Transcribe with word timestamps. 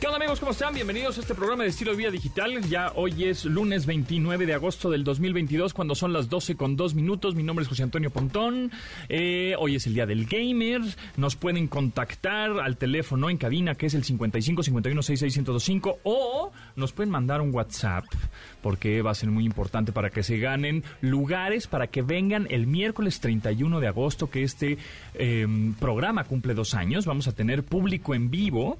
¿Qué 0.00 0.06
onda 0.06 0.16
amigos? 0.16 0.40
¿Cómo 0.40 0.52
están? 0.52 0.72
Bienvenidos 0.72 1.18
a 1.18 1.20
este 1.20 1.34
programa 1.34 1.62
de 1.62 1.68
estilo 1.68 1.90
de 1.90 1.98
vida 1.98 2.10
digital. 2.10 2.58
Ya 2.70 2.90
hoy 2.94 3.24
es 3.24 3.44
lunes 3.44 3.84
29 3.84 4.46
de 4.46 4.54
agosto 4.54 4.88
del 4.88 5.04
2022 5.04 5.74
cuando 5.74 5.94
son 5.94 6.14
las 6.14 6.30
12 6.30 6.56
con 6.56 6.74
2 6.74 6.94
minutos. 6.94 7.34
Mi 7.34 7.42
nombre 7.42 7.64
es 7.64 7.68
José 7.68 7.82
Antonio 7.82 8.08
Pontón. 8.08 8.72
Eh, 9.10 9.54
hoy 9.58 9.76
es 9.76 9.86
el 9.86 9.92
día 9.92 10.06
del 10.06 10.24
gamer. 10.24 10.80
Nos 11.18 11.36
pueden 11.36 11.68
contactar 11.68 12.60
al 12.60 12.78
teléfono 12.78 13.28
en 13.28 13.36
cabina 13.36 13.74
que 13.74 13.86
es 13.86 13.94
el 13.94 14.02
55 14.02 14.62
51 14.62 15.02
66 15.02 15.36
1025 15.36 15.98
o 16.04 16.50
nos 16.76 16.92
pueden 16.92 17.10
mandar 17.10 17.42
un 17.42 17.54
WhatsApp 17.54 18.06
porque 18.62 19.02
va 19.02 19.10
a 19.10 19.14
ser 19.14 19.30
muy 19.30 19.44
importante 19.44 19.92
para 19.92 20.08
que 20.08 20.22
se 20.22 20.38
ganen 20.38 20.82
lugares 21.02 21.66
para 21.66 21.88
que 21.88 22.00
vengan 22.00 22.46
el 22.48 22.66
miércoles 22.66 23.20
31 23.20 23.80
de 23.80 23.88
agosto 23.88 24.30
que 24.30 24.44
este 24.44 24.78
eh, 25.12 25.46
programa 25.78 26.24
cumple 26.24 26.54
dos 26.54 26.72
años. 26.72 27.04
Vamos 27.04 27.28
a 27.28 27.32
tener 27.32 27.64
público 27.64 28.14
en 28.14 28.30
vivo 28.30 28.78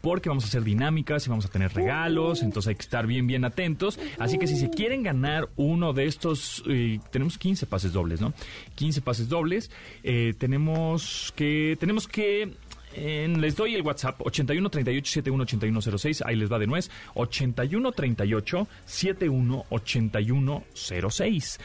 porque 0.00 0.28
vamos 0.28 0.44
a 0.44 0.48
hacer 0.48 0.64
dinámicas 0.64 1.26
y 1.26 1.30
vamos 1.30 1.44
a 1.46 1.48
tener 1.48 1.72
regalos, 1.74 2.42
entonces 2.42 2.68
hay 2.70 2.74
que 2.76 2.82
estar 2.82 3.06
bien, 3.06 3.26
bien 3.26 3.44
atentos. 3.44 3.98
Así 4.18 4.38
que 4.38 4.46
si 4.46 4.56
se 4.56 4.70
quieren 4.70 5.02
ganar 5.02 5.48
uno 5.56 5.92
de 5.92 6.06
estos, 6.06 6.62
eh, 6.68 6.98
tenemos 7.10 7.36
15 7.38 7.66
pases 7.66 7.92
dobles, 7.92 8.20
¿no? 8.20 8.32
15 8.76 9.00
pases 9.02 9.28
dobles, 9.28 9.70
eh, 10.02 10.34
tenemos 10.38 11.32
que, 11.36 11.76
tenemos 11.78 12.08
que 12.08 12.54
en- 12.94 13.40
les 13.40 13.54
doy 13.56 13.74
el 13.74 13.82
WhatsApp 13.82 14.20
81 14.24 14.68
38 14.70 15.10
71 15.12 15.42
81 15.44 15.80
06, 15.98 16.22
ahí 16.26 16.34
les 16.36 16.50
va 16.50 16.58
de 16.58 16.66
nuez 16.66 16.90
81 17.14 17.92
38 17.92 18.66
71 18.84 19.64
81 19.70 20.64
06 20.74 21.58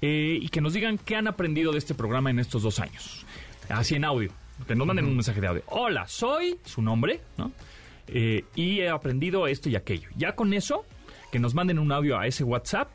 Eh, 0.00 0.38
y 0.40 0.48
que 0.50 0.60
nos 0.60 0.74
digan 0.74 0.96
qué 0.96 1.16
han 1.16 1.26
aprendido 1.26 1.72
de 1.72 1.78
este 1.78 1.92
programa 1.92 2.30
en 2.30 2.38
estos 2.38 2.62
dos 2.62 2.78
años 2.78 3.26
así 3.68 3.96
en 3.96 4.04
audio 4.04 4.30
que 4.66 4.74
nos 4.74 4.86
manden 4.86 5.06
un 5.06 5.14
mensaje 5.14 5.40
de 5.40 5.46
audio 5.46 5.62
hola 5.66 6.06
soy 6.08 6.58
su 6.64 6.82
nombre 6.82 7.20
¿no? 7.36 7.52
Eh, 8.08 8.44
y 8.54 8.80
he 8.80 8.88
aprendido 8.88 9.46
esto 9.46 9.68
y 9.68 9.76
aquello 9.76 10.08
ya 10.16 10.34
con 10.34 10.54
eso 10.54 10.84
que 11.30 11.38
nos 11.38 11.54
manden 11.54 11.78
un 11.78 11.92
audio 11.92 12.18
a 12.18 12.26
ese 12.26 12.44
WhatsApp 12.44 12.88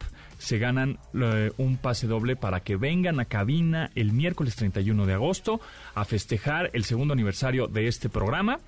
se 0.43 0.57
ganan 0.57 0.99
eh, 1.13 1.51
un 1.57 1.77
pase 1.77 2.05
doble 2.05 2.35
para 2.35 2.59
que 2.59 2.75
vengan 2.75 3.21
a 3.21 3.25
cabina 3.25 3.91
el 3.95 4.11
miércoles 4.11 4.57
31 4.57 5.05
de 5.05 5.13
agosto 5.13 5.61
a 5.95 6.03
festejar 6.03 6.69
el 6.73 6.83
segundo 6.83 7.13
aniversario 7.13 7.67
de 7.67 7.87
este 7.87 8.09
programa. 8.09 8.59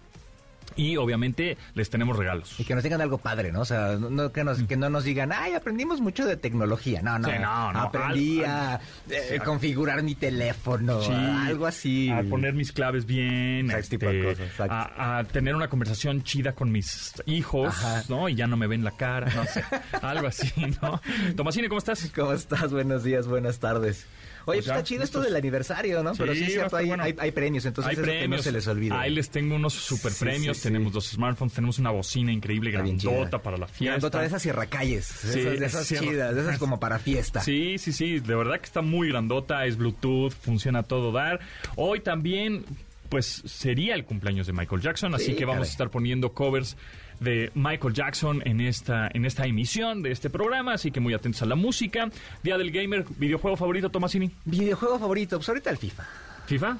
Y 0.77 0.97
obviamente 0.97 1.57
les 1.73 1.89
tenemos 1.89 2.17
regalos. 2.17 2.59
Y 2.59 2.65
que 2.65 2.75
nos 2.75 2.83
digan 2.83 2.99
algo 3.01 3.17
padre, 3.17 3.51
¿no? 3.51 3.61
O 3.61 3.65
sea, 3.65 3.95
no, 3.99 4.09
no- 4.09 4.31
que, 4.31 4.43
nos, 4.43 4.61
que 4.63 4.75
no 4.75 4.89
nos 4.89 5.03
digan, 5.05 5.31
ay, 5.31 5.53
aprendimos 5.53 6.01
mucho 6.01 6.25
de 6.25 6.35
tecnología. 6.37 7.01
No, 7.01 7.17
no. 7.17 7.29
Sí, 7.29 7.35
no, 7.39 7.71
no, 7.73 7.79
Aprendí 7.79 8.43
al- 8.43 8.49
a 8.49 8.73
al- 8.75 8.81
eh, 9.09 9.39
configurar 9.43 10.03
mi 10.03 10.15
teléfono, 10.15 11.01
Sí, 11.01 11.11
algo 11.13 11.65
así. 11.65 12.09
A 12.09 12.23
poner 12.23 12.53
mis 12.53 12.71
claves 12.71 13.05
bien. 13.05 13.71
Ese 13.71 13.91
tipo 13.97 14.07
de 14.07 14.23
cosas, 14.23 14.47
exacto. 14.47 14.73
a, 14.73 15.17
a 15.19 15.23
tener 15.23 15.55
una 15.55 15.69
conversación 15.69 16.23
chida 16.23 16.53
con 16.53 16.71
mis 16.71 17.13
hijos, 17.25 17.69
Ajá. 17.69 18.03
¿no? 18.09 18.27
Y 18.29 18.35
ya 18.35 18.47
no 18.47 18.57
me 18.57 18.67
ven 18.67 18.83
la 18.83 18.91
cara, 18.91 19.33
no 19.33 19.45
sé. 19.45 19.63
algo 20.01 20.27
así, 20.27 20.51
¿no? 20.81 21.01
Tomasini, 21.35 21.67
¿cómo 21.67 21.79
estás? 21.79 22.11
¿Cómo 22.15 22.33
estás? 22.33 22.71
Buenos 22.71 23.03
días, 23.03 23.27
buenas 23.27 23.59
tardes. 23.59 24.05
Oye, 24.47 24.59
Pues 24.59 24.67
está 24.67 24.83
chido 24.83 25.03
esto 25.03 25.21
del 25.21 25.35
aniversario, 25.35 26.03
¿no? 26.03 26.13
Pero 26.13 26.33
sí, 26.33 26.43
es 26.43 26.53
cierto, 26.53 26.77
hay, 26.77 26.87
bueno. 26.87 27.03
hay- 27.03 27.15
hay 27.17 27.31
premios, 27.31 27.65
entonces 27.65 27.89
Hay 27.89 27.93
eso 27.95 28.03
que 28.05 28.27
no 28.27 28.37
se 28.37 28.51
les 28.51 28.67
olvide. 28.67 28.93
Ahí 28.95 29.11
les 29.13 29.29
tengo 29.29 29.55
unos 29.55 29.73
super 29.73 30.11
premios. 30.13 30.57
sí, 30.57 30.63
sí. 30.63 30.67
tenemos 30.69 30.93
dos 30.93 31.07
smartphones, 31.09 31.53
tenemos 31.53 31.79
una 31.79 31.91
bocina 31.91 32.31
increíble, 32.31 32.71
grandota 32.71 33.41
para 33.41 33.57
la 33.57 33.67
fiesta. 33.67 33.91
Grandota 33.93 34.21
de 34.21 34.27
esas 34.27 34.41
sierracalles. 34.41 35.05
Sí, 35.05 35.39
esas, 35.39 35.59
de 35.59 35.65
esas 35.65 35.85
sierra- 35.87 36.05
chidas, 36.07 36.35
de 36.35 36.41
esas 36.41 36.57
como 36.59 36.79
para 36.79 36.99
fiesta. 36.99 37.41
Sí, 37.41 37.77
sí, 37.77 37.91
sí, 37.91 38.19
de 38.19 38.35
verdad 38.35 38.59
que 38.59 38.65
está 38.65 38.81
muy 38.81 39.09
grandota, 39.09 39.65
es 39.65 39.77
Bluetooth, 39.77 40.31
funciona 40.33 40.83
todo 40.83 41.11
dar. 41.11 41.39
Hoy 41.75 41.99
también, 42.01 42.65
pues 43.09 43.41
sería 43.45 43.95
el 43.95 44.05
cumpleaños 44.05 44.47
de 44.47 44.53
Michael 44.53 44.81
Jackson, 44.81 45.13
así 45.15 45.25
Sí, 45.27 45.35
que 45.35 45.45
vamos 45.45 45.59
caray. 45.61 45.69
a 45.69 45.71
estar 45.71 45.89
poniendo 45.89 46.33
covers 46.33 46.77
de 47.19 47.51
Michael 47.55 47.93
Jackson 47.93 48.41
en 48.45 48.61
esta, 48.61 49.09
en 49.13 49.25
esta 49.25 49.45
emisión 49.45 50.01
de 50.01 50.11
este 50.11 50.29
programa, 50.29 50.73
así 50.73 50.91
que 50.91 50.99
muy 50.99 51.13
atentos 51.13 51.41
a 51.41 51.45
la 51.45 51.55
música. 51.55 52.09
Día 52.43 52.57
del 52.57 52.71
Gamer, 52.71 53.05
videojuego 53.17 53.57
favorito, 53.57 53.89
Tomasini, 53.89 54.31
Videojuego 54.45 54.99
favorito, 54.99 55.37
pues 55.37 55.49
ahorita 55.49 55.69
el 55.69 55.77
FIFA. 55.77 56.03
FIFA, 56.45 56.77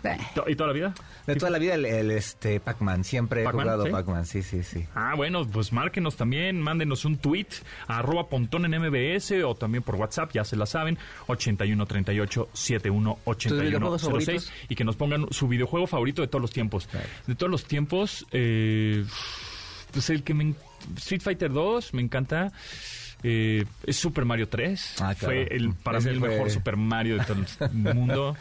¿y 0.48 0.56
toda 0.56 0.68
la 0.68 0.74
vida? 0.74 0.94
De 1.26 1.36
toda 1.36 1.50
la 1.50 1.58
vida 1.58 1.74
el, 1.74 1.86
el, 1.86 2.12
este 2.12 2.60
Pac-Man, 2.60 3.04
siempre 3.04 3.44
he 3.44 3.48
jugado 3.48 3.86
¿Sí? 3.86 3.92
Pac-Man, 3.92 4.26
sí, 4.26 4.44
sí, 4.44 4.64
sí. 4.64 4.86
Ah, 4.94 5.14
bueno, 5.16 5.48
pues 5.48 5.74
márquenos 5.74 6.16
también, 6.16 6.62
mándenos 6.62 7.04
un 7.06 7.18
tweet 7.18 7.48
a 7.88 7.98
arroba 8.00 8.28
pontón 8.30 8.72
en 8.72 8.80
MBS 8.80 9.32
o 9.44 9.56
también 9.56 9.84
por 9.84 9.96
WhatsApp, 9.96 10.32
ya 10.34 10.44
se 10.44 10.56
la 10.56 10.66
saben, 10.66 10.98
8138 11.28 12.50
71 12.54 13.18
¿Tus 13.26 13.52
videojuegos 13.60 14.02
06 14.02 14.08
favoritos? 14.12 14.52
y 14.70 14.76
que 14.76 14.84
nos 14.84 14.96
pongan 14.96 15.28
su 15.32 15.48
videojuego 15.48 15.88
favorito 15.88 16.22
de 16.22 16.28
todos 16.28 16.42
los 16.42 16.52
tiempos. 16.52 16.88
De 17.26 17.36
todos 17.36 17.50
los 17.50 17.66
tiempos, 17.66 18.26
eh, 18.32 19.04
pues 19.96 20.10
el 20.12 20.22
que 20.24 20.34
me... 20.36 20.54
Street 20.98 21.22
Fighter 21.22 21.52
2, 21.52 21.94
me 21.96 22.02
encanta. 22.04 22.52
Eh, 23.24 23.66
es 23.88 23.96
Super 23.96 24.26
Mario 24.26 24.48
3. 24.50 24.96
Ah, 25.02 25.16
claro. 25.16 25.34
Fue 25.34 25.44
el, 25.56 25.74
para 25.74 25.98
Ese 25.98 26.10
mí 26.10 26.14
el 26.16 26.20
fue- 26.20 26.30
mejor 26.30 26.52
Super 26.52 26.78
Mario 26.78 27.18
de 27.18 27.24
todo 27.26 27.38
el 27.66 27.72
mundo. 27.96 28.36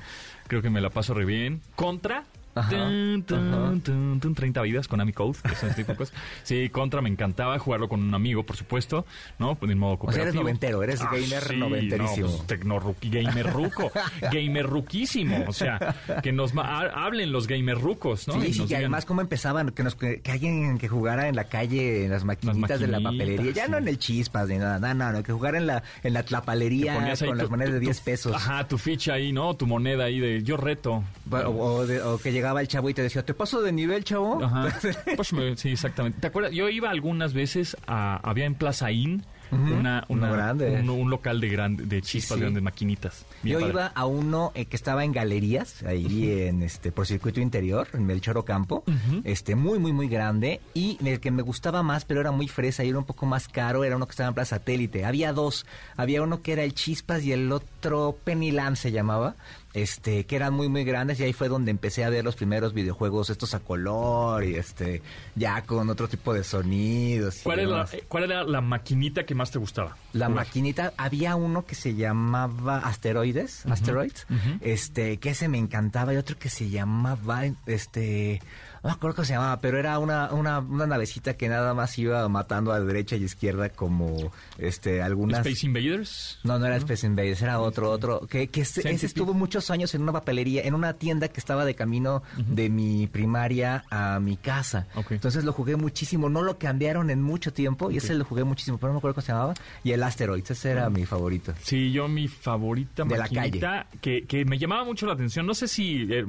Creo 0.47 0.61
que 0.61 0.69
me 0.69 0.81
la 0.83 0.91
paso 0.91 1.15
re 1.15 1.25
bien. 1.25 1.63
Contra. 1.75 2.25
Ajá, 2.55 2.71
Tun, 2.71 3.25
tun, 3.27 3.49
ajá. 3.55 3.73
tun, 3.83 4.21
tun, 4.21 4.35
30 4.35 4.63
vidas 4.63 4.87
con 4.89 5.01
Ami 5.01 5.13
Code, 5.13 5.39
que 5.43 5.55
son 5.57 5.71
este 5.71 5.83
tipo 5.83 5.93
de 5.93 5.99
cosas. 5.99 6.15
Sí, 6.45 6.69
Contra 6.71 7.01
me 7.03 7.09
encantaba 7.09 7.59
jugarlo 7.59 7.89
con 7.89 8.03
un 8.03 8.15
amigo, 8.15 8.45
por 8.45 8.57
supuesto, 8.57 9.07
¿no? 9.39 9.55
Pues 9.57 9.73
en 9.73 9.79
modo 9.79 9.95
O 9.95 9.97
sea, 10.13 10.25
cooperativo. 10.25 10.25
eres 10.25 10.35
noventero, 10.35 10.83
eres 10.83 11.01
gamer 11.03 11.57
noventerísimo. 11.57 12.29
No, 12.29 12.37
pues, 12.37 12.47
tecnorruqui- 12.61 13.11
gamer 13.11 13.53
ruco, 13.53 13.91
gamer 14.33 14.67
ruquísimo. 14.67 15.45
O 15.49 15.53
sea, 15.53 15.95
que 16.23 16.33
nos 16.33 16.53
hablen 16.57 17.33
los 17.33 17.47
gamer 17.47 17.79
rucos, 17.79 18.29
¿no? 18.29 18.35
Sí, 18.41 18.49
Y 18.49 18.53
sí, 18.55 18.63
digan- 18.63 18.77
además 18.79 19.05
cómo 19.05 19.21
empezaban, 19.21 19.71
que, 19.71 19.83
nos, 19.83 19.95
que, 19.97 20.21
alguien 20.31 20.79
que 20.79 20.89
jugara 20.89 21.29
en 21.29 21.37
la 21.37 21.45
calle, 21.45 22.05
en 22.05 22.11
las 22.11 22.25
maquinitas 22.25 22.79
de 22.81 22.87
la 22.89 23.01
papelería, 23.01 23.53
ya 23.53 23.65
sí. 23.67 23.71
no 23.71 23.79
en 23.79 23.89
el 23.89 23.99
chispas 23.99 24.49
ni 24.49 24.59
nada, 24.59 24.79
no, 24.79 24.95
no, 24.95 25.13
no, 25.13 25.23
que 25.23 25.33
jugara 25.33 25.59
en 25.59 25.67
la, 25.67 25.83
en 26.03 26.13
la 26.13 26.23
tlapalería 26.23 26.95
con 26.95 27.05
tu- 27.29 27.35
las 27.35 27.51
monedas 27.51 27.73
de 27.73 27.79
tu- 27.81 27.85
10 27.87 27.99
tu- 27.99 28.05
pesos. 28.05 28.35
Ajá, 28.35 28.69
tu 28.69 28.79
ficha 28.79 29.15
ahí, 29.15 29.33
¿no? 29.33 29.55
Tu 29.55 29.67
moneda 29.67 30.05
ahí 30.05 30.21
de 30.21 30.43
yo 30.43 30.57
reto. 30.57 31.03
O, 31.31 31.37
o 31.37 31.87
de- 31.87 32.01
o 32.03 32.19
que 32.19 32.33
llegaba 32.45 32.61
el 32.61 32.69
chavo 32.69 32.91
y 32.91 32.95
te 32.95 33.03
decía, 33.03 33.25
¿te 33.25 33.33
paso 33.33 33.63
de 33.63 33.73
nivel, 33.73 34.05
chavo? 34.05 34.43
Ajá. 34.45 34.69
Pues 35.17 35.33
sí, 35.57 35.71
exactamente. 35.71 36.21
¿Te 36.21 36.27
acuerdas? 36.27 36.53
Yo 36.53 36.69
iba 36.69 36.91
algunas 36.91 37.33
veces 37.33 37.77
a. 37.87 38.17
Había 38.29 38.45
en 38.45 38.55
Plaza 38.55 38.91
Inn 38.93 39.25
una, 39.51 40.05
uno 40.09 40.25
una- 40.27 40.33
grande. 40.33 40.81
Un, 40.81 40.91
un 40.91 41.11
local 41.11 41.41
de, 41.41 41.49
grande, 41.49 41.85
de 41.87 42.03
chispas, 42.03 42.37
sí. 42.37 42.41
grandes 42.43 42.63
maquinitas. 42.63 43.25
Yo 43.45 43.61
padre. 43.61 43.73
iba 43.73 43.87
a 43.87 44.05
uno 44.07 44.51
eh, 44.55 44.65
que 44.67 44.75
estaba 44.77 45.05
en 45.05 45.13
galerías, 45.13 45.83
ahí 45.85 46.33
en 46.49 46.63
este 46.63 46.91
por 46.93 47.07
circuito 47.07 47.41
interior, 47.41 47.87
en 47.93 48.05
Melchor 48.05 48.37
Ocampo, 48.37 48.83
este 49.23 49.55
muy 49.55 49.79
muy 49.79 49.93
muy 49.93 50.09
grande 50.09 50.61
y 50.75 50.99
el 51.07 51.21
que 51.21 51.31
me 51.31 51.43
gustaba 51.43 51.83
más, 51.83 52.05
pero 52.05 52.21
era 52.21 52.33
muy 52.33 52.49
fresa 52.49 52.83
y 52.85 52.89
era 52.89 52.99
un 52.99 53.05
poco 53.05 53.27
más 53.27 53.47
caro, 53.49 53.85
era 53.85 53.97
uno 53.97 54.07
que 54.07 54.11
estaba 54.13 54.29
en 54.29 54.35
Plaza 54.35 54.57
Satélite. 54.57 55.05
Había 55.05 55.33
dos, 55.33 55.67
había 55.97 56.23
uno 56.23 56.43
que 56.43 56.53
era 56.53 56.65
el 56.65 56.75
Chispas 56.75 57.23
y 57.23 57.33
el 57.33 57.53
otro 57.53 58.19
Pennyland 58.25 58.77
se 58.77 58.91
llamaba, 58.93 59.37
este 59.75 60.25
que 60.25 60.37
eran 60.37 60.55
muy 60.55 60.69
muy 60.69 60.85
grandes 60.85 61.21
y 61.21 61.25
ahí 61.25 61.33
fue 61.33 61.49
donde 61.49 61.71
empecé 61.73 62.05
a 62.05 62.09
ver 62.09 62.25
los 62.25 62.37
primeros 62.37 62.73
videojuegos 62.73 63.29
estos 63.29 63.55
a 63.55 63.61
color 63.61 64.45
y 64.45 64.55
este 64.55 65.03
ya 65.35 65.63
con 65.63 65.91
otro 65.91 66.09
tipo 66.09 66.33
de 66.33 66.45
sonidos. 66.45 67.41
¿Cuál 67.43 67.59
era, 67.61 67.69
la, 67.69 67.89
eh, 67.93 68.05
¿Cuál 68.09 68.25
era 68.25 68.45
la 68.45 68.61
maquinita 68.61 69.27
que 69.27 69.35
más 69.35 69.51
te 69.51 69.59
gustaba? 69.59 69.97
La 70.13 70.27
Jugar. 70.27 70.47
maquinita, 70.47 70.93
había 70.97 71.35
uno 71.37 71.67
que 71.67 71.75
se 71.75 71.95
llamaba 71.95 72.79
Asteroides, 72.79 73.67
Asteroids, 73.67 74.27
este, 74.61 75.19
que 75.19 75.31
ese 75.31 75.49
me 75.49 75.59
encantaba, 75.59 76.15
y 76.15 76.17
otro 76.17 76.39
que 76.39 76.49
se 76.49 76.71
llamaba, 76.71 77.43
este, 77.67 78.41
no 78.85 78.91
me 78.91 78.95
acuerdo 78.97 79.17
cómo 79.17 79.25
se 79.25 79.33
llamaba, 79.33 79.61
pero 79.61 79.79
era 79.79 79.99
una, 79.99 80.31
una, 80.31 80.59
una 80.59 80.87
navecita 80.87 81.39
que 81.39 81.49
nada 81.49 81.73
más 81.73 81.99
iba 81.99 82.29
matando 82.29 82.71
a 82.71 82.81
derecha 82.81 83.17
y 83.17 83.25
izquierda 83.25 83.71
como, 83.71 84.31
este, 84.59 85.01
algunas... 85.01 85.41
Space 85.47 85.65
Invaders. 85.65 86.39
No, 86.45 86.59
no 86.59 86.67
era 86.67 86.77
Space 86.77 87.07
Invaders, 87.07 87.41
era 87.41 87.61
otro, 87.61 87.91
otro, 87.91 88.27
que, 88.29 88.49
que 88.49 88.61
ese, 88.61 88.87
estuvo 88.91 89.33
muchos 89.33 89.71
años 89.71 89.95
en 89.95 90.03
una 90.03 90.13
papelería, 90.13 90.65
en 90.65 90.75
una 90.75 90.93
tienda 90.93 91.29
que 91.29 91.41
estaba 91.41 91.65
de 91.65 91.75
camino 91.75 92.23
de 92.37 92.69
mi 92.69 93.07
primaria 93.07 93.85
a 93.89 94.21
mi 94.21 94.37
casa. 94.37 94.87
Entonces 95.09 95.45
lo 95.45 95.55
jugué 95.55 95.77
muchísimo, 95.77 96.29
no 96.29 96.43
lo 96.43 96.59
cambiaron 96.59 97.09
en 97.09 97.23
mucho 97.23 97.55
tiempo 97.55 97.91
y 97.91 97.97
ese 97.97 98.15
lo 98.15 98.27
jugué 98.27 98.45
muchísimo, 98.45 98.77
pero 98.77 98.89
no 98.89 98.95
me 98.95 98.99
acuerdo 98.99 99.15
cómo 99.15 99.25
se 99.25 99.33
llamaba. 99.33 99.55
Y 99.83 99.93
el 99.93 100.03
Asteroids, 100.03 100.51
ese 100.51 100.73
era 100.73 100.91
mi 100.91 101.07
favorito. 101.07 101.55
Sí, 101.63 101.91
yo 101.91 102.07
mi 102.07 102.29
favorita 102.29 103.05
De 103.05 103.17
la 103.17 103.23
maquinita 103.23 103.87
que, 104.03 104.27
que 104.27 104.45
me 104.45 104.59
llamaba 104.59 104.85
mucho 104.85 105.07
la 105.07 105.15
atención, 105.15 105.47
no 105.47 105.55
sé 105.55 105.69
si 105.69 106.07
eh, 106.11 106.25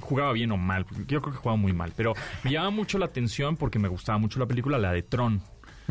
jugaba 0.00 0.32
bien 0.32 0.50
o 0.50 0.56
mal, 0.56 0.84
porque 0.84 1.04
yo 1.06 1.22
creo 1.22 1.34
que 1.34 1.38
jugaba 1.38 1.56
muy 1.56 1.72
mal, 1.72 1.92
pero 2.00 2.14
me 2.44 2.50
llamaba 2.50 2.70
mucho 2.70 2.96
la 2.96 3.04
atención 3.04 3.58
porque 3.58 3.78
me 3.78 3.86
gustaba 3.86 4.16
mucho 4.16 4.38
la 4.38 4.46
película, 4.46 4.78
la 4.78 4.90
de 4.90 5.02
Tron. 5.02 5.42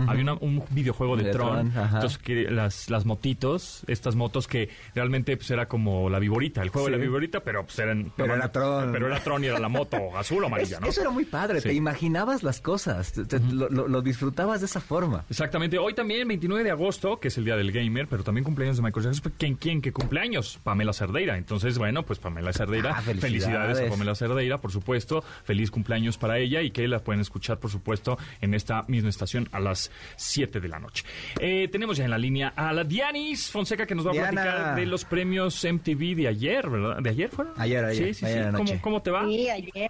Había 0.08 0.24
una- 0.24 0.34
un 0.34 0.64
videojuego 0.70 1.18
de, 1.18 1.24
De 1.24 1.32
Tron, 1.32 1.72
Tron, 1.72 1.86
entonces 1.86 2.18
que 2.18 2.50
las, 2.50 2.90
las 2.90 3.06
motitos, 3.06 3.84
estas 3.88 4.16
motos 4.16 4.48
que 4.48 4.70
realmente 4.96 5.36
pues 5.38 5.50
era 5.52 5.68
como 5.68 6.10
la 6.10 6.20
viborita, 6.20 6.62
el 6.62 6.70
juego 6.70 6.88
de 6.88 6.98
la 6.98 6.98
viborita, 7.04 7.42
pero 7.42 7.64
pues 7.66 7.78
eran... 7.80 8.12
Pero 8.16 8.36
era 8.36 8.52
Tron. 8.52 8.92
Pero 8.92 9.08
era 9.08 9.20
Tron 9.24 9.44
y 9.44 9.48
era 9.48 9.60
la 9.60 9.70
moto 9.70 9.98
azul 10.18 10.44
o 10.44 10.48
amarilla, 10.48 10.76
Es- 10.78 10.82
¿no? 10.82 10.88
Eso 10.88 11.02
era 11.02 11.10
muy 11.10 11.26
padre, 11.26 11.62
Sí. 11.62 11.70
te 11.70 11.74
imaginabas 11.74 12.44
las 12.44 12.62
cosas, 12.62 13.12
te- 13.14 13.40
lo, 13.40 13.70
lo- 13.70 13.88
lo 13.88 14.02
disfrutabas 14.02 14.60
de 14.62 14.66
esa 14.66 14.80
forma. 14.82 15.26
Exactamente. 15.30 15.78
Hoy 15.78 15.94
también, 15.94 16.28
29 16.28 16.64
de 16.64 16.72
agosto, 16.72 17.20
que 17.20 17.28
es 17.30 17.38
el 17.38 17.46
Día 17.46 17.56
del 17.58 17.72
Gamer, 17.72 18.08
pero 18.08 18.24
también 18.24 18.44
cumpleaños 18.44 18.78
de 18.78 18.84
Michael 18.84 19.06
Jackson. 19.06 19.34
¿Quién, 19.38 19.56
quién 19.56 19.82
que 19.82 19.92
cumpleaños? 19.92 20.60
Pamela 20.64 20.94
Cerdeira. 20.94 21.38
Entonces, 21.38 21.78
bueno, 21.78 22.04
pues 22.04 22.20
Pamela 22.20 22.54
Cerdeira. 22.54 22.92
Ah, 22.98 23.02
felicidades. 23.02 23.22
felicidades 23.44 23.80
a 23.80 23.90
Pamela 23.90 24.16
Cerdeira, 24.16 24.58
por 24.60 24.72
supuesto. 24.72 25.24
Feliz 25.44 25.72
cumpleaños 25.72 26.18
para 26.18 26.38
ella 26.40 26.62
y 26.62 26.72
que 26.72 26.88
la 26.88 27.00
pueden 27.00 27.22
escuchar, 27.22 27.60
por 27.60 27.70
supuesto, 27.72 28.18
en 28.42 28.54
esta 28.54 28.84
misma 28.88 29.10
estación 29.10 29.48
a 29.52 29.60
las 29.60 29.89
7 30.16 30.60
de 30.60 30.68
la 30.68 30.80
noche. 30.80 31.04
Eh, 31.40 31.68
tenemos 31.72 31.98
ya 31.98 32.06
en 32.06 32.12
la 32.12 32.18
línea 32.18 32.54
a 32.56 32.74
la 32.74 32.84
Dianis 32.84 33.50
Fonseca 33.50 33.86
que 33.86 33.96
nos 33.96 34.06
va 34.06 34.12
a 34.12 34.14
Diana. 34.14 34.30
platicar 34.32 34.76
de 34.76 34.86
los 34.86 35.06
premios 35.06 35.64
MTV 35.64 36.16
de 36.16 36.28
ayer, 36.28 36.70
¿verdad? 36.70 36.98
¿De 37.02 37.10
ayer 37.10 37.30
fueron? 37.30 37.54
Ayer, 37.58 37.84
ayer, 37.86 38.08
Sí, 38.08 38.14
sí, 38.14 38.26
ayer 38.26 38.46
sí. 38.46 38.52
¿Cómo, 38.52 38.58
noche. 38.64 38.80
cómo 38.82 39.02
te 39.02 39.12
va? 39.12 39.26
Sí, 39.26 39.50
ayer. 39.50 39.90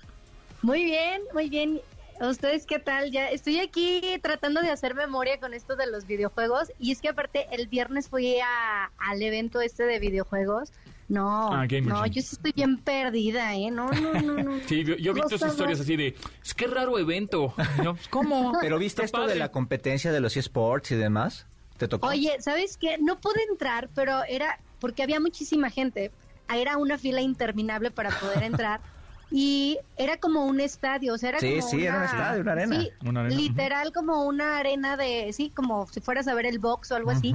Muy 0.61 0.83
bien, 0.83 1.21
muy 1.33 1.49
bien. 1.49 1.79
¿Ustedes 2.21 2.65
qué 2.65 2.79
tal? 2.79 3.11
Ya 3.11 3.29
estoy 3.29 3.59
aquí 3.59 4.01
tratando 4.21 4.61
de 4.61 4.69
hacer 4.69 4.93
memoria 4.93 5.39
con 5.39 5.53
esto 5.53 5.77
de 5.77 5.87
los 5.87 6.05
videojuegos 6.05 6.69
y 6.77 6.91
es 6.91 6.99
que 7.01 7.07
aparte 7.07 7.45
el 7.53 7.67
viernes 7.67 8.09
fui 8.09 8.37
a- 8.39 8.91
al 8.97 9.21
evento 9.21 9.61
este 9.61 9.83
de 9.83 9.99
videojuegos. 9.99 10.73
No, 11.09 11.51
Ah, 11.51 11.65
no, 11.67 12.05
yo 12.05 12.21
sí 12.21 12.29
estoy 12.33 12.51
bien 12.51 12.77
perdida, 12.77 13.55
¿eh? 13.55 13.71
No, 13.71 13.89
no, 13.91 14.13
no, 14.21 14.43
no. 14.43 14.59
Sí, 14.67 14.83
yo, 14.83 14.95
yo 14.95 15.13
vi 15.13 15.21
tus 15.21 15.31
Gustavo. 15.31 15.51
historias 15.51 15.79
así 15.79 15.95
de, 15.95 16.15
es 16.43 16.53
que 16.53 16.67
raro 16.67 16.97
evento. 16.99 17.53
Yo, 17.83 17.95
¿Cómo? 18.11 18.53
Pero 18.61 18.77
viste 18.77 19.03
esto 19.03 19.25
de 19.25 19.35
la 19.35 19.51
competencia 19.51 20.11
de 20.11 20.19
los 20.19 20.37
eSports 20.37 20.91
y 20.91 20.95
demás? 20.95 21.47
¿Te 21.77 21.87
tocó? 21.87 22.07
Oye, 22.07 22.37
¿sabes 22.41 22.77
qué? 22.77 22.97
No 22.99 23.19
pude 23.19 23.41
entrar, 23.49 23.89
pero 23.95 24.23
era 24.25 24.59
porque 24.79 25.01
había 25.01 25.19
muchísima 25.19 25.69
gente. 25.71 26.11
Era 26.53 26.77
una 26.77 26.97
fila 26.99 27.21
interminable 27.21 27.89
para 27.89 28.11
poder 28.11 28.43
entrar. 28.43 28.79
Y 29.31 29.77
era 29.95 30.17
como 30.17 30.45
un 30.45 30.59
estadio, 30.59 31.13
o 31.13 31.17
sea, 31.17 31.29
era 31.29 31.39
Sí, 31.39 31.59
como 31.59 31.69
sí, 31.69 31.75
una, 31.77 31.85
era 31.85 31.97
un 31.97 32.03
estadio, 32.05 32.41
una 32.41 32.51
arena. 32.51 32.81
Sí, 32.81 32.89
Una 33.05 33.19
arena, 33.21 33.35
literal 33.35 33.93
como 33.93 34.25
una 34.25 34.57
arena 34.57 34.97
de, 34.97 35.31
sí, 35.33 35.51
como 35.55 35.87
si 35.87 36.01
fueras 36.01 36.27
a 36.27 36.33
ver 36.33 36.47
el 36.47 36.57
box 36.57 36.91
o 36.91 36.95
algo 36.95 37.11
así. 37.11 37.33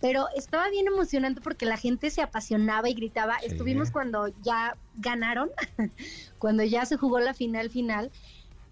Pero 0.00 0.26
estaba 0.34 0.68
bien 0.70 0.88
emocionante 0.88 1.40
porque 1.40 1.66
la 1.66 1.76
gente 1.76 2.10
se 2.10 2.20
apasionaba 2.20 2.88
y 2.88 2.94
gritaba. 2.94 3.38
Sí. 3.40 3.46
Estuvimos 3.46 3.90
cuando 3.90 4.28
ya 4.42 4.76
ganaron, 4.96 5.50
cuando 6.38 6.64
ya 6.64 6.84
se 6.84 6.96
jugó 6.96 7.20
la 7.20 7.32
final 7.32 7.70
final 7.70 8.10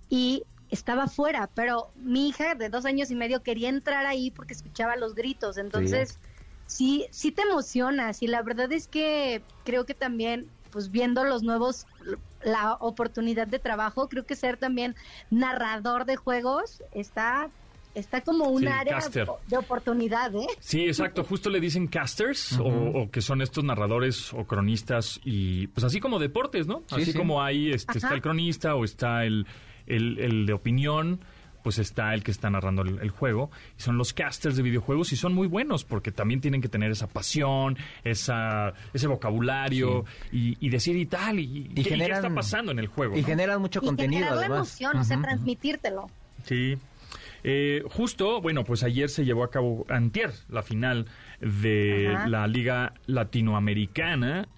y 0.09 0.45
estaba 0.71 1.07
fuera, 1.07 1.49
pero 1.55 1.91
mi 1.95 2.29
hija 2.29 2.55
de 2.55 2.69
dos 2.69 2.85
años 2.85 3.11
y 3.11 3.15
medio 3.15 3.43
quería 3.43 3.69
entrar 3.69 4.07
ahí 4.07 4.31
porque 4.31 4.55
escuchaba 4.55 4.97
los 4.97 5.15
gritos. 5.15 5.57
Entonces, 5.59 6.19
sí, 6.67 7.07
sí, 7.11 7.31
te 7.31 7.43
emocionas 7.43 8.23
y 8.23 8.27
la 8.27 8.43
verdad 8.43 8.73
es 8.73 8.89
que 8.89 9.43
creo 9.65 9.87
que 9.87 9.95
también, 9.95 10.49
pues 10.71 10.91
viendo 10.91 11.25
los 11.25 11.43
nuevos, 11.43 11.87
la 12.45 12.75
oportunidad 12.75 13.47
de 13.47 13.59
trabajo, 13.59 14.09
creo 14.09 14.25
que 14.27 14.37
ser 14.37 14.57
también 14.57 14.95
narrador 15.31 16.05
de 16.05 16.17
juegos 16.17 16.83
está... 16.93 17.49
Está 17.95 18.23
como 18.23 18.49
un 18.49 18.63
Sí, 18.63 18.67
área 18.67 18.95
caster. 18.97 19.29
de 19.47 19.57
oportunidad, 19.57 20.35
¿eh? 20.35 20.49
Sí, 20.59 20.85
exacto. 20.85 21.23
Justo 21.29 21.49
le 21.49 21.61
dicen 21.61 21.87
casters 21.87 22.59
o, 22.59 22.65
o 22.65 23.09
que 23.09 23.23
son 23.23 23.41
estos 23.41 23.63
narradores 23.63 24.35
o 24.35 24.45
cronistas 24.49 25.21
y 25.23 25.69
pues 25.69 25.85
así 25.85 26.01
como 26.01 26.19
deportes, 26.19 26.67
¿no? 26.67 26.83
Sí, 26.89 26.97
así 27.03 27.13
sí. 27.13 27.19
como 27.19 27.41
ahí 27.41 27.71
este, 27.71 27.93
Ajá. 27.93 27.99
está 27.99 28.15
el 28.15 28.21
cronista 28.21 28.75
o 28.75 28.83
está 28.85 29.25
el, 29.25 29.47
el, 29.87 30.19
el 30.19 30.45
de 30.45 30.53
opinión, 30.53 31.21
pues 31.65 31.79
está 31.81 32.15
el 32.15 32.23
que 32.23 32.31
está 32.31 32.49
narrando 32.51 32.83
el, 32.83 33.01
el 33.01 33.11
juego. 33.11 33.51
Y 33.77 33.83
son 33.83 33.99
los 33.99 34.13
casters 34.13 34.55
de 34.57 34.63
videojuegos 34.63 35.13
y 35.13 35.17
son 35.17 35.35
muy 35.35 35.49
buenos 35.49 35.83
porque 35.83 36.13
también 36.13 36.41
tienen 36.41 36.61
que 36.63 36.69
tener 36.69 36.93
esa 36.93 37.09
pasión, 37.09 37.77
esa, 38.05 38.75
ese 38.93 39.09
vocabulario 39.09 40.05
y, 40.31 40.57
y 40.65 40.69
decir 40.69 40.95
y 40.97 41.07
tal. 41.07 41.41
Y, 41.41 41.65
¿qué- 41.75 41.81
y 41.81 41.85
qué 41.85 41.91
generan- 41.91 42.19
está 42.25 42.33
pasando 42.33 42.71
en 42.71 42.79
el 42.79 42.87
juego? 42.87 43.17
Y 43.17 43.23
¿no? 43.23 43.27
generan 43.27 43.61
mucho 43.61 43.81
y 43.83 43.87
contenido, 43.87 44.21
generar 44.27 44.37
la 44.37 44.41
además. 44.43 44.81
emoción, 44.81 44.97
o 45.01 45.05
sea, 45.05 45.21
transmitírtelo. 45.21 46.07
Sí. 46.45 46.77
Eh, 47.47 47.83
justo, 47.91 48.41
bueno, 48.41 48.65
pues 48.65 48.83
ayer 48.85 49.09
se 49.11 49.25
llevó 49.25 49.45
a 49.45 49.51
cabo, 49.51 49.85
antier, 49.89 50.33
la 50.49 50.63
final 50.63 51.07
de 51.41 52.13
Ajá. 52.15 52.29
la 52.29 52.47
Liga 52.47 52.95
Latinoamericana 53.07 54.49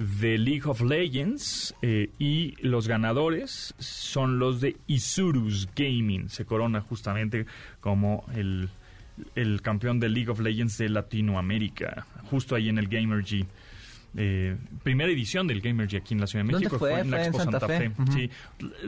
de 0.00 0.38
League 0.38 0.64
of 0.64 0.80
Legends 0.80 1.74
eh, 1.82 2.08
y 2.18 2.54
los 2.62 2.88
ganadores 2.88 3.74
son 3.78 4.38
los 4.38 4.62
de 4.62 4.78
Isurus 4.86 5.68
Gaming. 5.76 6.30
Se 6.30 6.46
corona 6.46 6.80
justamente 6.80 7.44
como 7.80 8.24
el, 8.34 8.70
el 9.34 9.60
campeón 9.60 10.00
de 10.00 10.08
League 10.08 10.30
of 10.30 10.40
Legends 10.40 10.78
de 10.78 10.88
Latinoamérica, 10.88 12.06
justo 12.30 12.54
ahí 12.54 12.70
en 12.70 12.78
el 12.78 12.88
Gamer 12.88 13.22
G. 13.22 13.44
Eh, 14.16 14.56
primera 14.82 15.10
edición 15.12 15.46
del 15.46 15.60
Gamer 15.60 15.86
G 15.88 15.98
aquí 15.98 16.14
en 16.14 16.20
la 16.20 16.26
Ciudad 16.26 16.44
de 16.44 16.50
¿Dónde 16.52 16.64
México. 16.66 16.78
fue? 16.80 16.98
en 16.98 17.10
la 17.12 17.16
Fue 17.18 17.26
en 17.26 17.26
Expo 17.28 17.38
Santa 17.44 17.60
Santa, 17.60 17.78
Fe. 17.78 17.90
Fe. 17.90 18.02
Ujú. 18.02 18.12
Sí. 18.12 18.30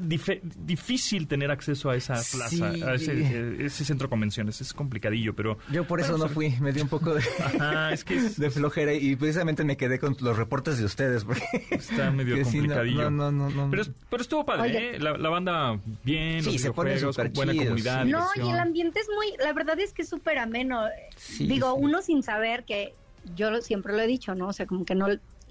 Dif- 0.01 0.41
difícil 0.43 1.29
tener 1.29 1.51
acceso 1.53 1.91
a 1.91 1.97
esa 1.97 2.15
plaza, 2.15 2.49
Sí. 2.49 2.83
a 2.83 2.95
ese, 2.95 3.13
eh, 3.13 3.57
ese 3.67 3.85
centro 3.85 4.09
de 4.09 4.11
convenciones. 4.11 4.61
Es 4.61 4.73
complicadillo, 4.75 5.35
pero... 5.35 5.59
Yo 5.71 5.87
por 5.87 6.01
eso 6.01 6.19
no 6.19 6.29
fui, 6.29 6.51
me 6.61 6.73
dio 6.73 6.83
un 6.83 6.89
poco 6.89 7.15
de, 7.15 7.23
Ajá, 7.39 7.93
es 7.93 8.05
que 8.05 8.17
es- 8.17 8.37
de 8.39 8.51
flojera 8.51 8.93
y 8.95 9.15
precisamente 9.15 9.63
me 9.65 9.77
quedé 9.77 9.99
con 10.01 10.17
los 10.21 10.37
reportes 10.37 10.79
de 10.79 10.85
ustedes 10.87 11.25
porque 11.25 11.43
está 11.71 12.11
medio 12.11 12.35
que 12.37 12.45
sí, 12.45 12.57
no- 12.57 12.75
complicadillo. 12.75 13.11
no, 13.11 13.31
no, 13.31 13.49
no, 13.49 13.51
no. 13.65 13.71
Pero, 13.71 13.83
es- 13.83 13.91
pero 14.11 14.23
estuvo 14.23 14.45
padre, 14.45 14.63
Oye. 14.71 14.97
¿eh? 14.97 14.99
La, 14.99 15.17
la 15.17 15.29
banda 15.29 15.79
bien, 16.03 16.41
Sí, 16.41 16.47
los 16.47 16.55
se 16.63 16.69
videojuegos, 16.71 17.15
súper 17.15 17.31
buena 17.31 17.53
chidos, 17.53 17.67
comunidad, 17.67 18.05
sí. 18.05 18.11
No, 18.11 18.19
y 18.19 18.23
diversión. 18.41 18.49
el 18.55 18.59
ambiente 18.61 19.01
es 19.01 19.07
muy, 19.15 19.27
la 19.39 19.53
verdad 19.53 19.79
es 19.79 19.93
que 19.93 20.03
es 20.03 20.09
súper 20.09 20.39
ameno. 20.39 20.83
Sí, 21.17 21.47
Digo, 21.47 21.75
sí. 21.77 21.81
uno 21.85 22.03
sin 22.03 22.23
saber 22.25 22.65
que 22.65 22.95
yo 23.35 23.61
siempre 23.61 23.93
lo 23.93 24.01
he 24.01 24.07
dicho, 24.07 24.35
¿no? 24.35 24.49
O 24.49 24.53
sea, 24.53 24.67
como 24.67 24.85
que 24.85 24.95
no, 24.95 25.07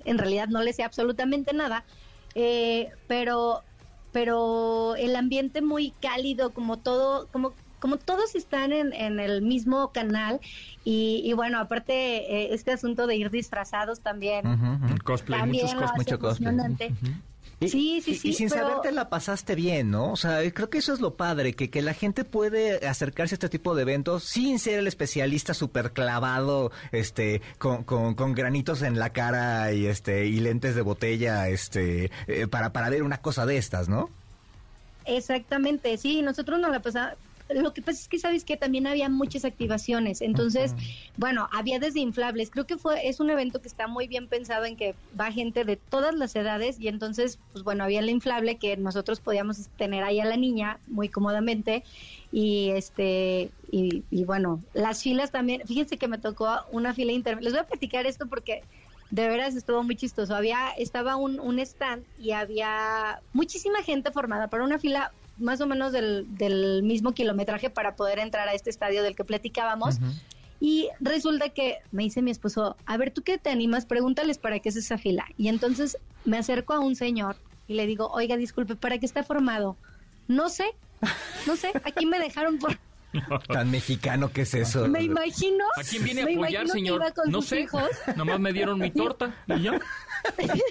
en 0.05 0.17
realidad 0.17 0.47
no 0.47 0.61
le 0.61 0.73
sé 0.73 0.83
absolutamente 0.83 1.53
nada, 1.53 1.85
eh, 2.35 2.89
pero, 3.07 3.61
pero 4.11 4.95
el 4.95 5.15
ambiente 5.15 5.61
muy 5.61 5.91
cálido, 6.01 6.53
como 6.53 6.77
todo, 6.79 7.27
como 7.31 7.53
como 7.81 7.97
todos 7.97 8.35
están 8.35 8.73
en, 8.73 8.93
en 8.93 9.19
el 9.19 9.41
mismo 9.41 9.91
canal 9.91 10.39
y, 10.85 11.23
y 11.25 11.33
bueno, 11.33 11.57
aparte 11.57 11.93
eh, 11.93 12.53
este 12.53 12.71
asunto 12.71 13.07
de 13.07 13.15
ir 13.15 13.31
disfrazados 13.31 14.01
también. 14.01 14.45
El 14.87 15.01
cosplay, 15.01 15.39
también 15.39 15.65
muchos 15.65 15.81
hace 15.81 15.97
mucho 15.97 16.19
cosplay. 16.19 16.49
emocionante. 16.49 16.93
Y- 17.61 17.69
Sí, 17.69 18.01
sí, 18.03 18.11
y- 18.11 18.15
sí, 18.15 18.29
Y 18.29 18.33
sin 18.33 18.49
pero- 18.49 18.67
saberte 18.67 18.91
la 18.91 19.07
pasaste 19.09 19.53
bien, 19.55 19.91
¿no? 19.91 20.11
O 20.11 20.15
sea, 20.15 20.39
creo 20.51 20.69
que 20.71 20.79
eso 20.79 20.93
es 20.93 20.99
lo 20.99 21.13
padre, 21.15 21.53
que, 21.53 21.69
que 21.69 21.81
la 21.83 21.93
gente 21.93 22.25
puede 22.25 22.85
acercarse 22.87 23.35
a 23.35 23.37
este 23.37 23.49
tipo 23.49 23.75
de 23.75 23.83
eventos 23.83 24.23
sin 24.23 24.57
ser 24.57 24.79
el 24.79 24.87
especialista 24.87 25.53
súper 25.53 25.91
clavado, 25.93 26.71
este, 26.91 27.41
con, 27.59 27.83
con, 27.83 28.15
con 28.15 28.33
granitos 28.33 28.81
en 28.81 28.97
la 28.97 29.11
cara 29.11 29.71
y 29.73 29.85
este, 29.85 30.25
y 30.25 30.39
lentes 30.39 30.73
de 30.75 30.81
botella, 30.81 31.47
este, 31.49 32.09
eh, 32.27 32.47
para, 32.47 32.73
para 32.73 32.89
ver 32.89 33.03
una 33.03 33.21
cosa 33.21 33.45
de 33.45 33.57
estas, 33.57 33.87
¿no? 33.87 34.09
Exactamente, 35.05 35.97
sí, 35.97 36.21
nosotros 36.21 36.59
nos 36.59 36.71
la 36.71 36.79
pasamos. 36.81 37.15
Lo 37.53 37.73
que 37.73 37.81
pasa 37.81 37.99
es 37.99 38.07
que 38.07 38.19
sabes 38.19 38.43
que 38.43 38.57
también 38.57 38.87
había 38.87 39.09
muchas 39.09 39.45
activaciones, 39.45 40.21
entonces, 40.21 40.75
bueno, 41.17 41.49
había 41.51 41.79
desde 41.79 41.99
inflables. 41.99 42.49
Creo 42.49 42.65
que 42.65 42.77
fue 42.77 43.07
es 43.07 43.19
un 43.19 43.29
evento 43.29 43.61
que 43.61 43.67
está 43.67 43.87
muy 43.87 44.07
bien 44.07 44.27
pensado 44.27 44.65
en 44.65 44.77
que 44.77 44.95
va 45.19 45.31
gente 45.31 45.65
de 45.65 45.75
todas 45.75 46.15
las 46.15 46.35
edades 46.35 46.79
y 46.79 46.87
entonces, 46.87 47.39
pues 47.51 47.63
bueno, 47.63 47.83
había 47.83 47.99
el 47.99 48.09
inflable 48.09 48.57
que 48.57 48.77
nosotros 48.77 49.19
podíamos 49.19 49.69
tener 49.77 50.03
ahí 50.03 50.19
a 50.19 50.25
la 50.25 50.37
niña 50.37 50.79
muy 50.87 51.09
cómodamente 51.09 51.83
y 52.31 52.69
este 52.69 53.51
y, 53.71 54.03
y 54.09 54.23
bueno, 54.25 54.61
las 54.73 55.03
filas 55.03 55.31
también. 55.31 55.61
Fíjense 55.65 55.97
que 55.97 56.07
me 56.07 56.17
tocó 56.17 56.49
una 56.71 56.93
fila 56.93 57.11
intermedia. 57.11 57.45
Les 57.45 57.53
voy 57.53 57.61
a 57.61 57.67
platicar 57.67 58.05
esto 58.05 58.27
porque 58.27 58.63
de 59.11 59.27
veras 59.27 59.55
estuvo 59.55 59.83
muy 59.83 59.95
chistoso. 59.95 60.35
Había, 60.35 60.71
estaba 60.77 61.17
un, 61.17 61.39
un 61.39 61.59
stand 61.59 62.03
y 62.17 62.31
había 62.31 63.21
muchísima 63.33 63.83
gente 63.83 64.11
formada 64.11 64.47
para 64.47 64.63
una 64.63 64.79
fila 64.79 65.11
más 65.41 65.61
o 65.61 65.67
menos 65.67 65.91
del, 65.91 66.25
del 66.37 66.83
mismo 66.83 67.13
kilometraje 67.13 67.69
para 67.69 67.95
poder 67.95 68.19
entrar 68.19 68.47
a 68.47 68.53
este 68.53 68.69
estadio 68.69 69.03
del 69.03 69.15
que 69.15 69.23
platicábamos. 69.23 69.97
Y 70.59 70.89
resulta 70.99 71.49
que 71.49 71.79
me 71.91 72.03
dice 72.03 72.21
mi 72.21 72.29
esposo, 72.29 72.77
a 72.85 72.95
ver, 72.95 73.11
¿tú 73.11 73.23
qué 73.23 73.39
te 73.39 73.49
animas? 73.49 73.85
Pregúntales 73.85 74.37
para 74.37 74.59
qué 74.59 74.69
es 74.69 74.75
esa 74.75 74.99
fila. 74.99 75.25
Y 75.37 75.47
entonces 75.47 75.97
me 76.23 76.37
acerco 76.37 76.73
a 76.73 76.79
un 76.79 76.95
señor 76.95 77.35
y 77.67 77.73
le 77.73 77.87
digo, 77.87 78.09
oiga, 78.11 78.37
disculpe, 78.37 78.75
¿para 78.75 78.99
qué 78.99 79.05
está 79.07 79.23
formado? 79.23 79.75
No 80.27 80.49
sé, 80.49 80.65
no 81.47 81.55
sé, 81.55 81.71
aquí 81.83 82.05
me 82.05 82.19
dejaron 82.19 82.59
por... 82.59 82.77
Tan 83.47 83.69
mexicano 83.71 84.31
que 84.31 84.41
es 84.41 84.53
eso. 84.53 84.87
Me 84.87 85.03
imagino... 85.03 85.65
¿A 85.77 85.83
quién 85.83 86.03
viene 86.03 86.21
a 86.21 86.25
me 86.25 86.33
apoyar, 86.35 86.67
señor? 86.67 87.01
iba 87.01 87.11
con 87.11 87.29
No 87.31 87.39
sus 87.41 87.49
sé. 87.49 87.59
hijos. 87.61 87.83
Nomás 88.15 88.39
me 88.39 88.53
dieron 88.53 88.79
mi 88.79 88.91
torta 88.91 89.35
y 89.47 89.61
ya. 89.63 89.79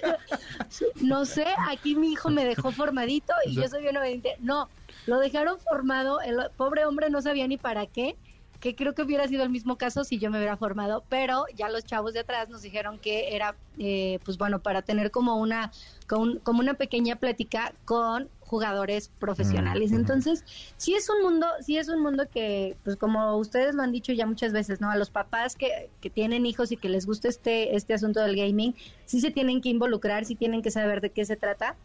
No 1.01 1.25
sé, 1.25 1.45
aquí 1.69 1.95
mi 1.95 2.13
hijo 2.13 2.29
me 2.29 2.45
dejó 2.45 2.71
formadito 2.71 3.33
y 3.45 3.55
yo 3.55 3.67
soy 3.67 3.81
bien 3.81 3.97
obediente. 3.97 4.35
No, 4.39 4.69
lo 5.07 5.19
dejaron 5.19 5.59
formado, 5.59 6.21
el 6.21 6.37
pobre 6.55 6.85
hombre 6.85 7.09
no 7.09 7.21
sabía 7.21 7.47
ni 7.47 7.57
para 7.57 7.85
qué, 7.85 8.15
que 8.59 8.75
creo 8.75 8.93
que 8.93 9.01
hubiera 9.01 9.27
sido 9.27 9.43
el 9.43 9.49
mismo 9.49 9.75
caso 9.77 10.03
si 10.03 10.19
yo 10.19 10.29
me 10.31 10.37
hubiera 10.37 10.55
formado, 10.55 11.03
pero 11.09 11.45
ya 11.55 11.67
los 11.69 11.83
chavos 11.83 12.13
de 12.13 12.19
atrás 12.21 12.47
nos 12.49 12.61
dijeron 12.61 12.99
que 12.99 13.35
era, 13.35 13.55
eh, 13.79 14.19
pues 14.23 14.37
bueno, 14.37 14.59
para 14.59 14.83
tener 14.83 15.09
como 15.11 15.35
una, 15.37 15.71
con- 16.07 16.37
como 16.39 16.59
una 16.59 16.75
pequeña 16.75 17.15
plática 17.15 17.73
con 17.85 18.29
jugadores 18.51 19.09
profesionales. 19.17 19.93
Entonces, 19.93 20.43
sí 20.75 20.93
es 20.93 21.09
un 21.09 21.23
mundo, 21.23 21.47
sí 21.61 21.77
es 21.77 21.87
un 21.87 22.01
mundo 22.03 22.27
que, 22.29 22.75
pues 22.83 22.97
como 22.97 23.37
ustedes 23.37 23.73
lo 23.75 23.81
han 23.81 23.93
dicho 23.93 24.11
ya 24.11 24.25
muchas 24.25 24.51
veces, 24.51 24.81
¿no? 24.81 24.91
A 24.91 24.97
los 24.97 25.09
papás 25.09 25.55
que, 25.55 25.89
que 26.01 26.09
tienen 26.09 26.45
hijos 26.45 26.73
y 26.73 26.75
que 26.75 26.89
les 26.89 27.05
gusta 27.05 27.29
este, 27.29 27.77
este 27.77 27.93
asunto 27.93 28.19
del 28.19 28.35
gaming, 28.35 28.75
sí 29.05 29.21
se 29.21 29.31
tienen 29.31 29.61
que 29.61 29.69
involucrar, 29.69 30.25
sí 30.25 30.35
tienen 30.35 30.61
que 30.61 30.69
saber 30.69 30.99
de 30.99 31.11
qué 31.11 31.23
se 31.23 31.37
trata. 31.37 31.77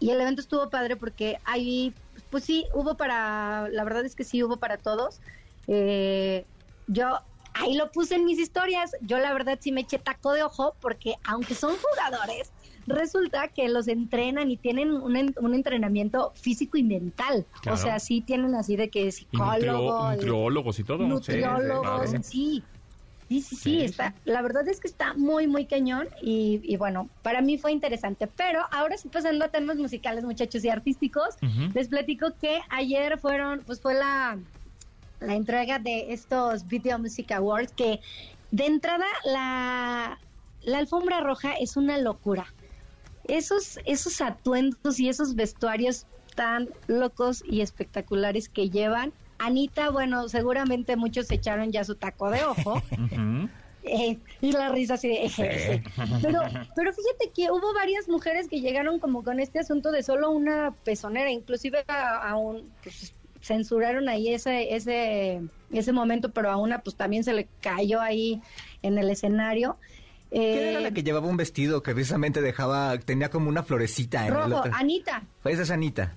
Y 0.00 0.08
el 0.08 0.20
evento 0.22 0.40
estuvo 0.40 0.70
padre 0.70 0.96
porque 0.96 1.38
ahí, 1.44 1.92
pues 2.30 2.42
sí, 2.42 2.64
hubo 2.72 2.96
para, 2.96 3.68
la 3.68 3.84
verdad 3.84 4.06
es 4.06 4.16
que 4.16 4.24
sí 4.24 4.42
hubo 4.42 4.56
para 4.56 4.78
todos. 4.78 5.20
Eh, 5.68 6.46
yo 6.86 7.20
ahí 7.52 7.74
lo 7.74 7.92
puse 7.92 8.14
en 8.14 8.24
mis 8.24 8.38
historias. 8.38 8.92
Yo 9.02 9.18
la 9.18 9.34
verdad 9.34 9.58
sí 9.60 9.72
me 9.72 9.82
eché 9.82 9.98
taco 9.98 10.32
de 10.32 10.42
ojo 10.42 10.74
porque 10.80 11.16
aunque 11.22 11.54
son 11.54 11.76
jugadores, 11.76 12.50
resulta 12.86 13.48
que 13.48 13.68
los 13.68 13.88
entrenan 13.88 14.50
y 14.50 14.56
tienen 14.56 14.92
un, 14.92 15.34
un 15.36 15.54
entrenamiento 15.54 16.32
físico 16.34 16.76
y 16.76 16.82
mental. 16.82 17.46
O 17.70 17.76
sea, 17.76 17.98
sí 17.98 18.20
tienen 18.20 18.54
así 18.54 18.76
de 18.76 18.88
que 18.88 19.10
psicólogos. 19.10 20.16
nutriólogos 20.16 20.78
y 20.78 20.84
todo. 20.84 21.06
Nutriólogos, 21.06 22.10
sí. 22.22 22.62
Sí, 23.28 23.40
sí, 23.40 23.56
sí, 23.56 23.80
está. 23.82 24.14
La 24.26 24.42
verdad 24.42 24.68
es 24.68 24.78
que 24.78 24.88
está 24.88 25.14
muy, 25.14 25.46
muy 25.46 25.64
cañón 25.64 26.06
y, 26.20 26.76
bueno, 26.76 27.08
para 27.22 27.40
mí 27.40 27.56
fue 27.56 27.72
interesante. 27.72 28.26
Pero 28.26 28.60
ahora 28.72 28.98
sí 28.98 29.08
pasando 29.08 29.46
a 29.46 29.48
temas 29.48 29.78
musicales, 29.78 30.22
muchachos 30.22 30.62
y 30.64 30.68
artísticos, 30.68 31.36
les 31.72 31.88
platico 31.88 32.34
que 32.38 32.60
ayer 32.68 33.18
fueron, 33.18 33.62
pues 33.64 33.80
fue 33.80 33.94
la 33.94 34.38
la 35.22 35.36
entrega 35.36 35.78
de 35.78 36.12
estos 36.12 36.66
Video 36.66 36.98
Music 36.98 37.30
Awards 37.32 37.72
que 37.72 38.00
de 38.50 38.66
entrada 38.66 39.06
la, 39.24 40.18
la 40.62 40.78
alfombra 40.78 41.20
roja 41.20 41.54
es 41.54 41.76
una 41.76 41.98
locura. 41.98 42.52
Esos, 43.28 43.78
esos 43.84 44.20
atuendos 44.20 44.98
y 44.98 45.08
esos 45.08 45.34
vestuarios 45.34 46.06
tan 46.34 46.68
locos 46.86 47.44
y 47.46 47.60
espectaculares 47.60 48.48
que 48.48 48.70
llevan. 48.70 49.12
Anita, 49.38 49.90
bueno, 49.90 50.28
seguramente 50.28 50.96
muchos 50.96 51.30
echaron 51.30 51.72
ya 51.72 51.84
su 51.84 51.94
taco 51.96 52.30
de 52.30 52.44
ojo. 52.44 52.82
Eh, 53.84 54.16
y 54.40 54.52
la 54.52 54.68
risa 54.68 54.94
así 54.94 55.08
de... 55.08 55.82
Pero, 56.22 56.40
pero 56.76 56.92
fíjate 56.92 57.32
que 57.34 57.50
hubo 57.50 57.74
varias 57.74 58.08
mujeres 58.08 58.46
que 58.48 58.60
llegaron 58.60 59.00
como 59.00 59.24
con 59.24 59.40
este 59.40 59.58
asunto 59.58 59.90
de 59.90 60.04
solo 60.04 60.30
una 60.30 60.72
pezonera, 60.84 61.32
inclusive 61.32 61.84
a, 61.88 62.36
un... 62.36 62.70
Pues, 62.84 63.12
censuraron 63.40 64.08
ahí 64.08 64.32
ese, 64.32 64.74
ese, 64.74 65.42
ese 65.72 65.92
momento, 65.92 66.30
pero 66.30 66.50
a 66.50 66.56
una 66.56 66.78
pues 66.82 66.94
también 66.94 67.24
se 67.24 67.32
le 67.32 67.48
cayó 67.60 68.00
ahí 68.00 68.40
en 68.82 68.98
el 68.98 69.10
escenario. 69.10 69.76
¿Quién 70.32 70.68
era 70.68 70.80
la 70.80 70.88
eh, 70.88 70.94
que 70.94 71.02
llevaba 71.02 71.26
un 71.26 71.36
vestido 71.36 71.82
que 71.82 71.94
precisamente 71.94 72.40
dejaba, 72.40 72.96
tenía 72.98 73.30
como 73.30 73.48
una 73.48 73.62
florecita 73.62 74.26
en 74.26 74.34
rojo, 74.34 74.64
Anita. 74.72 75.22
Pues 75.42 75.54
esa 75.54 75.62
es 75.62 75.70
Anita. 75.70 76.16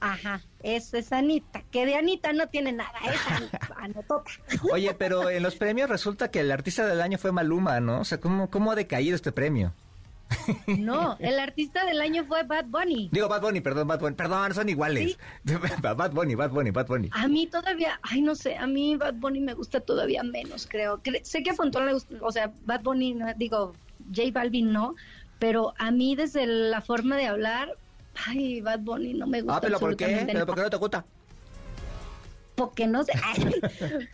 Ajá, 0.00 0.42
esa 0.62 0.98
es 0.98 1.12
Anita, 1.12 1.62
que 1.70 1.86
de 1.86 1.96
Anita 1.96 2.32
no 2.32 2.48
tiene 2.48 2.72
nada, 2.72 2.92
anotota. 3.76 4.30
Oye, 4.72 4.94
pero 4.94 5.28
en 5.30 5.42
los 5.42 5.56
premios 5.56 5.88
resulta 5.88 6.30
que 6.30 6.40
el 6.40 6.50
artista 6.50 6.86
del 6.86 7.00
año 7.00 7.18
fue 7.18 7.32
Maluma, 7.32 7.80
¿no? 7.80 8.00
O 8.00 8.04
sea, 8.04 8.20
¿cómo, 8.20 8.48
cómo 8.50 8.72
ha 8.72 8.76
decaído 8.76 9.16
este 9.16 9.32
premio? 9.32 9.72
No, 10.78 11.16
el 11.20 11.38
artista 11.38 11.84
del 11.84 12.00
año 12.00 12.24
fue 12.24 12.42
Bad 12.42 12.66
Bunny. 12.66 13.08
Digo 13.12 13.28
Bad 13.28 13.40
Bunny, 13.40 13.60
perdón, 13.60 13.88
Bad 13.88 14.00
Bunny, 14.00 14.14
perdón, 14.14 14.54
son 14.54 14.68
iguales. 14.68 15.18
Bad 15.82 16.12
Bunny, 16.12 16.34
Bad 16.34 16.50
Bunny, 16.50 16.70
Bad 16.70 16.86
Bunny. 16.86 17.08
A 17.12 17.28
mí 17.28 17.46
todavía, 17.46 17.98
ay, 18.02 18.20
no 18.20 18.34
sé, 18.34 18.56
a 18.56 18.66
mí 18.66 18.96
Bad 18.96 19.14
Bunny 19.14 19.40
me 19.40 19.54
gusta 19.54 19.80
todavía 19.80 20.22
menos, 20.22 20.66
creo. 20.66 21.00
sé 21.22 21.42
que 21.42 21.50
a 21.50 21.54
Fontón 21.54 21.86
le 21.86 21.94
gusta, 21.94 22.16
o 22.20 22.32
sea, 22.32 22.52
Bad 22.64 22.82
Bunny, 22.82 23.18
digo, 23.36 23.74
J 24.14 24.30
Balvin 24.32 24.72
no, 24.72 24.94
pero 25.38 25.74
a 25.78 25.90
mí 25.90 26.16
desde 26.16 26.46
la 26.46 26.80
forma 26.80 27.16
de 27.16 27.26
hablar, 27.26 27.76
ay, 28.26 28.60
Bad 28.60 28.80
Bunny 28.80 29.14
no 29.14 29.26
me 29.26 29.42
gusta. 29.42 29.56
Ah, 29.56 29.60
pero 29.60 29.78
¿por 29.78 29.96
qué? 29.96 30.26
¿Pero 30.30 30.46
por 30.46 30.56
qué 30.56 30.62
no 30.62 30.70
te 30.70 30.76
gusta? 30.76 31.04
Porque 32.54 32.86
no 32.86 33.04
sé. 33.04 33.12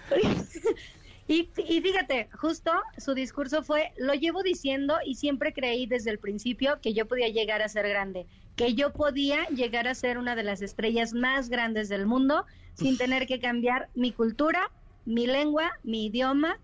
Y, 1.27 1.45
fíjate, 1.55 2.29
justo 2.33 2.71
su 2.99 3.15
discurso 3.15 3.63
fue, 3.63 3.93
lo 3.97 4.13
llevo 4.13 4.43
diciendo 4.43 4.99
y 5.07 5.15
siempre 5.15 5.55
creí 5.55 5.87
desde 5.87 6.11
el 6.11 6.19
principio 6.19 6.81
que 6.83 6.93
yo 6.93 7.07
podía 7.07 7.29
llegar 7.29 7.63
a 7.63 7.69
ser 7.69 7.89
grande, 7.89 8.27
que 8.57 8.75
yo 8.75 8.93
podía 8.93 9.47
llegar 9.49 9.89
a 9.89 9.95
ser 9.95 10.19
una 10.19 10.37
de 10.37 10.43
las 10.43 10.61
estrellas 10.61 11.15
más 11.15 11.49
grandes 11.49 11.89
del 11.89 12.05
mundo 12.05 12.45
sin 12.75 12.99
tener 12.99 13.27
que 13.27 13.41
cambiar 13.41 13.89
mi 13.95 14.13
cultura, 14.13 14.71
mi 15.07 15.27
lengua, 15.27 15.73
mi 15.83 16.07
idioma. 16.07 16.59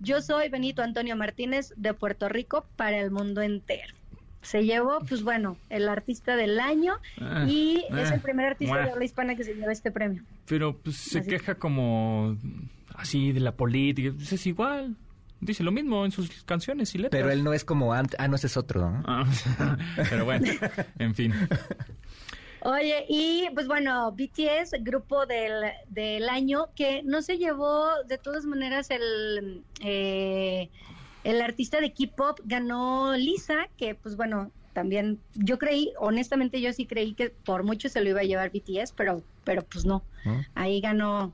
Yo 0.00 0.22
soy 0.22 0.48
Benito 0.48 0.82
Antonio 0.82 1.14
Martínez 1.14 1.74
de 1.76 1.92
Puerto 1.92 2.30
Rico 2.30 2.64
para 2.76 2.98
el 2.98 3.10
mundo 3.10 3.42
entero. 3.42 3.94
Se 4.40 4.64
llevó, 4.64 5.00
pues 5.00 5.22
bueno, 5.22 5.58
el 5.68 5.88
artista 5.88 6.36
del 6.36 6.60
año 6.60 6.94
ah, 7.20 7.44
y 7.46 7.84
es 7.90 8.10
el 8.10 8.20
ah, 8.20 8.22
primer 8.22 8.46
artista 8.46 8.78
de 8.78 8.90
habla 8.90 9.04
hispana 9.04 9.34
que 9.34 9.44
se 9.44 9.54
lleva 9.54 9.72
este 9.72 9.90
premio. 9.90 10.22
Pero 10.46 10.78
pues 10.78 10.96
se 10.96 11.22
queja 11.24 11.56
como 11.56 12.38
así 12.98 13.32
de 13.32 13.40
la 13.40 13.52
política, 13.52 14.12
pues 14.14 14.32
es 14.32 14.46
igual. 14.46 14.96
Dice 15.40 15.62
lo 15.62 15.70
mismo 15.70 16.04
en 16.04 16.10
sus 16.10 16.42
canciones 16.44 16.94
y 16.94 16.98
letras. 16.98 17.20
Pero 17.20 17.32
él 17.32 17.44
no 17.44 17.52
es 17.52 17.64
como 17.64 17.94
ah, 17.94 18.02
no, 18.02 18.36
ese 18.36 18.48
es 18.48 18.56
otro. 18.56 18.92
Ah, 19.04 19.24
pero 20.10 20.24
bueno, 20.24 20.46
en 20.98 21.14
fin. 21.14 21.32
Oye, 22.62 23.04
y 23.08 23.48
pues 23.54 23.68
bueno, 23.68 24.10
BTS, 24.10 24.82
grupo 24.82 25.26
del, 25.26 25.52
del 25.88 26.28
año, 26.28 26.66
que 26.74 27.04
no 27.04 27.22
se 27.22 27.38
llevó 27.38 27.86
de 28.08 28.18
todas 28.18 28.44
maneras 28.44 28.90
el, 28.90 29.62
eh, 29.80 30.68
el 31.22 31.40
artista 31.40 31.80
de 31.80 31.92
K-pop, 31.92 32.40
ganó 32.44 33.16
Lisa, 33.16 33.68
que 33.76 33.94
pues 33.94 34.16
bueno, 34.16 34.50
también 34.72 35.20
yo 35.34 35.58
creí, 35.58 35.92
honestamente 36.00 36.60
yo 36.60 36.72
sí 36.72 36.84
creí 36.84 37.14
que 37.14 37.30
por 37.30 37.62
mucho 37.62 37.88
se 37.88 38.00
lo 38.00 38.10
iba 38.10 38.20
a 38.20 38.24
llevar 38.24 38.50
BTS, 38.50 38.92
pero, 38.96 39.22
pero 39.44 39.62
pues 39.62 39.84
no. 39.84 40.02
¿Ah? 40.26 40.42
Ahí 40.56 40.80
ganó 40.80 41.32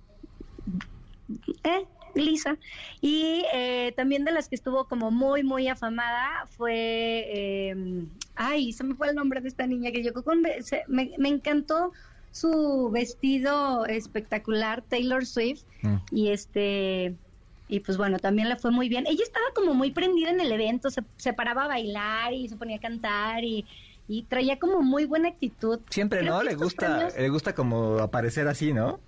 eh, 1.65 1.87
Lisa. 2.15 2.57
Y 3.01 3.45
eh, 3.53 3.93
también 3.97 4.25
de 4.25 4.33
las 4.33 4.49
que 4.49 4.55
estuvo 4.55 4.87
como 4.87 5.11
muy, 5.11 5.43
muy 5.43 5.69
afamada 5.69 6.47
fue, 6.57 7.69
em, 7.71 8.09
ay, 8.37 8.73
se 8.73 8.85
me 8.85 8.95
fue 8.95 9.09
el 9.09 9.15
nombre 9.15 9.41
de 9.41 9.49
esta 9.49 9.67
niña 9.67 9.91
que 9.93 10.03
yo 10.03 10.13
con, 10.13 10.41
me, 10.41 10.59
me, 10.89 11.29
encantó 11.29 11.93
su 12.31 12.91
vestido 12.93 13.87
espectacular, 13.87 14.83
Taylor 14.83 15.25
Swift, 15.25 15.63
mm. 15.83 15.97
y 16.11 16.31
este, 16.31 17.15
y 17.69 17.81
pues 17.81 17.97
bueno, 17.97 18.19
también 18.19 18.49
le 18.49 18.57
fue 18.57 18.71
muy 18.71 18.89
bien. 18.89 19.07
Ella 19.07 19.23
estaba 19.23 19.47
como 19.55 19.75
muy 19.75 19.91
prendida 19.91 20.31
en 20.31 20.41
el 20.41 20.53
evento, 20.53 20.91
se, 20.91 21.03
se 21.17 21.33
paraba 21.33 21.65
a 21.65 21.69
bailar 21.69 22.33
y 22.33 22.49
se 22.49 22.57
ponía 22.57 22.77
a 22.77 22.81
cantar 22.81 23.45
y, 23.45 23.65
y 24.09 24.23
traía 24.25 24.59
como 24.59 24.83
muy 24.83 25.05
buena 25.07 25.29
actitud. 25.29 25.81
Siempre, 25.91 26.23
¿no? 26.23 26.43
Le 26.43 26.55
gusta, 26.55 27.09
le 27.17 27.29
gusta 27.29 27.55
como 27.55 27.99
aparecer 27.99 28.49
así, 28.49 28.73
¿no? 28.73 29.01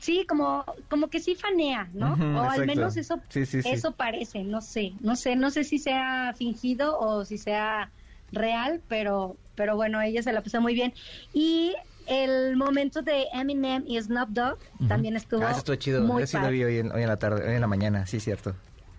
Sí, 0.00 0.24
como, 0.26 0.64
como 0.88 1.08
que 1.08 1.20
sí 1.20 1.36
fanea, 1.36 1.88
¿no? 1.92 2.14
o 2.14 2.42
al 2.42 2.66
menos 2.66 2.96
eso, 2.96 3.20
eso 3.32 3.92
parece, 3.92 4.42
no 4.42 4.60
sé, 4.60 4.94
no 5.00 5.14
sé, 5.14 5.36
no 5.36 5.50
sé 5.50 5.62
si 5.62 5.78
sea 5.78 6.34
fingido 6.36 6.98
o 6.98 7.24
si 7.24 7.38
sea 7.38 7.90
real, 8.32 8.80
pero, 8.88 9.36
pero 9.54 9.76
bueno, 9.76 10.00
ella 10.00 10.22
se 10.22 10.32
la 10.32 10.42
pasó 10.42 10.60
muy 10.60 10.74
bien. 10.74 10.94
Y 11.32 11.74
el 12.06 12.56
momento 12.56 13.02
de 13.02 13.26
Eminem 13.32 13.84
y 13.86 14.00
Snoop 14.00 14.30
Dogg 14.30 14.58
también 14.88 15.16
estuvo. 15.16 15.46
Ah, 15.46 15.52
estuvo 15.52 15.76
chido. 15.76 16.02
Muy 16.02 16.26
sí 16.26 16.38
lo 16.38 16.50
vi 16.50 16.64
hoy 16.64 16.78
en, 16.78 16.92
hoy 16.92 17.02
en 17.02 17.08
la 17.08 17.18
tarde, 17.18 17.46
hoy 17.46 17.54
en 17.54 17.60
la 17.60 17.66
mañana, 17.66 18.06
sí, 18.06 18.20
cierto. 18.20 18.54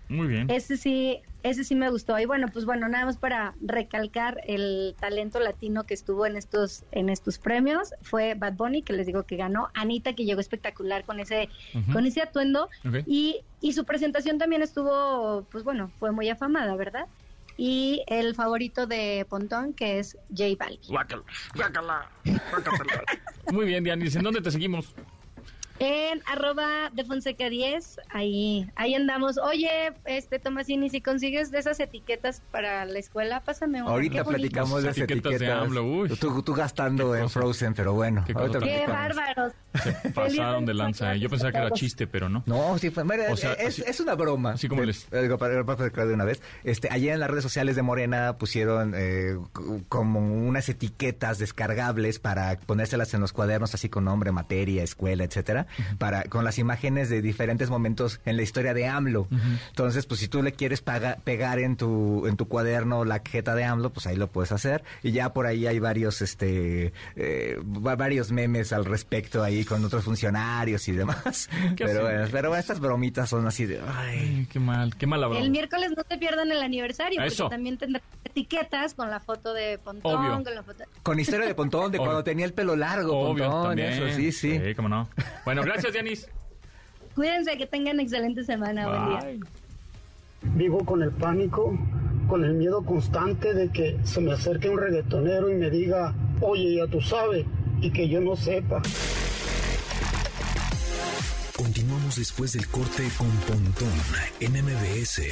Muy 0.08 0.26
bien. 0.26 0.50
Ese 0.50 0.76
sí, 0.76 1.20
ese 1.42 1.64
sí 1.64 1.74
me 1.74 1.90
gustó. 1.90 2.18
Y 2.18 2.26
bueno, 2.26 2.48
pues 2.52 2.64
bueno, 2.64 2.88
nada 2.88 3.06
más 3.06 3.16
para 3.16 3.54
recalcar 3.60 4.40
el 4.46 4.94
talento 4.98 5.40
latino 5.40 5.84
que 5.84 5.94
estuvo 5.94 6.26
en 6.26 6.36
estos, 6.36 6.84
en 6.92 7.08
estos 7.08 7.38
premios, 7.38 7.90
fue 8.02 8.34
Bad 8.34 8.54
Bunny, 8.54 8.82
que 8.82 8.92
les 8.92 9.06
digo 9.06 9.24
que 9.24 9.36
ganó, 9.36 9.70
Anita, 9.74 10.14
que 10.14 10.24
llegó 10.24 10.40
espectacular 10.40 11.04
con 11.04 11.20
ese, 11.20 11.48
con 11.92 12.06
ese 12.06 12.22
atuendo, 12.22 12.68
y, 13.06 13.40
y 13.60 13.72
su 13.72 13.84
presentación 13.84 14.38
también 14.38 14.62
estuvo, 14.62 15.46
pues 15.50 15.64
bueno, 15.64 15.90
fue 15.98 16.12
muy 16.12 16.28
afamada, 16.28 16.76
¿verdad? 16.76 17.06
y 17.56 18.02
el 18.06 18.34
favorito 18.34 18.86
de 18.86 19.26
Pontón, 19.28 19.74
que 19.74 19.98
es 19.98 20.16
J 20.30 20.56
Balvin. 20.58 20.80
Muy 23.52 23.66
bien, 23.66 23.84
Dianis, 23.84 24.16
¿en 24.16 24.22
dónde 24.22 24.40
te 24.40 24.50
seguimos? 24.50 24.94
En 25.78 26.22
arroba 26.26 26.90
de 26.92 27.04
Fonseca 27.04 27.48
10, 27.48 28.00
ahí, 28.10 28.70
ahí 28.76 28.94
andamos. 28.94 29.38
Oye, 29.38 29.92
este 30.04 30.38
Tomasini, 30.38 30.90
si 30.90 31.00
consigues 31.00 31.50
de 31.50 31.58
esas 31.58 31.80
etiquetas 31.80 32.42
para 32.50 32.84
la 32.84 32.98
escuela, 32.98 33.40
pásame 33.40 33.82
una. 33.82 33.90
Ahorita 33.90 34.24
platicamos 34.24 34.82
de 34.82 34.90
esas 34.90 35.02
etiquetas. 35.02 35.68
tú, 36.20 36.54
gastando 36.54 37.16
en 37.16 37.28
Frozen, 37.28 37.74
pero 37.74 37.94
bueno. 37.94 38.24
Qué, 38.26 38.34
bárbaros. 38.34 39.52
Se 39.82 40.10
pasaron 40.10 40.66
de 40.66 40.74
lanza. 40.74 41.14
¿eh? 41.14 41.20
Yo 41.20 41.28
pensaba 41.30 41.52
que 41.52 41.58
era 41.58 41.70
chiste, 41.70 42.06
pero 42.06 42.28
no. 42.28 42.42
No, 42.46 42.76
sí, 42.78 42.90
fue, 42.90 43.02
O 43.30 43.36
sea, 43.36 43.52
es, 43.54 43.68
así- 43.78 43.84
es 43.86 44.00
una 44.00 44.14
broma. 44.14 44.52
así 44.52 44.68
como 44.68 44.82
les- 44.82 45.04
para, 45.38 45.64
para 45.64 45.84
recordar 45.84 46.08
de 46.08 46.14
una 46.14 46.24
vez. 46.24 46.42
Este, 46.64 46.88
ayer 46.90 47.14
en 47.14 47.20
las 47.20 47.30
redes 47.30 47.42
sociales 47.42 47.76
de 47.76 47.82
Morena 47.82 48.36
pusieron 48.38 48.92
eh, 48.96 49.36
como 49.88 50.20
unas 50.20 50.68
etiquetas 50.68 51.38
descargables 51.38 52.18
para 52.18 52.58
ponérselas 52.58 53.14
en 53.14 53.20
los 53.20 53.32
cuadernos, 53.32 53.74
así 53.74 53.88
con 53.88 54.04
nombre, 54.04 54.32
materia, 54.32 54.82
escuela, 54.82 55.24
etcétera, 55.24 55.66
para 55.98 56.24
con 56.24 56.44
las 56.44 56.58
imágenes 56.58 57.08
de 57.08 57.22
diferentes 57.22 57.70
momentos 57.70 58.20
en 58.24 58.36
la 58.36 58.42
historia 58.42 58.74
de 58.74 58.86
AMLO. 58.88 59.28
Entonces, 59.70 60.06
pues 60.06 60.20
si 60.20 60.28
tú 60.28 60.42
le 60.42 60.52
quieres 60.52 60.82
paga- 60.82 61.16
pegar 61.24 61.58
en 61.58 61.76
tu 61.76 62.26
en 62.26 62.36
tu 62.36 62.46
cuaderno 62.48 63.04
la 63.04 63.20
jeta 63.24 63.54
de 63.54 63.64
AMLO, 63.64 63.90
pues 63.90 64.06
ahí 64.06 64.16
lo 64.16 64.28
puedes 64.28 64.52
hacer. 64.52 64.82
Y 65.02 65.12
ya 65.12 65.32
por 65.32 65.46
ahí 65.46 65.66
hay 65.66 65.78
varios 65.78 66.22
este 66.22 66.92
eh, 67.16 67.58
va- 67.64 67.96
varios 67.96 68.32
memes 68.32 68.72
al 68.72 68.84
respecto 68.84 69.42
ahí 69.42 69.61
con 69.64 69.84
otros 69.84 70.04
funcionarios 70.04 70.86
y 70.88 70.92
demás. 70.92 71.48
¿Qué 71.76 71.84
Pero, 71.84 72.02
bueno, 72.02 72.28
pero 72.30 72.48
bueno, 72.48 72.60
estas 72.60 72.80
bromitas 72.80 73.28
son 73.28 73.46
así 73.46 73.66
de 73.66 73.80
ay, 73.80 74.18
Ay, 74.18 74.46
qué 74.50 74.58
mal, 74.60 74.94
qué 74.96 75.06
mala 75.06 75.26
broma. 75.28 75.42
El 75.42 75.50
miércoles 75.50 75.92
no 75.96 76.04
te 76.04 76.18
pierdan 76.18 76.50
el 76.52 76.62
aniversario, 76.62 77.16
porque 77.18 77.32
Eso. 77.32 77.48
también 77.48 77.78
tendrán 77.78 78.02
etiquetas 78.24 78.94
con 78.94 79.10
la 79.10 79.20
foto 79.20 79.52
de 79.54 79.78
Pontón, 79.78 80.14
Obvio. 80.16 80.44
con 80.44 80.54
la 80.54 80.62
foto... 80.62 80.84
con 81.02 81.18
historia 81.20 81.46
de 81.46 81.54
Pontón 81.54 81.90
de 81.92 81.98
Obvio. 81.98 82.06
cuando 82.06 82.24
tenía 82.24 82.44
el 82.46 82.52
pelo 82.52 82.76
largo, 82.76 83.18
Obvio, 83.30 83.44
Pontón, 83.44 83.62
también. 83.68 83.92
eso 83.92 84.08
sí, 84.16 84.32
sí. 84.32 84.58
Sí, 84.64 84.74
cómo 84.74 84.88
no. 84.88 85.08
Bueno, 85.44 85.62
gracias, 85.62 85.92
Yanis. 85.92 86.28
Cuídense, 87.14 87.56
que 87.58 87.66
tengan 87.66 88.00
excelente 88.00 88.42
semana. 88.44 88.88
Buen 88.88 89.36
día. 89.38 89.46
Vivo 90.54 90.84
con 90.84 91.02
el 91.02 91.10
pánico, 91.12 91.78
con 92.28 92.42
el 92.44 92.54
miedo 92.54 92.84
constante 92.84 93.54
de 93.54 93.68
que 93.68 93.96
se 94.02 94.20
me 94.20 94.32
acerque 94.32 94.68
un 94.68 94.78
reggaetonero 94.78 95.48
y 95.50 95.54
me 95.54 95.70
diga, 95.70 96.14
oye, 96.40 96.76
ya 96.76 96.86
tú 96.88 97.00
sabes, 97.00 97.44
y 97.80 97.90
que 97.90 98.08
yo 98.08 98.20
no 98.20 98.34
sepa. 98.34 98.82
Continuamos 101.62 102.16
después 102.16 102.54
del 102.54 102.66
corte 102.66 103.08
con 103.16 103.28
Pontón 103.46 103.92
en 104.40 104.52
MBS. 104.64 105.22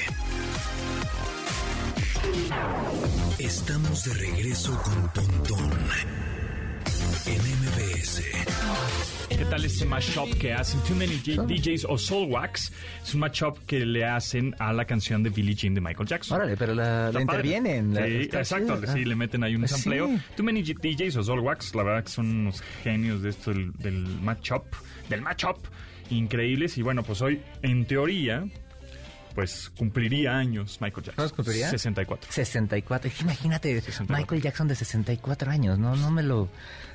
Estamos 3.40 4.04
de 4.04 4.14
regreso 4.14 4.80
con 4.80 5.08
Pontón 5.08 5.70
en 7.26 7.40
MBS. 7.40 8.22
¿Qué 9.28 9.44
tal 9.46 9.64
este 9.64 9.84
mashup 9.86 10.32
que 10.38 10.52
hacen 10.52 10.78
Too 10.84 10.94
Many 10.94 11.16
DJs 11.18 11.86
o 11.88 11.98
Soulwax? 11.98 12.70
Es 13.02 13.14
un 13.14 13.20
mashup 13.20 13.58
que 13.66 13.84
le 13.84 14.04
hacen 14.04 14.54
a 14.60 14.72
la 14.72 14.84
canción 14.84 15.24
de 15.24 15.30
Billie 15.30 15.54
Jean 15.56 15.74
de 15.74 15.80
Michael 15.80 16.06
Jackson. 16.08 16.36
Órale, 16.36 16.56
pero 16.56 16.74
la, 16.74 17.10
la 17.10 17.20
intervienen. 17.22 17.92
la- 17.92 18.06
Sí, 18.06 18.12
exacto, 18.32 18.78
chido. 18.80 18.92
sí, 18.92 19.04
le 19.04 19.16
meten 19.16 19.42
ahí 19.42 19.56
un 19.56 19.66
Sí. 19.66 19.74
sampleo. 19.74 20.08
Too 20.36 20.44
Many 20.44 20.62
DJs 20.62 21.16
o 21.16 21.24
Soulwax, 21.24 21.74
la 21.74 21.82
verdad 21.82 22.04
que 22.04 22.10
son 22.10 22.30
unos 22.30 22.62
genios 22.84 23.20
de 23.22 23.30
esto 23.30 23.50
del, 23.52 23.72
del 23.78 24.04
matchup, 24.20 24.62
del 25.08 25.22
matchup, 25.22 25.56
increíbles. 26.10 26.76
Y 26.78 26.82
bueno, 26.82 27.02
pues 27.02 27.22
hoy, 27.22 27.42
en 27.62 27.86
teoría, 27.86 28.44
pues 29.34 29.70
cumpliría 29.70 30.36
años 30.36 30.78
Michael 30.80 31.06
Jackson. 31.06 31.14
¿Cuántos 31.14 31.36
cumpliría? 31.36 31.70
64. 31.70 32.32
64. 32.32 33.08
Es 33.08 33.16
que 33.16 33.22
Imagínate, 33.22 33.80
64. 33.80 34.16
Michael 34.16 34.42
Jackson 34.42 34.68
de 34.68 34.74
64 34.74 35.50
años, 35.50 35.78
no, 35.78 35.96
no 35.96 36.10
me 36.10 36.22
lo. 36.22 36.48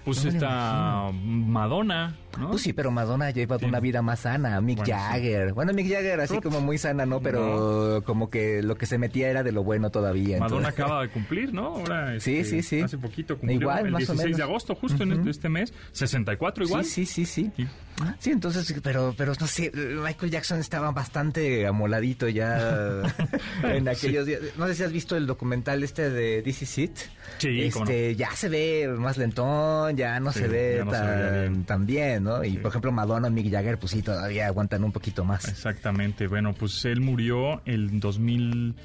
Pues 0.06 0.24
no 0.24 0.30
está 0.30 1.10
Madonna, 1.14 2.16
¿no? 2.40 2.52
Pues 2.52 2.62
sí, 2.62 2.74
pero 2.74 2.92
Madonna 2.92 3.32
lleva 3.32 3.58
Sí. 3.60 3.66
una 3.66 3.80
vida 3.80 4.02
más 4.02 4.20
sana. 4.20 4.62
Mick 4.62 4.78
Bueno, 4.78 4.86
sí. 4.94 5.02
Jagger. 5.02 5.54
Bueno, 5.54 5.74
Mick 5.74 5.90
Jagger 5.92 6.20
así 6.22 6.40
como 6.42 6.62
muy 6.62 6.78
sana, 6.78 7.06
¿no? 7.06 7.22
Pero 7.22 8.04
como 8.06 8.30
que 8.30 8.62
lo 8.62 8.76
que 8.76 8.86
se 8.86 8.98
metía 8.98 9.30
era 9.30 9.42
de 9.44 9.52
lo 9.52 9.64
bueno 9.64 9.90
todavía. 9.90 10.40
Madonna 10.40 10.70
entonces- 10.70 10.86
acaba 10.86 11.02
de 11.02 11.10
cumplir, 11.10 11.54
¿no? 11.54 11.68
Ahora, 11.78 12.20
Sí, 12.20 12.38
este, 12.38 12.62
sí, 12.62 12.78
sí. 12.78 12.82
Hace 12.82 12.98
poquito 12.98 13.38
cumplió 13.38 13.62
Igual, 13.62 13.86
el 13.88 13.92
más 13.92 14.04
o 14.10 14.14
16 14.14 14.20
de 14.20 14.26
menos. 14.34 14.42
agosto, 14.50 14.76
justo 14.76 15.04
en 15.04 15.28
este, 15.28 15.50
mes. 15.50 15.74
64 15.92 16.66
igual. 16.66 16.86
Sí, 16.86 17.06
sí, 17.06 17.26
sí, 17.26 17.26
sí. 17.26 17.52
Sí. 17.66 17.68
Sí, 18.20 18.32
entonces, 18.32 18.74
pero, 18.84 19.14
pero 19.18 19.34
no 19.40 19.48
sé, 19.48 19.72
Michael 19.74 20.30
Jackson 20.32 20.60
estaba 20.60 20.92
bastante 20.92 21.66
amoladito 21.66 22.28
ya 22.28 23.02
en 23.64 23.88
aquellos 23.88 24.26
días. 24.26 24.42
No 24.58 24.68
sé 24.68 24.76
si 24.76 24.84
has 24.84 24.92
visto 24.92 25.16
el 25.16 25.26
documental 25.26 25.82
este 25.84 26.10
de 26.10 26.42
This 26.42 26.62
Is 26.64 26.78
It. 26.78 26.98
Sí, 27.38 27.62
este, 27.62 28.16
ya 28.16 28.32
se 28.36 28.50
ve 28.50 28.94
más 28.98 29.18
lentón, 29.18 29.95
ya 29.96 30.20
no 30.20 30.32
Sí, 30.32 30.40
se 30.40 30.48
ve 30.48 30.82
no 30.86 30.92
se 30.92 30.98
tan, 30.98 31.32
bien. 31.52 31.64
tan 31.66 31.86
bien, 31.86 32.24
¿no? 32.24 32.44
Y 32.44 32.52
Sí. 32.52 32.58
por 32.58 32.70
ejemplo, 32.70 32.92
Madonna 32.92 33.28
y 33.28 33.32
Mick 33.32 33.52
Jagger, 33.52 33.78
pues 33.78 33.92
sí, 33.92 34.02
todavía 34.02 34.48
aguantan 34.48 34.84
un 34.84 34.92
poquito 34.92 35.24
más. 35.26 35.48
Exactamente. 35.48 36.28
Bueno, 36.28 36.54
pues 36.54 36.84
él 36.86 37.02
murió 37.02 37.62
el 37.66 38.00
2000, 38.00 38.76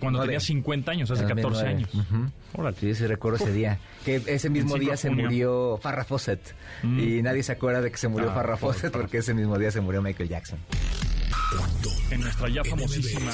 cuando 0.00 0.22
tenía 0.22 0.40
50 0.40 0.92
años, 0.92 1.10
hace 1.10 1.24
14 1.24 1.42
2009. 1.42 1.76
años. 1.76 1.94
Ujú. 1.94 2.60
Órale. 2.60 2.76
Sí, 2.80 2.94
sí 2.94 3.06
recuerdo 3.06 3.36
ese 3.44 3.52
día. 3.52 3.78
Que 4.04 4.22
ese 4.26 4.48
mismo 4.50 4.76
día 4.76 4.96
se 4.96 5.10
murió 5.10 5.78
Farrah 5.82 6.04
Fawcett. 6.04 6.40
Mm. 6.82 6.98
Y 7.00 7.22
nadie 7.22 7.42
se 7.42 7.52
acuerda 7.52 7.80
de 7.82 7.90
que 7.90 7.98
se 7.98 8.08
murió 8.08 8.30
Ah, 8.30 8.34
Farrah 8.34 8.56
Fawcett 8.56 8.92
porque 8.92 9.18
ese 9.18 9.34
mismo 9.34 9.58
día 9.58 9.70
se 9.70 9.80
murió 9.80 10.00
Michael 10.02 10.28
Jackson. 10.28 10.58
En 12.10 12.20
nuestra 12.20 12.48
ya 12.48 12.62
en 12.62 12.70
famosísima 12.70 13.30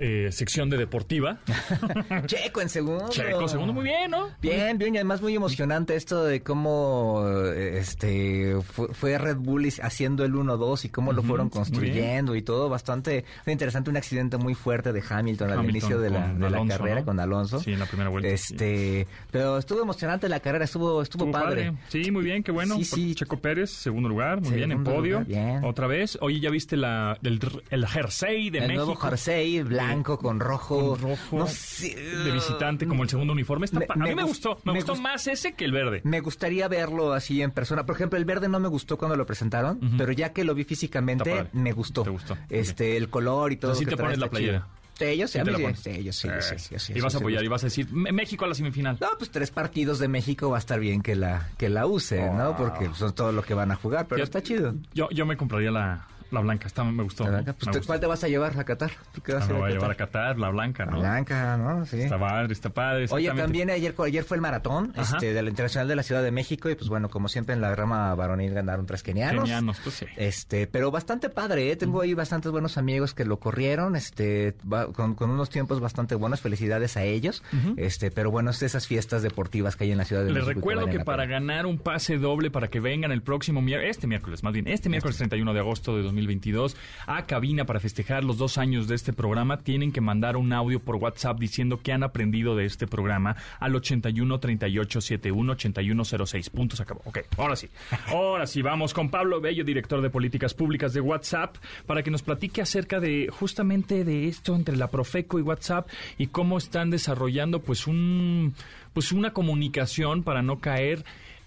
eh, 0.00 0.28
sección 0.32 0.70
de 0.70 0.76
deportiva. 0.76 1.38
Checo 2.26 2.60
en 2.60 2.68
segundo. 2.68 3.08
Checo, 3.10 3.46
segundo, 3.46 3.72
muy 3.72 3.84
bien, 3.84 4.10
¿no? 4.10 4.30
Bien, 4.40 4.76
bien, 4.78 4.94
y 4.94 4.98
además 4.98 5.22
muy 5.22 5.34
emocionante 5.34 5.94
esto 5.94 6.24
de 6.24 6.42
cómo 6.42 7.22
eh, 7.54 7.78
este 7.78 8.56
fue, 8.62 8.88
fue 8.92 9.18
Red 9.18 9.36
Bull 9.36 9.68
haciendo 9.82 10.24
el 10.24 10.32
1-2 10.32 10.84
y 10.84 10.88
cómo 10.88 11.12
lo 11.12 11.22
fueron 11.22 11.48
construyendo 11.48 12.34
y 12.34 12.42
todo, 12.42 12.68
bastante 12.68 13.24
interesante, 13.46 13.90
un 13.90 13.96
accidente 13.96 14.36
muy 14.36 14.54
fuerte 14.54 14.92
de 14.92 15.02
Hamilton, 15.08 15.50
al 15.52 15.68
inicio 15.68 16.00
de 16.00 16.10
la, 16.10 16.22
con 16.22 16.34
de 16.34 16.40
la 16.40 16.56
Alonso, 16.58 16.76
carrera 16.76 17.00
¿no? 17.00 17.06
con 17.06 17.20
Alonso. 17.20 17.60
Sí, 17.60 17.72
en 17.72 17.78
la 17.78 17.86
primera 17.86 18.10
vuelta. 18.10 18.28
Este, 18.28 19.06
pero 19.30 19.58
estuvo 19.58 19.80
emocionante 19.82 20.28
la 20.28 20.40
carrera, 20.40 20.64
estuvo 20.64 21.02
estuvo, 21.02 21.26
Estuvo 21.26 21.32
padre. 21.32 21.72
Sí, 21.88 22.10
muy 22.10 22.24
bien, 22.24 22.42
qué 22.42 22.52
bueno. 22.52 22.76
Sí, 22.76 22.84
sí. 22.84 23.14
Checo 23.14 23.38
Pérez, 23.38 23.70
segundo 23.70 24.08
lugar, 24.08 24.40
muy 24.40 24.52
bien, 24.52 24.72
en 24.72 24.82
podio. 24.82 25.20
lugar, 25.20 25.26
bien. 25.26 25.64
Otra 25.64 25.86
vez. 25.86 26.18
Oye, 26.20 26.40
¿ya 26.40 26.50
viste 26.50 26.76
la, 26.76 27.13
el, 27.22 27.40
el 27.70 27.86
jersey 27.86 28.50
de 28.50 28.58
el 28.58 28.66
México? 28.68 28.84
nuevo 28.86 29.00
jersey 29.00 29.62
blanco 29.62 30.18
con 30.18 30.40
rojo, 30.40 30.90
Con 30.96 31.00
rojo. 31.00 31.38
no 31.38 31.46
sé, 31.46 31.94
De 31.94 32.30
visitante, 32.32 32.86
como 32.86 33.02
el 33.02 33.08
segundo 33.08 33.32
uniforme. 33.32 33.64
Está 33.66 33.78
Me- 33.80 33.86
pa- 33.86 33.94
a 33.94 33.96
mí 33.98 34.08
me 34.10 34.14
me 34.16 34.22
gust- 34.22 34.28
gustó. 34.28 34.58
Me, 34.64 34.72
me 34.72 34.78
gustó 34.78 34.94
gust- 34.94 35.00
más 35.02 35.26
ese 35.26 35.52
que 35.54 35.64
el 35.64 35.72
verde. 35.72 36.00
Me 36.04 36.20
gustaría 36.20 36.68
verlo 36.68 37.12
así 37.12 37.42
en 37.42 37.50
persona. 37.50 37.86
Por 37.86 37.94
ejemplo, 37.96 38.18
el 38.18 38.24
verde 38.24 38.48
no 38.48 38.60
me 38.60 38.68
gustó 38.68 38.96
cuando 38.98 39.16
lo 39.16 39.26
presentaron, 39.26 39.78
pero 39.98 40.12
ya 40.12 40.32
que 40.32 40.44
lo 40.44 40.54
vi 40.54 40.64
físicamente, 40.64 41.46
me 41.52 41.72
gustó. 41.72 42.02
¿Te 42.02 42.10
gustó? 42.10 42.36
Este, 42.50 42.96
el 42.96 43.08
color 43.10 43.52
y 43.52 43.56
todo. 43.56 43.72
O 43.72 43.74
sea, 43.74 43.78
sí 43.80 43.84
lo 43.84 43.90
que 43.90 43.96
te 43.96 44.02
pones 44.02 44.18
la 44.18 44.26
chido. 44.26 44.30
playera. 44.30 44.66
Sí, 44.96 45.04
ellos 45.06 45.28
sí, 45.32 45.38
ellos 45.40 46.14
sí, 46.14 46.28
Eh, 46.28 46.40
sí, 46.40 46.54
sí, 46.56 46.74
sí, 46.78 46.92
y 46.94 47.00
vas 47.00 47.12
a 47.16 47.18
apoyar 47.18 47.42
y 47.42 47.48
vas 47.48 47.64
a 47.64 47.66
decir, 47.66 47.88
"Me- 47.92 48.12
México 48.12 48.44
a 48.44 48.48
la 48.48 48.54
semifinal. 48.54 48.96
No, 49.00 49.08
pues 49.18 49.28
tres 49.32 49.50
partidos 49.50 49.98
de 49.98 50.06
México 50.06 50.50
va 50.50 50.56
a 50.56 50.60
estar 50.60 50.78
bien 50.78 51.02
que 51.02 51.16
la 51.16 51.48
que 51.58 51.68
la 51.68 51.86
use, 51.86 52.22
¿no? 52.30 52.56
Porque 52.56 52.88
son 52.94 53.12
todo 53.12 53.32
lo 53.32 53.42
que 53.42 53.54
van 53.54 53.72
a 53.72 53.74
jugar, 53.74 54.06
pero 54.08 54.22
está 54.22 54.40
chido. 54.40 54.72
Yo, 54.92 55.08
yo 55.10 55.26
me 55.26 55.36
compraría 55.36 55.72
la, 55.72 56.06
la 56.30 56.40
blanca. 56.40 56.66
Está, 56.66 56.84
me 56.84 57.02
gustó. 57.02 57.24
La 57.24 57.30
blanca, 57.30 57.52
pues, 57.52 57.66
me 57.66 57.72
¿tú- 57.72 57.78
gustó. 57.78 57.86
¿Cuál 57.88 58.00
te 58.00 58.06
vas 58.06 58.24
a 58.24 58.28
llevar 58.28 58.58
a 58.58 58.64
Qatar? 58.64 58.90
¿Tú 59.12 59.20
qué 59.20 59.34
vas 59.34 59.42
Ah, 59.42 59.46
a 59.46 59.52
me 59.52 59.58
voy 59.60 59.70
a 59.70 59.74
llevar 59.74 59.90
a 59.90 59.94
Qatar, 59.94 60.38
la 60.38 60.50
blanca, 60.50 60.84
La 60.86 60.90
¿no? 60.92 60.98
blanca, 61.00 61.56
¿no? 61.56 61.86
Sí. 61.86 62.00
Está 62.00 62.18
padre, 62.18 62.52
está 62.52 62.70
padre. 62.70 63.06
Oye, 63.10 63.30
también 63.32 63.70
ayer, 63.70 63.94
ayer 64.04 64.24
fue 64.24 64.36
el 64.36 64.40
maratón 64.40 64.92
este, 64.96 65.32
de 65.32 65.42
la 65.42 65.48
Internacional 65.50 65.88
de 65.88 65.96
la 65.96 66.02
Ciudad 66.02 66.22
de 66.22 66.30
México 66.30 66.68
y 66.70 66.74
pues 66.74 66.88
bueno, 66.88 67.08
como 67.10 67.28
siempre 67.28 67.54
en 67.54 67.60
la 67.60 67.74
rama 67.74 68.14
varonil 68.14 68.52
ganaron 68.54 68.86
tres 68.86 69.02
kenianos. 69.02 69.44
Kenianos, 69.44 69.80
pues 69.82 69.94
sí. 69.96 70.06
Este, 70.16 70.66
pero 70.66 70.90
bastante 70.90 71.28
padre, 71.30 71.70
¿eh? 71.70 71.76
Tengo 71.76 72.00
ahí 72.00 72.14
bastantes 72.14 72.50
buenos 72.52 72.78
amigos 72.78 73.14
que 73.14 73.24
lo 73.24 73.38
corrieron, 73.38 73.96
este, 73.96 74.54
va- 74.70 74.92
con, 74.92 75.14
con 75.14 75.30
unos 75.30 75.50
tiempos 75.50 75.80
bastante 75.80 76.14
buenos, 76.14 76.40
felicidades 76.40 76.96
a 76.96 77.04
ellos. 77.04 77.42
Este, 77.76 78.10
pero 78.10 78.30
bueno, 78.30 78.50
es 78.50 78.60
de 78.60 78.66
esas 78.66 78.86
fiestas 78.86 79.22
deportivas 79.22 79.76
que 79.76 79.84
hay 79.84 79.92
en 79.92 79.98
la 79.98 80.04
Ciudad 80.04 80.22
de 80.24 80.28
Les 80.32 80.34
México. 80.44 80.50
y 80.50 80.54
recuerdo 80.54 80.86
que 80.86 80.98
la 80.98 81.04
para 81.04 81.26
ganar 81.26 81.66
un 81.66 81.78
pase 81.78 82.18
doble 82.18 82.50
para 82.50 82.68
que 82.68 82.80
vengan 82.80 83.12
el 83.12 83.22
próximo 83.22 83.60
miércoles, 83.62 83.96
este 83.96 84.06
miércoles 84.06 84.42
más 84.42 84.52
bien, 84.52 84.68
este 84.68 84.88
miércoles 84.88 85.16
31 85.16 85.52
de 85.52 85.60
agosto 85.60 85.96
de 85.96 86.02
2022 86.14 86.76
a 87.06 87.26
cabina 87.26 87.64
para 87.66 87.80
festejar 87.80 88.24
los 88.24 88.38
dos 88.38 88.58
años 88.58 88.88
de 88.88 88.94
este 88.94 89.12
programa, 89.12 89.58
tienen 89.58 89.92
que 89.92 90.00
mandar 90.00 90.36
un 90.36 90.52
audio 90.52 90.80
por 90.80 90.96
WhatsApp 90.96 91.38
diciendo 91.38 91.80
que 91.82 91.92
han 91.92 92.02
aprendido 92.02 92.56
de 92.56 92.64
este 92.64 92.86
programa 92.86 93.36
al 93.58 93.74
81 93.74 94.40
38 94.40 95.00
71 95.00 95.52
8106. 95.52 96.50
Punto, 96.50 96.76
se 96.76 96.82
acabó. 96.82 97.02
Ok, 97.04 97.18
ahora 97.36 97.56
sí. 97.56 97.68
Ahora 98.08 98.46
sí, 98.46 98.62
vamos 98.62 98.94
con 98.94 99.10
Pablo 99.10 99.40
Bello, 99.40 99.64
director 99.64 100.00
de 100.00 100.10
políticas 100.10 100.54
públicas 100.54 100.92
de 100.92 101.00
WhatsApp, 101.00 101.56
para 101.86 102.02
que 102.02 102.10
nos 102.10 102.22
platique 102.22 102.62
acerca 102.62 103.00
de 103.00 103.28
justamente 103.30 104.04
de 104.04 104.28
esto 104.28 104.54
entre 104.54 104.76
la 104.76 104.88
Profeco 104.90 105.38
y 105.38 105.42
WhatsApp 105.42 105.88
y 106.18 106.28
cómo 106.28 106.58
están 106.58 106.90
desarrollando 106.90 107.60
pues 107.60 107.86
un 107.86 108.54
pues 108.92 109.10
una 109.10 109.32
comunicación 109.32 110.22
para 110.22 110.42
no 110.42 110.60
caer 110.60 111.04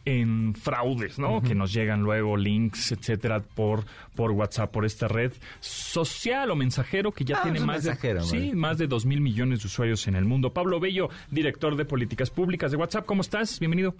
en 0.07 0.55
fraudes, 0.55 1.19
¿no? 1.19 1.41
Que 1.41 1.53
nos 1.53 1.73
llegan 1.73 2.01
luego 2.01 2.37
links, 2.37 2.93
etcétera, 2.93 3.41
por, 3.41 3.83
por 4.15 4.31
WhatsApp, 4.31 4.71
por 4.71 4.85
esta 4.85 5.09
red 5.09 5.33
social 5.59 6.49
o 6.49 6.55
mensajero 6.55 7.11
que 7.11 7.25
ya 7.25 7.39
Ah, 7.39 7.43
tiene 7.43 7.59
más 7.59 7.83
de, 7.83 8.21
sí, 8.21 8.53
más 8.53 8.77
de 8.77 8.87
dos 8.87 9.05
mil 9.05 9.19
millones 9.19 9.59
de 9.59 9.67
usuarios 9.67 10.07
en 10.07 10.15
el 10.15 10.23
mundo. 10.23 10.53
Pablo 10.53 10.79
Bello, 10.79 11.09
director 11.29 11.75
de 11.75 11.83
políticas 11.83 12.29
públicas 12.29 12.71
de 12.71 12.77
WhatsApp, 12.77 13.05
¿cómo 13.05 13.19
estás? 13.21 13.59
Bienvenido. 13.59 13.95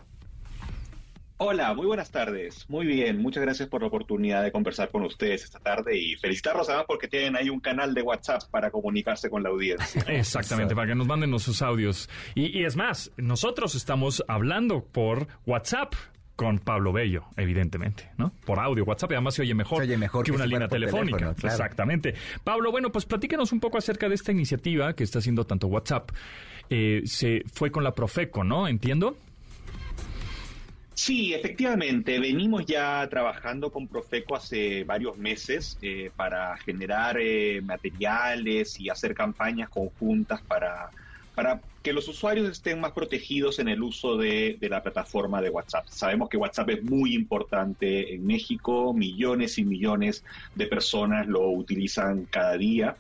Hola, 1.40 1.76
muy 1.76 1.86
buenas 1.86 2.10
tardes. 2.10 2.68
Muy 2.68 2.88
bien, 2.88 3.22
muchas 3.22 3.44
gracias 3.44 3.70
por 3.70 3.82
la 3.82 3.90
oportunidad 3.90 4.42
de 4.42 4.52
conversar 4.52 4.90
con 4.90 5.04
ustedes 5.04 5.44
esta 5.44 5.60
tarde 5.60 5.96
y 5.96 6.16
felicitarlos 6.16 6.68
además 6.68 6.86
porque 6.88 7.08
tienen 7.08 7.36
ahí 7.36 7.52
un 7.52 7.60
canal 7.60 7.94
de 7.94 8.02
WhatsApp 8.02 8.42
para 8.50 8.72
comunicarse 8.72 9.30
con 9.30 9.44
la 9.44 9.50
audiencia. 9.50 10.04
Exactamente, 10.08 10.74
para 10.74 10.88
que 10.88 10.96
nos 10.96 11.06
manden 11.06 11.38
sus 11.38 11.62
audios. 11.62 12.10
Y, 12.34 12.58
y 12.58 12.66
es 12.66 12.76
más, 12.76 13.12
nosotros 13.18 13.76
estamos 13.76 14.24
hablando 14.28 14.84
por 14.84 15.28
WhatsApp. 15.46 15.94
con 16.36 16.58
Pablo 16.60 16.92
Bello, 16.92 17.26
evidentemente, 17.36 18.12
¿no? 18.18 18.32
Por 18.46 18.60
audio, 18.60 18.84
WhatsApp, 18.84 19.12
además 19.12 19.36
se 19.36 19.44
oye 19.44 19.54
mejor, 19.54 19.84
oye 19.84 19.98
mejor 19.98 20.26
que, 20.26 20.32
una 20.32 20.46
línea 20.46 20.68
telefónica. 20.68 21.36
Exactamente. 21.44 22.16
Pablo, 22.44 22.72
bueno, 22.72 22.92
pues 22.92 23.06
platícanos 23.06 23.52
un 23.52 23.60
poco 23.60 23.78
acerca 23.78 24.10
de 24.10 24.16
esta 24.16 24.32
iniciativa 24.32 24.94
que 24.94 25.04
está 25.04 25.20
haciendo 25.20 25.46
tanto 25.46 25.68
WhatsApp. 25.68 26.12
Eh, 26.70 27.02
se 27.06 27.44
fue 27.54 27.72
con 27.72 27.84
la 27.84 27.94
Profeco, 27.94 28.44
¿no? 28.44 28.68
Entiendo. 28.68 29.18
Sí, 31.00 31.32
efectivamente, 31.32 32.20
venimos 32.20 32.66
ya 32.66 33.08
trabajando 33.08 33.72
con 33.72 33.88
Profeco 33.88 34.36
hace 34.36 34.84
varios 34.84 35.16
meses 35.16 35.78
eh, 35.84 36.10
para 36.16 36.58
generar 36.58 37.20
eh, 37.22 37.62
materiales 37.62 38.80
y 38.80 38.90
hacer 38.90 39.14
campañas 39.14 39.70
conjuntas 39.70 40.42
para, 40.42 40.90
para 41.36 41.62
que 41.84 41.94
los 41.94 42.08
usuarios 42.08 42.50
estén 42.50 42.82
más 42.82 42.94
protegidos 42.94 43.60
en 43.60 43.68
el 43.68 43.84
uso 43.84 44.18
de, 44.18 44.58
de, 44.60 44.70
la 44.70 44.82
plataforma 44.82 45.40
de 45.40 45.52
WhatsApp. 45.52 45.86
Sabemos 45.88 46.30
que 46.30 46.38
WhatsApp 46.38 46.72
es 46.72 46.84
muy 46.84 47.14
importante 47.14 48.16
en 48.16 48.26
México, 48.26 48.92
millones 48.92 49.60
y 49.60 49.66
millones 49.66 50.24
de 50.56 50.66
personas 50.66 51.28
lo 51.28 51.48
utilizan 51.52 52.26
cada 52.26 52.58
día 52.58 52.98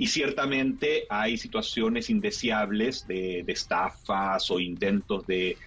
y 0.00 0.06
ciertamente 0.06 1.04
hay 1.10 1.36
situaciones 1.36 2.08
indeseables 2.08 3.06
de, 3.06 3.44
estafas 3.46 4.50
o 4.50 4.58
intentos 4.58 5.26
de, 5.26 5.58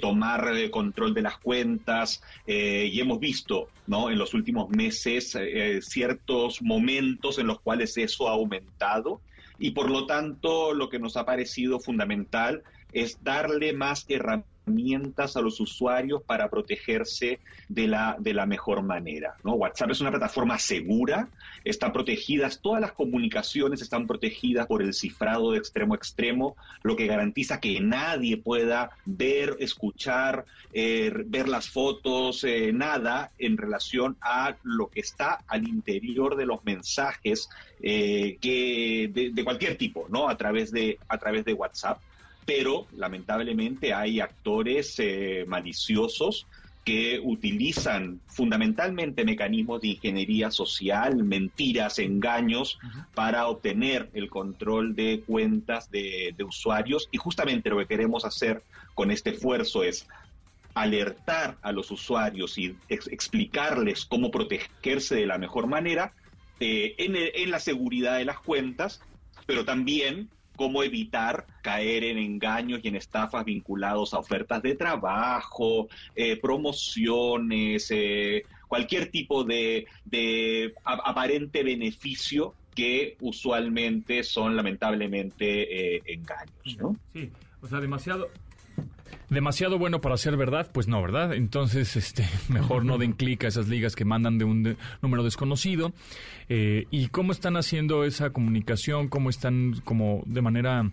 tomar 0.00 0.56
eh, 0.56 0.70
control 0.70 1.12
de 1.12 1.20
las 1.20 1.36
cuentas 1.36 2.22
eh, 2.46 2.88
y 2.90 2.98
hemos 3.00 3.20
visto 3.20 3.68
¿no? 3.86 4.08
en 4.08 4.16
los 4.16 4.32
últimos 4.32 4.70
meses 4.70 5.36
eh, 5.38 5.80
ciertos 5.82 6.62
momentos 6.62 7.38
en 7.38 7.48
los 7.48 7.60
cuales 7.60 7.98
eso 7.98 8.28
ha 8.28 8.32
aumentado 8.32 9.20
y 9.58 9.72
por 9.72 9.90
lo 9.90 10.06
tanto 10.06 10.72
lo 10.72 10.88
que 10.88 10.98
nos 10.98 11.18
ha 11.18 11.26
parecido 11.26 11.80
fundamental 11.80 12.62
es 12.94 13.22
darle 13.22 13.74
más 13.74 14.06
herramientas 14.08 14.48
herramientas 14.70 15.36
a 15.36 15.40
los 15.40 15.60
usuarios 15.60 16.22
para 16.22 16.48
protegerse 16.48 17.40
de 17.68 17.88
la, 17.88 18.16
de 18.18 18.34
la 18.34 18.46
mejor 18.46 18.82
manera. 18.82 19.34
¿no? 19.44 19.54
WhatsApp 19.54 19.90
es 19.90 20.00
una 20.00 20.10
plataforma 20.10 20.58
segura, 20.58 21.28
están 21.64 21.92
protegidas, 21.92 22.60
todas 22.60 22.80
las 22.80 22.92
comunicaciones 22.92 23.82
están 23.82 24.06
protegidas 24.06 24.66
por 24.66 24.82
el 24.82 24.94
cifrado 24.94 25.52
de 25.52 25.58
extremo 25.58 25.94
a 25.94 25.96
extremo, 25.96 26.56
lo 26.82 26.96
que 26.96 27.06
garantiza 27.06 27.60
que 27.60 27.80
nadie 27.80 28.36
pueda 28.36 28.90
ver, 29.04 29.56
escuchar, 29.58 30.44
eh, 30.72 31.12
ver 31.26 31.48
las 31.48 31.68
fotos, 31.68 32.44
eh, 32.44 32.72
nada 32.72 33.32
en 33.38 33.56
relación 33.56 34.16
a 34.20 34.56
lo 34.62 34.88
que 34.88 35.00
está 35.00 35.40
al 35.48 35.66
interior 35.66 36.36
de 36.36 36.46
los 36.46 36.64
mensajes 36.64 37.48
eh, 37.82 38.38
de, 38.40 39.30
de, 39.32 39.44
cualquier 39.44 39.76
tipo, 39.76 40.06
¿no? 40.10 40.28
A 40.28 40.36
través 40.36 40.70
de, 40.70 40.98
a 41.08 41.18
través 41.18 41.44
de 41.44 41.54
WhatsApp 41.54 41.98
pero 42.52 42.88
lamentablemente 42.96 43.94
hay 43.94 44.18
actores 44.18 44.96
eh, 44.98 45.44
maliciosos 45.46 46.48
que 46.84 47.20
utilizan 47.22 48.20
fundamentalmente 48.26 49.24
mecanismos 49.24 49.80
de 49.80 49.88
ingeniería 49.90 50.50
social, 50.50 51.14
mentiras, 51.22 52.00
engaños, 52.00 52.76
para 53.14 53.46
obtener 53.46 54.10
el 54.14 54.28
control 54.28 54.96
de 54.96 55.22
cuentas 55.24 55.92
de, 55.92 56.34
usuarios. 56.44 57.08
Y 57.12 57.18
justamente 57.18 57.70
lo 57.70 57.78
que 57.78 57.86
queremos 57.86 58.24
hacer 58.24 58.64
con 58.96 59.12
este 59.12 59.30
esfuerzo 59.30 59.84
es 59.84 60.08
alertar 60.74 61.56
a 61.62 61.70
los 61.70 61.92
usuarios 61.92 62.58
y 62.58 62.74
explicarles 62.88 64.06
cómo 64.06 64.32
protegerse 64.32 65.14
de 65.14 65.26
la 65.26 65.38
mejor 65.38 65.68
manera 65.68 66.14
eh, 66.58 66.96
en, 66.98 67.14
en 67.14 67.50
la 67.52 67.60
seguridad 67.60 68.18
de 68.18 68.24
las 68.24 68.40
cuentas, 68.40 69.00
pero 69.46 69.64
también 69.64 70.28
cómo 70.60 70.82
evitar 70.82 71.46
caer 71.62 72.04
en 72.04 72.18
engaños 72.18 72.80
y 72.82 72.88
en 72.88 72.96
estafas 72.96 73.46
vinculados 73.46 74.12
a 74.12 74.18
ofertas 74.18 74.60
de 74.60 74.74
trabajo, 74.74 75.88
eh, 76.14 76.36
promociones, 76.38 77.86
eh, 77.88 78.42
cualquier 78.68 79.10
tipo 79.10 79.42
de, 79.42 79.86
aparente 80.84 81.62
beneficio 81.62 82.54
que 82.74 83.16
usualmente 83.20 84.22
son 84.22 84.54
lamentablemente 84.54 85.96
eh, 85.96 86.02
engaños. 86.04 86.94
Sí, 87.14 87.30
o 87.62 87.66
sea, 87.66 87.80
demasiado, 87.80 88.28
demasiado 89.30 89.78
bueno 89.78 90.00
para 90.00 90.16
ser 90.16 90.36
verdad, 90.36 90.70
pues 90.72 90.88
no, 90.88 91.00
¿verdad? 91.00 91.34
Entonces, 91.34 91.96
este, 91.96 92.28
mejor 92.48 92.84
no 92.84 92.98
den 92.98 93.12
clic 93.12 93.44
a 93.44 93.48
esas 93.48 93.68
ligas 93.68 93.96
que 93.96 94.04
mandan 94.04 94.38
de 94.38 94.44
un 94.44 94.76
número 95.00 95.22
desconocido. 95.22 95.92
Eh, 96.52 96.86
¿Y 96.90 97.08
cómo 97.08 97.30
están 97.30 97.56
haciendo 97.56 98.04
esa 98.04 98.30
comunicación? 98.30 99.08
¿Cómo 99.08 99.30
están 99.30 99.80
como 99.84 100.22
de 100.26 100.42
manera 100.42 100.90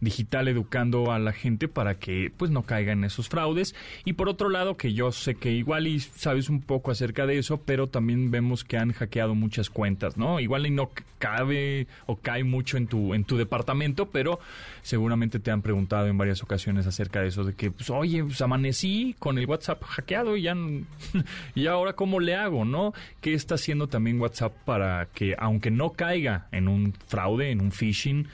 digital 0.00 0.48
educando 0.48 1.12
a 1.12 1.18
la 1.18 1.32
gente 1.32 1.66
para 1.66 1.98
que 1.98 2.30
pues 2.36 2.50
no 2.50 2.64
caigan 2.64 3.04
esos 3.04 3.30
fraudes? 3.30 3.74
Y 4.04 4.12
por 4.12 4.28
otro 4.28 4.50
lado, 4.50 4.76
que 4.76 4.92
yo 4.92 5.10
sé 5.10 5.34
que 5.34 5.50
igual 5.52 5.86
y 5.86 5.98
sabes 5.98 6.50
un 6.50 6.60
poco 6.60 6.90
acerca 6.90 7.24
de 7.24 7.38
eso, 7.38 7.62
pero 7.64 7.86
también 7.86 8.30
vemos 8.30 8.64
que 8.64 8.76
han 8.76 8.92
hackeado 8.92 9.34
muchas 9.34 9.70
cuentas, 9.70 10.18
¿no? 10.18 10.40
Igual 10.40 10.66
y 10.66 10.70
no 10.70 10.90
cabe 11.18 11.86
o 12.04 12.16
cae 12.16 12.44
mucho 12.44 12.76
en 12.76 12.86
tu, 12.86 13.14
en 13.14 13.24
tu 13.24 13.38
departamento, 13.38 14.10
pero 14.10 14.38
seguramente 14.82 15.40
te 15.40 15.50
han 15.50 15.62
preguntado 15.62 16.06
en 16.06 16.18
varias 16.18 16.42
ocasiones 16.42 16.86
acerca 16.86 17.22
de 17.22 17.28
eso, 17.28 17.44
de 17.44 17.54
que, 17.54 17.72
pues, 17.78 17.90
oye, 17.90 18.24
pues 18.24 18.40
amanecí 18.42 19.14
con 19.20 19.38
el 19.38 19.46
WhatsApp 19.46 19.82
hackeado 19.84 20.36
y 20.36 20.42
ya, 20.42 20.56
y 21.54 21.66
ahora 21.68 21.92
cómo 21.92 22.18
le 22.18 22.34
hago, 22.34 22.64
¿no? 22.64 22.92
¿Qué 23.20 23.34
está 23.34 23.54
haciendo 23.54 23.86
también 23.86 24.20
WhatsApp 24.20 24.52
para 24.64 25.06
que, 25.14 25.36
aunque 25.38 25.70
no 25.70 25.90
caiga 25.90 26.48
en 26.50 26.66
un 26.66 26.92
fraude, 27.06 27.52
en 27.52 27.60
un 27.60 27.70
phishing 27.70 28.26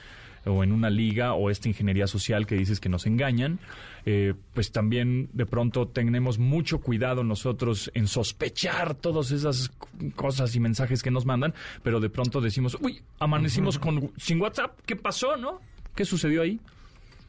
o 0.45 0.63
en 0.63 0.71
una 0.71 0.89
liga 0.89 1.33
o 1.33 1.51
esta 1.51 1.67
ingeniería 1.67 2.07
social 2.07 2.47
que 2.47 2.55
dices 2.55 2.79
que 2.79 2.89
nos 2.89 3.05
engañan, 3.05 3.59
eh, 4.07 4.33
pues 4.53 4.71
también 4.71 5.29
de 5.33 5.45
pronto 5.45 5.87
tenemos 5.87 6.39
mucho 6.39 6.79
cuidado 6.79 7.23
nosotros 7.23 7.91
en 7.93 8.07
sospechar 8.07 8.95
todas 8.95 9.29
esas 9.29 9.71
cosas 10.15 10.55
y 10.55 10.59
mensajes 10.59 11.03
que 11.03 11.11
nos 11.11 11.25
mandan, 11.25 11.53
pero 11.83 11.99
de 11.99 12.09
pronto 12.09 12.41
decimos, 12.41 12.77
uy, 12.81 13.01
amanecimos 13.19 13.77
con, 13.77 14.11
sin 14.17 14.41
WhatsApp, 14.41 14.79
¿qué 14.87 14.95
pasó, 14.95 15.37
no? 15.37 15.61
¿Qué 15.95 16.03
sucedió 16.03 16.41
ahí? 16.41 16.59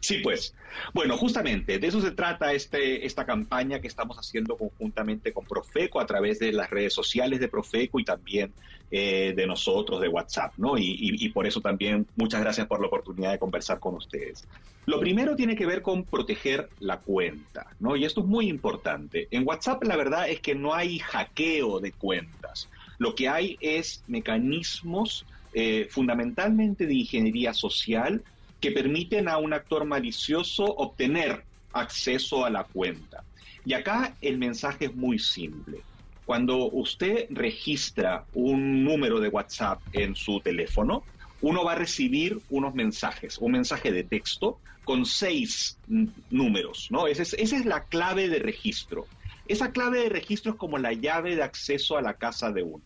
Sí, 0.01 0.19
pues. 0.19 0.55
Bueno, 0.93 1.17
justamente 1.17 1.79
de 1.79 1.87
eso 1.87 2.01
se 2.01 2.13
trata 2.13 2.53
este, 2.53 3.07
esta 3.07 3.25
campaña 3.25 3.81
que 3.81 3.89
estamos 3.89 4.17
haciendo 4.17 4.57
conjuntamente 4.57 5.33
con 5.33 5.47
Profeco 5.47 6.01
a 6.01 6.07
través 6.07 6.39
de 6.39 6.53
las 6.53 6.71
redes 6.71 6.95
sociales 6.95 7.41
de 7.41 7.49
Profeco 7.49 7.99
y 7.99 8.05
también 8.05 8.55
eh, 8.91 9.33
de 9.35 9.47
nosotros, 9.47 10.01
de 10.01 10.09
WhatsApp, 10.09 10.53
¿no? 10.57 10.75
Y, 10.79 11.29
por 11.31 11.47
eso 11.47 11.61
también 11.61 12.07
muchas 12.15 12.41
gracias 12.41 12.67
por 12.67 12.81
la 12.81 12.87
oportunidad 12.87 13.33
de 13.33 13.39
conversar 13.39 13.81
con 13.81 13.95
ustedes. 13.97 14.47
Lo 14.85 15.01
primero 15.01 15.35
tiene 15.35 15.57
que 15.57 15.67
ver 15.67 15.83
con 15.83 16.05
proteger 16.05 16.71
la 16.79 17.01
cuenta, 17.01 17.67
¿no? 17.81 17.97
Y 17.97 18.05
esto 18.05 18.21
es 18.21 18.27
muy 18.27 18.49
importante. 18.49 19.27
En 19.33 19.47
WhatsApp 19.47 19.83
la 19.83 19.97
verdad 19.97 20.29
es 20.29 20.41
que 20.41 20.55
no 20.55 20.73
hay 20.73 21.01
hackeo 21.01 21.81
de 21.81 21.93
cuentas. 21.95 22.71
Lo 22.99 23.15
que 23.15 23.29
hay 23.29 23.59
es 23.61 24.05
mecanismos 24.07 25.27
eh, 25.53 25.89
fundamentalmente 25.91 26.87
de 26.87 26.95
ingeniería 26.95 27.53
social 27.55 28.23
que 28.61 28.73
permiten 28.73 29.29
a 29.29 29.39
un 29.39 29.53
actor 29.53 29.85
malicioso 29.85 30.65
obtener 30.65 31.45
acceso 31.73 32.45
a 32.45 32.51
la 32.51 32.65
cuenta. 32.65 33.25
Y 33.65 33.75
acá 33.75 34.17
el 34.21 34.39
mensaje 34.39 34.87
es 34.87 34.95
muy 34.95 35.19
simple. 35.19 35.85
Cuando 36.25 36.71
usted 36.73 37.27
registra 37.31 38.27
un 38.33 38.83
número 38.83 39.21
de 39.21 39.29
WhatsApp 39.29 39.81
en 39.93 40.15
su 40.15 40.41
teléfono, 40.41 41.07
uno 41.41 41.65
va 41.65 41.73
a 41.73 41.77
recibir 41.77 42.41
unos 42.49 42.75
mensajes, 42.75 43.39
un 43.39 43.53
mensaje 43.53 43.93
de 43.93 44.05
texto 44.05 44.61
con 44.85 45.05
seis 45.05 45.81
números, 45.87 46.89
¿no? 46.91 47.07
Esa 47.07 47.23
es, 47.23 47.65
la 47.65 47.87
clave 47.87 48.29
de 48.29 48.39
registro. 48.39 49.09
Esa 49.47 49.71
clave 49.71 50.01
de 50.01 50.09
registro 50.09 50.53
es 50.53 50.59
como 50.59 50.79
la 50.79 50.93
llave 50.93 51.37
de 51.37 51.43
acceso 51.43 51.97
a 51.97 52.03
la 52.03 52.15
casa 52.15 52.51
de 52.51 52.63
uno. 52.63 52.85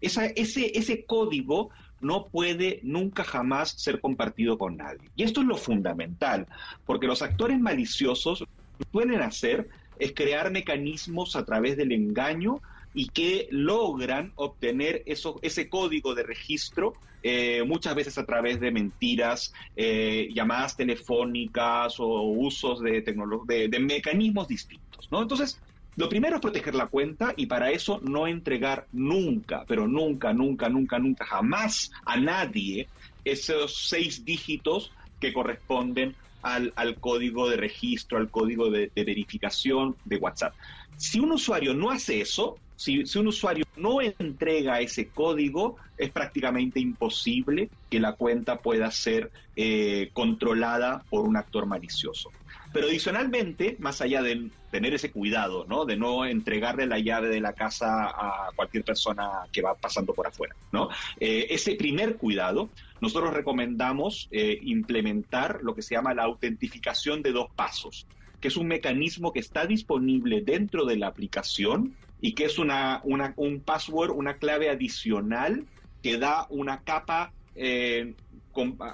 Esa, 0.00 0.26
ese, 0.26 0.76
ese 0.76 1.06
código 1.06 1.70
no 2.04 2.26
puede 2.26 2.80
nunca 2.82 3.24
jamás 3.24 3.70
ser 3.70 4.00
compartido 4.00 4.58
con 4.58 4.76
nadie. 4.76 5.10
Y 5.16 5.24
esto 5.24 5.40
es 5.40 5.46
lo 5.46 5.56
fundamental, 5.56 6.46
porque 6.86 7.06
los 7.06 7.22
actores 7.22 7.58
maliciosos 7.58 8.40
lo 8.40 8.46
que 8.46 8.84
suelen 8.92 9.22
hacer 9.22 9.68
es 9.98 10.12
crear 10.14 10.50
mecanismos 10.50 11.36
a 11.36 11.44
través 11.44 11.76
del 11.76 11.92
engaño 11.92 12.60
y 12.92 13.08
que 13.08 13.48
logran 13.50 14.32
obtener 14.36 15.02
eso, 15.06 15.38
ese 15.42 15.68
código 15.68 16.14
de 16.14 16.22
registro 16.22 16.94
eh, 17.26 17.62
muchas 17.64 17.94
veces 17.94 18.18
a 18.18 18.26
través 18.26 18.60
de 18.60 18.70
mentiras, 18.70 19.54
eh, 19.76 20.28
llamadas 20.34 20.76
telefónicas 20.76 21.98
o 21.98 22.22
usos 22.22 22.80
de, 22.80 23.00
de, 23.00 23.68
de 23.68 23.78
mecanismos 23.80 24.46
distintos. 24.46 25.08
¿no? 25.10 25.22
Entonces, 25.22 25.58
lo 25.96 26.08
primero 26.08 26.36
es 26.36 26.42
proteger 26.42 26.74
la 26.74 26.86
cuenta 26.86 27.34
y 27.36 27.46
para 27.46 27.70
eso 27.70 28.00
no 28.02 28.26
entregar 28.26 28.86
nunca, 28.92 29.64
pero 29.68 29.86
nunca, 29.86 30.32
nunca, 30.32 30.68
nunca, 30.68 30.98
nunca, 30.98 31.24
jamás 31.24 31.92
a 32.04 32.16
nadie 32.16 32.88
esos 33.24 33.88
seis 33.88 34.24
dígitos 34.24 34.92
que 35.20 35.32
corresponden 35.32 36.16
al, 36.42 36.72
código 37.00 37.48
de 37.48 37.56
registro, 37.56 38.18
al 38.18 38.30
código 38.30 38.70
de, 38.70 38.90
verificación 38.94 39.96
de 40.04 40.16
WhatsApp. 40.16 40.54
Si 40.96 41.20
un 41.20 41.32
usuario 41.32 41.74
no 41.74 41.90
hace 41.90 42.20
eso, 42.20 42.58
si, 42.76 43.04
un 43.16 43.28
usuario 43.28 43.64
no 43.76 44.00
entrega 44.00 44.80
ese 44.80 45.08
código, 45.08 45.76
es 45.96 46.10
prácticamente 46.10 46.80
imposible 46.80 47.70
que 47.88 48.00
la 48.00 48.12
cuenta 48.14 48.58
pueda 48.58 48.90
ser 48.90 49.30
eh, 49.56 50.10
controlada 50.12 51.04
por 51.08 51.24
un 51.26 51.36
actor 51.36 51.66
malicioso. 51.66 52.30
Pero 52.74 52.88
adicionalmente, 52.88 53.76
más 53.78 54.00
allá 54.00 54.20
de 54.20 54.50
tener 54.72 54.94
ese 54.94 55.12
cuidado, 55.12 55.64
¿no? 55.68 55.84
De 55.84 55.96
no 55.96 56.24
entregarle 56.26 56.88
la 56.88 56.98
llave 56.98 57.28
de 57.28 57.40
la 57.40 57.52
casa 57.52 58.06
a 58.06 58.50
cualquier 58.56 58.82
persona 58.82 59.46
que 59.52 59.62
va 59.62 59.76
pasando 59.76 60.12
por 60.12 60.26
afuera, 60.26 60.56
¿no? 60.72 60.88
Eh, 61.20 61.46
ese 61.50 61.76
primer 61.76 62.16
cuidado, 62.16 62.72
nosotros 63.00 63.32
recomendamos 63.32 64.26
eh, 64.32 64.58
implementar 64.60 65.60
lo 65.62 65.76
que 65.76 65.82
se 65.82 65.94
llama 65.94 66.14
la 66.14 66.24
autentificación 66.24 67.22
de 67.22 67.30
dos 67.30 67.46
pasos, 67.54 68.08
que 68.40 68.48
es 68.48 68.56
un 68.56 68.66
mecanismo 68.66 69.32
que 69.32 69.38
está 69.38 69.66
disponible 69.66 70.40
dentro 70.40 70.84
de 70.84 70.96
la 70.96 71.06
aplicación 71.06 71.96
y 72.20 72.34
que 72.34 72.46
es 72.46 72.58
una, 72.58 73.02
un 73.04 73.62
password, 73.64 74.10
una 74.10 74.38
clave 74.38 74.68
adicional 74.68 75.64
que 76.02 76.18
da 76.18 76.48
una 76.50 76.82
capa 76.82 77.32
eh, 77.54 78.16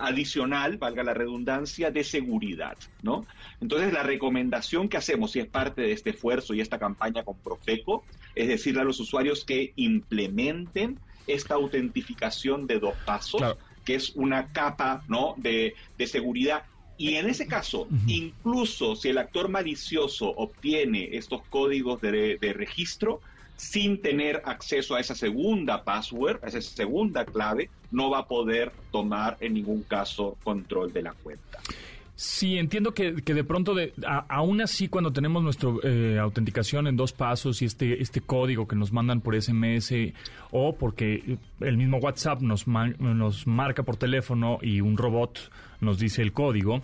adicional, 0.01 0.79
valga 0.79 1.03
la 1.03 1.15
redundancia, 1.15 1.91
de 1.91 2.05
seguridad, 2.05 2.77
¿no? 3.03 3.27
Entonces, 3.61 3.93
la 3.93 4.03
recomendación 4.03 4.89
que 4.89 4.97
hacemos, 4.97 5.33
si 5.33 5.41
es 5.41 5.47
parte 5.47 5.83
de 5.83 5.93
este 5.93 6.11
esfuerzo 6.11 6.55
y 6.55 6.61
esta 6.61 6.79
campaña 6.79 7.23
con 7.25 7.39
Profeco, 7.39 8.05
es 8.35 8.49
decirle 8.49 8.81
a 8.81 8.85
los 8.85 9.01
usuarios 9.01 9.45
que 9.45 9.73
implementen 9.77 10.99
esta 11.27 11.55
autentificación 11.55 12.67
de 12.67 12.79
dos 12.79 12.95
pasos, 13.05 13.43
que 13.85 13.95
es 13.95 14.11
una 14.17 14.53
capa, 14.53 15.03
¿no? 15.09 15.35
De, 15.37 15.75
seguridad 16.07 16.65
y 16.97 17.15
en 17.15 17.31
ese 17.31 17.47
caso, 17.47 17.89
incluso 18.07 18.95
si 18.95 19.09
el 19.09 19.17
actor 19.17 19.49
malicioso 19.49 20.29
obtiene 20.37 21.17
estos 21.17 21.41
códigos 21.49 21.99
de, 22.03 22.37
de, 22.39 22.53
registro, 22.53 23.23
sin 23.61 24.01
tener 24.01 24.41
acceso 24.47 24.95
a 24.95 25.01
esa 25.01 25.15
segunda 25.15 25.85
password, 25.85 26.43
a 26.43 26.49
esa 26.49 26.63
segunda 26.63 27.27
clave, 27.27 27.69
no 27.91 28.09
va 28.09 28.21
a 28.21 28.27
poder 28.27 28.73
tomar 28.91 29.37
en 29.41 29.53
ningún 29.53 29.83
caso 29.83 30.39
control 30.43 30.95
de 30.95 31.03
la 31.03 31.13
cuenta. 31.13 31.59
Sí, 32.15 32.57
entiendo 32.57 32.95
que, 32.95 33.13
de 33.13 33.45
pronto, 33.45 33.75
de, 33.75 33.93
aún 34.29 34.63
así, 34.63 34.89
cuando 34.89 35.13
tenemos 35.13 35.43
nuestra 35.43 35.71
eh, 35.83 36.19
autenticación 36.19 36.87
en 36.87 36.97
dos 36.97 37.13
pasos 37.13 37.61
y 37.61 37.67
este, 37.67 38.01
este 38.03 38.23
código 38.23 38.67
que 38.67 38.77
nos 38.77 38.93
mandan 38.93 39.21
por 39.21 39.41
SMS 39.41 39.93
o 40.51 40.75
porque 40.75 41.39
el 41.61 41.77
mismo 41.77 41.99
WhatsApp 41.99 42.41
nos, 42.41 42.67
nos 42.67 43.47
marca 43.47 43.83
por 43.83 43.97
teléfono 43.97 44.59
y 44.63 44.81
un 44.81 44.97
robot 44.97 45.51
nos 45.81 45.99
dice 45.99 46.23
el 46.23 46.33
código, 46.33 46.83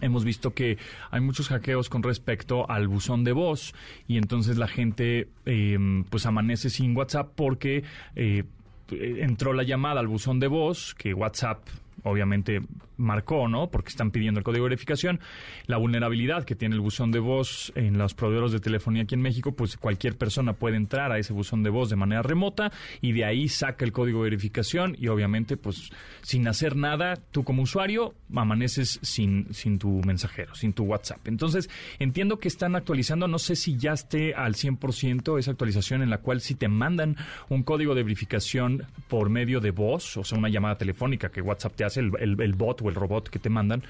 hemos 0.00 0.24
visto 0.24 0.54
que 0.54 0.78
hay 1.10 1.20
muchos 1.20 1.48
hackeos 1.48 1.88
con 1.88 2.02
respecto 2.02 2.70
al 2.70 2.88
buzón 2.88 3.24
de 3.24 3.32
voz 3.32 3.74
y 4.06 4.16
entonces 4.18 4.58
la 4.58 4.68
gente 4.68 5.28
em, 5.44 6.04
pues 6.04 6.26
amanece 6.26 6.70
sin 6.70 6.96
WhatsApp 6.96 7.32
porque 7.34 7.84
eh, 8.14 8.44
entró 8.90 9.52
la 9.52 9.62
llamada 9.62 10.00
al 10.00 10.08
buzón 10.08 10.40
de 10.40 10.46
voz 10.46 10.94
que 10.94 11.14
WhatsApp 11.14 11.66
obviamente 12.06 12.62
marcó, 12.96 13.48
¿no? 13.48 13.70
Porque 13.70 13.90
están 13.90 14.10
pidiendo 14.10 14.38
el 14.38 14.44
código 14.44 14.64
de 14.64 14.70
verificación. 14.70 15.20
La 15.66 15.76
vulnerabilidad 15.76 16.44
que 16.44 16.54
tiene 16.54 16.74
el 16.74 16.80
buzón 16.80 17.12
de 17.12 17.18
voz 17.18 17.72
en 17.74 17.98
los 17.98 18.14
proveedores 18.14 18.52
de 18.52 18.60
telefonía 18.60 19.02
aquí 19.02 19.14
en 19.14 19.22
México, 19.22 19.52
pues 19.52 19.76
cualquier 19.76 20.16
persona 20.16 20.54
puede 20.54 20.76
entrar 20.76 21.12
a 21.12 21.18
ese 21.18 21.32
buzón 21.32 21.62
de 21.62 21.70
voz 21.70 21.90
de 21.90 21.96
manera 21.96 22.22
remota 22.22 22.72
y 23.00 23.12
de 23.12 23.24
ahí 23.24 23.48
saca 23.48 23.84
el 23.84 23.92
código 23.92 24.22
de 24.22 24.30
verificación 24.30 24.96
y 24.98 25.08
obviamente, 25.08 25.56
pues 25.56 25.90
sin 26.22 26.48
hacer 26.48 26.76
nada, 26.76 27.16
tú 27.32 27.44
como 27.44 27.62
usuario 27.62 28.14
amaneces 28.34 28.98
sin, 29.02 29.52
sin 29.52 29.78
tu 29.78 30.00
mensajero, 30.06 30.54
sin 30.54 30.72
tu 30.72 30.84
WhatsApp. 30.84 31.26
Entonces, 31.28 31.68
entiendo 31.98 32.38
que 32.38 32.48
están 32.48 32.76
actualizando, 32.76 33.28
no 33.28 33.38
sé 33.38 33.56
si 33.56 33.76
ya 33.76 33.92
esté 33.92 34.34
al 34.34 34.54
100% 34.54 35.38
esa 35.38 35.50
actualización 35.50 36.02
en 36.02 36.10
la 36.10 36.18
cual 36.18 36.40
si 36.40 36.54
te 36.54 36.68
mandan 36.68 37.16
un 37.48 37.62
código 37.62 37.94
de 37.94 38.02
verificación 38.02 38.86
por 39.08 39.28
medio 39.28 39.60
de 39.60 39.70
voz, 39.70 40.16
o 40.16 40.24
sea, 40.24 40.38
una 40.38 40.48
llamada 40.48 40.78
telefónica 40.78 41.30
que 41.30 41.40
WhatsApp 41.40 41.74
te 41.76 41.84
hace, 41.84 41.95
el, 41.96 42.10
bot 42.54 42.82
el 42.82 42.94
robot 42.94 43.28
que 43.28 43.38
te 43.38 43.50
mandan, 43.50 43.82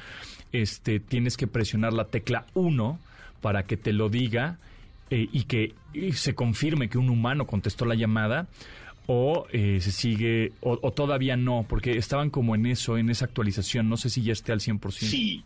este, 0.53 1.01
tienes 1.01 1.37
que 1.37 1.47
presionar 1.47 1.93
la 1.93 2.05
tecla 2.05 2.47
1 2.55 2.99
para 3.41 3.65
que 3.65 3.77
te 3.77 3.93
lo 3.93 4.09
diga 4.09 4.59
eh, 5.11 5.29
y 5.33 5.45
que 5.45 5.75
se 6.13 6.35
confirme 6.35 6.89
que 6.89 6.99
un 6.99 7.11
humano 7.11 7.47
contestó 7.47 7.85
la 7.85 7.95
llamada 7.95 8.49
o 9.07 9.47
eh, 9.53 9.79
se 9.81 9.93
sigue, 9.93 10.53
o, 10.61 10.77
todavía 10.93 11.37
no, 11.37 11.65
porque 11.69 11.93
estaban 11.93 12.31
como 12.31 12.55
en 12.55 12.67
eso, 12.67 12.99
en 12.99 13.09
esa 13.09 13.27
actualización, 13.27 13.89
no 13.89 13.97
sé 13.97 14.11
si 14.11 14.23
ya 14.23 14.33
esté 14.33 14.53
al 14.53 14.61
100%. 14.61 14.91
Sí. 14.91 15.45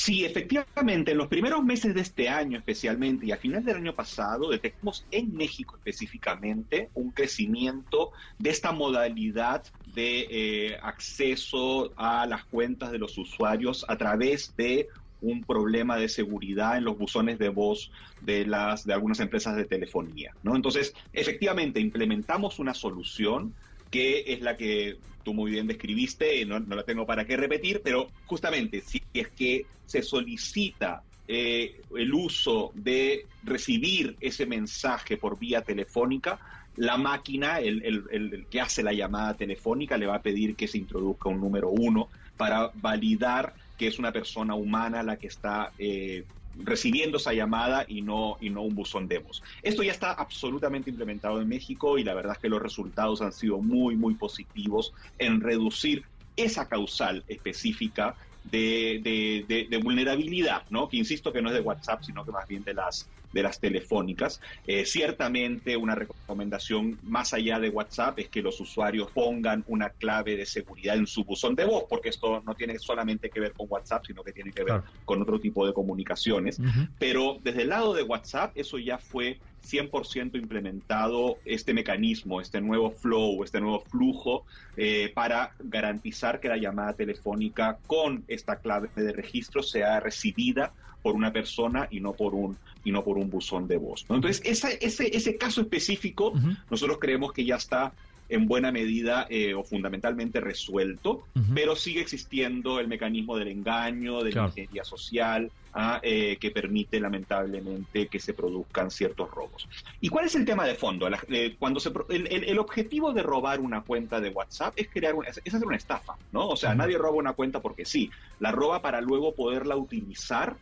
Sí, 0.00 0.24
efectivamente, 0.24 1.10
en 1.10 1.18
los 1.18 1.26
primeros 1.26 1.64
meses 1.64 1.92
de 1.92 2.02
este 2.02 2.28
año 2.28 2.56
especialmente 2.56 3.26
y 3.26 3.32
a 3.32 3.36
final 3.36 3.64
del 3.64 3.78
año 3.78 3.96
pasado 3.96 4.48
detectamos 4.48 5.08
en 5.10 5.34
México 5.34 5.76
específicamente 5.76 6.92
un 6.94 7.10
crecimiento 7.10 8.12
de 8.38 8.50
esta 8.50 8.70
modalidad 8.70 9.64
de 9.84 10.28
eh, 10.30 10.78
acceso 10.80 11.92
a 11.96 12.26
las 12.28 12.46
cuentas 12.46 12.92
de 12.92 12.98
los 12.98 13.18
usuarios 13.18 13.84
a 13.88 13.98
través 13.98 14.54
de 14.54 14.86
un 15.18 15.44
problema 15.44 15.96
de 15.96 16.08
seguridad 16.08 16.78
en 16.78 16.84
los 16.84 16.96
buzones 16.96 17.40
de 17.40 17.48
voz 17.48 17.90
de 18.20 18.46
las 18.46 18.84
de 18.84 18.94
algunas 18.94 19.18
empresas 19.18 19.56
de 19.56 19.64
telefonía, 19.64 20.32
¿no? 20.42 20.54
Entonces, 20.54 20.94
efectivamente 21.12 21.80
implementamos 21.80 22.60
una 22.60 22.72
solución 22.72 23.56
que 23.90 24.24
es 24.26 24.40
la 24.40 24.56
que 24.56 24.96
tú 25.22 25.34
muy 25.34 25.50
bien 25.50 25.66
describiste, 25.66 26.44
no, 26.46 26.60
no 26.60 26.76
la 26.76 26.84
tengo 26.84 27.06
para 27.06 27.26
qué 27.26 27.36
repetir, 27.36 27.80
pero 27.82 28.08
justamente 28.26 28.80
si 28.80 29.02
es 29.12 29.28
que 29.28 29.66
se 29.86 30.02
solicita 30.02 31.02
eh, 31.30 31.82
el 31.94 32.14
uso 32.14 32.72
de 32.74 33.26
recibir 33.42 34.16
ese 34.20 34.46
mensaje 34.46 35.18
por 35.18 35.38
vía 35.38 35.60
telefónica, 35.60 36.40
la 36.76 36.96
máquina, 36.96 37.58
el, 37.58 38.46
que 38.50 38.60
hace 38.60 38.82
la 38.82 38.94
llamada 38.94 39.34
telefónica, 39.34 39.98
le 39.98 40.06
va 40.06 40.16
a 40.16 40.22
pedir 40.22 40.56
que 40.56 40.68
se 40.68 40.78
introduzca 40.78 41.28
un 41.28 41.40
número 41.40 41.68
uno 41.68 42.08
para 42.36 42.70
validar 42.74 43.54
que 43.76 43.88
es 43.88 43.98
una 43.98 44.12
persona 44.12 44.54
humana 44.54 45.02
la 45.02 45.16
que 45.16 45.26
está 45.26 45.72
eh, 45.76 46.24
recibiendo 46.58 47.18
esa 47.18 47.32
llamada 47.32 47.84
y 47.88 48.02
no, 48.02 48.36
y 48.40 48.50
no 48.50 48.62
un 48.62 48.74
buzón 48.74 49.06
de. 49.06 49.18
Esto 49.62 49.82
ya 49.82 49.92
está 49.92 50.12
absolutamente 50.12 50.90
implementado 50.90 51.40
en 51.40 51.48
México 51.48 51.98
y 51.98 52.04
la 52.04 52.14
verdad 52.14 52.34
es 52.34 52.38
que 52.38 52.48
los 52.48 52.62
resultados 52.62 53.20
han 53.20 53.32
sido 53.32 53.58
muy, 53.58 53.96
muy 53.96 54.14
positivos 54.14 54.92
en 55.18 55.40
reducir 55.40 56.04
esa 56.36 56.68
causal 56.68 57.24
específica 57.26 58.16
de, 58.50 59.66
de, 59.68 59.78
vulnerabilidad, 59.78 60.62
¿no? 60.70 60.88
Que 60.88 60.96
insisto 60.96 61.32
que 61.32 61.42
no 61.42 61.48
es 61.48 61.54
de 61.54 61.60
WhatsApp, 61.60 62.02
sino 62.02 62.24
que 62.24 62.32
más 62.32 62.46
bien 62.46 62.64
de 62.64 62.74
las, 62.74 63.08
de 63.32 63.42
las 63.42 63.60
telefónicas. 63.60 64.40
Eh, 64.66 64.84
ciertamente 64.84 65.76
una 65.76 65.94
recomendación 65.94 66.98
más 67.02 67.32
allá 67.32 67.58
de 67.58 67.70
WhatsApp 67.70 68.18
es 68.18 68.28
que 68.28 68.42
los 68.42 68.60
usuarios 68.60 69.10
pongan 69.12 69.64
una 69.68 69.90
clave 69.90 70.36
de 70.36 70.46
seguridad 70.46 70.96
en 70.96 71.06
su 71.06 71.24
buzón 71.24 71.54
de 71.54 71.64
voz, 71.64 71.84
porque 71.88 72.08
esto 72.08 72.42
no 72.44 72.54
tiene 72.54 72.78
solamente 72.78 73.30
que 73.30 73.40
ver 73.40 73.52
con 73.52 73.66
WhatsApp, 73.70 74.04
sino 74.06 74.22
que 74.22 74.32
tiene 74.32 74.52
que 74.52 74.64
ver 74.64 74.82
con 75.04 75.22
otro 75.22 75.40
tipo 75.40 75.66
de 75.66 75.72
comunicaciones. 75.72 76.60
Pero 76.98 77.38
desde 77.42 77.62
el 77.62 77.68
lado 77.68 77.94
de 77.94 78.02
WhatsApp, 78.02 78.52
eso 78.54 78.78
ya 78.78 78.98
fue 78.98 79.38
100% 79.66 80.36
implementado 80.36 81.38
este 81.44 81.74
mecanismo, 81.74 82.40
este 82.40 82.60
nuevo 82.60 82.90
flow, 82.90 83.42
este 83.44 83.60
nuevo 83.60 83.80
flujo 83.80 84.44
eh, 84.76 85.10
para 85.14 85.52
garantizar 85.58 86.40
que 86.40 86.48
la 86.48 86.56
llamada 86.56 86.92
telefónica 86.94 87.78
con 87.86 88.24
esta 88.28 88.56
clave 88.56 88.88
de 88.94 89.12
registro 89.12 89.62
sea 89.62 90.00
recibida 90.00 90.72
por 91.02 91.14
una 91.14 91.32
persona 91.32 91.86
y 91.90 92.00
no 92.00 92.12
por 92.12 92.34
un 92.34 92.56
y 92.84 92.92
no 92.92 93.04
por 93.04 93.18
un 93.18 93.30
buzón 93.30 93.68
de 93.68 93.76
voz. 93.76 94.06
Entonces, 94.08 94.40
ese, 94.44 94.78
ese 94.80 95.36
caso 95.36 95.60
específico, 95.60 96.32
nosotros 96.70 96.98
creemos 96.98 97.32
que 97.32 97.44
ya 97.44 97.56
está 97.56 97.92
en 98.28 98.46
buena 98.46 98.70
medida 98.72 99.26
eh, 99.30 99.54
o 99.54 99.64
fundamentalmente 99.64 100.40
resuelto, 100.40 101.24
pero 101.54 101.76
sigue 101.76 102.00
existiendo 102.00 102.78
el 102.80 102.88
mecanismo 102.88 103.36
del 103.36 103.48
engaño, 103.48 104.22
de 104.22 104.32
la 104.32 104.46
ingeniería 104.46 104.84
social, 104.84 105.50
ah, 105.74 106.00
eh, 106.02 106.36
que 106.40 106.50
permite 106.50 107.00
lamentablemente 107.00 108.08
que 108.08 108.20
se 108.20 108.34
produzcan 108.34 108.90
ciertos 108.90 109.30
robos. 109.30 109.68
¿Y 110.00 110.08
cuál 110.08 110.26
es 110.26 110.34
el 110.34 110.44
tema 110.44 110.66
de 110.66 110.74
fondo? 110.74 111.08
Eh, 111.28 111.56
cuando 111.58 111.80
se, 111.80 111.90
el, 112.08 112.58
objetivo 112.58 113.12
de 113.12 113.22
robar 113.22 113.60
una 113.60 113.82
cuenta 113.82 114.20
de 114.20 114.30
WhatsApp 114.30 114.74
es 114.76 114.88
crear 114.88 115.14
es 115.26 115.54
hacer 115.54 115.66
una 115.66 115.76
estafa, 115.76 116.16
¿no? 116.32 116.48
O 116.48 116.56
sea, 116.56 116.74
nadie 116.74 116.98
roba 116.98 117.16
una 117.16 117.32
cuenta 117.32 117.60
porque 117.60 117.84
sí, 117.84 118.10
la 118.40 118.52
roba 118.52 118.82
para 118.82 119.00
luego 119.00 119.34
poderla 119.34 119.76
utilizar 119.76 120.56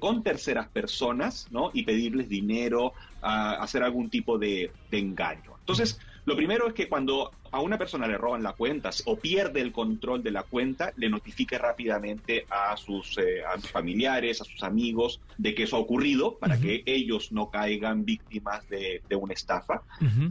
con 0.00 0.22
terceras 0.22 0.68
personas, 0.68 1.48
¿no? 1.50 1.70
Y 1.72 1.82
pedirles 1.82 2.28
dinero, 2.28 2.94
a 3.20 3.54
hacer 3.54 3.82
algún 3.82 4.10
tipo 4.10 4.38
de, 4.38 4.70
de 4.90 4.98
engaño. 4.98 5.56
Entonces, 5.60 5.98
lo 6.28 6.36
primero 6.36 6.68
es 6.68 6.74
que 6.74 6.88
cuando 6.88 7.32
a 7.50 7.60
una 7.60 7.78
persona 7.78 8.06
le 8.06 8.18
roban 8.18 8.42
la 8.42 8.52
cuenta 8.52 8.90
o 9.06 9.16
pierde 9.16 9.62
el 9.62 9.72
control 9.72 10.22
de 10.22 10.30
la 10.30 10.42
cuenta, 10.42 10.92
le 10.96 11.08
notifique 11.08 11.56
rápidamente 11.56 12.44
a 12.50 12.76
sus, 12.76 13.16
eh, 13.16 13.42
familiares, 13.72 14.42
a 14.42 14.44
sus 14.44 14.62
amigos 14.62 15.20
de 15.38 15.54
que 15.54 15.62
eso 15.62 15.76
ha 15.76 15.78
ocurrido 15.78 16.36
para 16.38 16.60
que 16.60 16.82
ellos 16.84 17.32
no 17.32 17.50
caigan 17.50 18.04
víctimas 18.04 18.68
de, 18.68 19.00
una 19.16 19.32
estafa. 19.32 19.82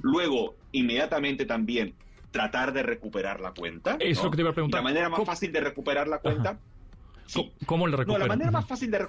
Luego, 0.03 0.55
inmediatamente 0.71 1.45
también 1.45 1.95
tratar 2.29 2.73
de 2.73 2.83
recuperar 2.83 3.41
la 3.41 3.51
cuenta. 3.51 3.97
Eso 3.99 4.29
que 4.29 4.37
te 4.37 4.41
iba 4.43 4.51
a 4.51 4.53
preguntar. 4.53 4.79
La 4.79 4.83
manera 4.83 5.09
más 5.09 5.25
fácil 5.25 5.51
de 5.51 5.61
recuperar 5.61 6.07
la 6.07 6.19
cuenta 6.19 6.59
¿Cómo 7.65 7.87
le 7.87 7.97
recupero? 7.97 8.19
No, 8.19 8.25
la 8.25 8.29
manera 8.29 8.51
más 8.51 8.65
fácil 8.65 8.91
de, 8.91 9.05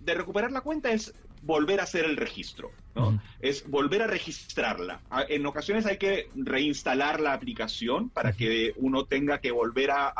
de, 0.00 0.14
recuperar 0.14 0.52
la 0.52 0.60
cuenta 0.60 0.92
es 0.92 1.14
volver 1.42 1.80
a 1.80 1.84
hacer 1.84 2.04
el 2.04 2.16
registro, 2.16 2.70
¿no? 2.94 3.20
Es 3.40 3.68
volver 3.68 4.02
a 4.02 4.06
registrarla. 4.06 5.00
En 5.28 5.46
ocasiones 5.46 5.86
hay 5.86 5.96
que 5.96 6.28
reinstalar 6.34 7.20
la 7.20 7.32
aplicación 7.32 8.10
para 8.10 8.32
que 8.32 8.74
uno 8.76 9.04
tenga 9.04 9.40
que 9.40 9.50
volver 9.50 9.90
a, 9.90 10.12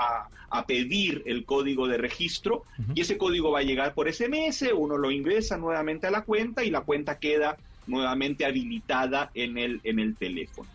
a, 0.50 0.66
pedir 0.66 1.22
el 1.26 1.44
código 1.44 1.88
de 1.88 1.98
registro 1.98 2.64
y 2.94 3.02
ese 3.02 3.18
código 3.18 3.50
va 3.50 3.60
a 3.60 3.62
llegar 3.62 3.94
por 3.94 4.12
SMS, 4.12 4.64
uno 4.74 4.96
lo 4.96 5.10
ingresa 5.10 5.56
nuevamente 5.56 6.06
a 6.06 6.10
la 6.10 6.22
cuenta 6.22 6.64
y 6.64 6.70
la 6.70 6.82
cuenta 6.82 7.18
queda 7.18 7.56
nuevamente 7.86 8.44
habilitada 8.44 9.30
en 9.34 9.58
el, 9.58 9.80
en 9.84 9.98
el 9.98 10.16
teléfono. 10.16 10.68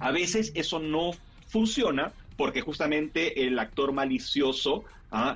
A 0.00 0.10
veces 0.10 0.52
eso 0.54 0.78
no 0.80 1.12
funciona 1.46 2.12
porque 2.36 2.62
justamente 2.62 3.46
el 3.46 3.58
actor 3.58 3.92
malicioso 3.92 4.84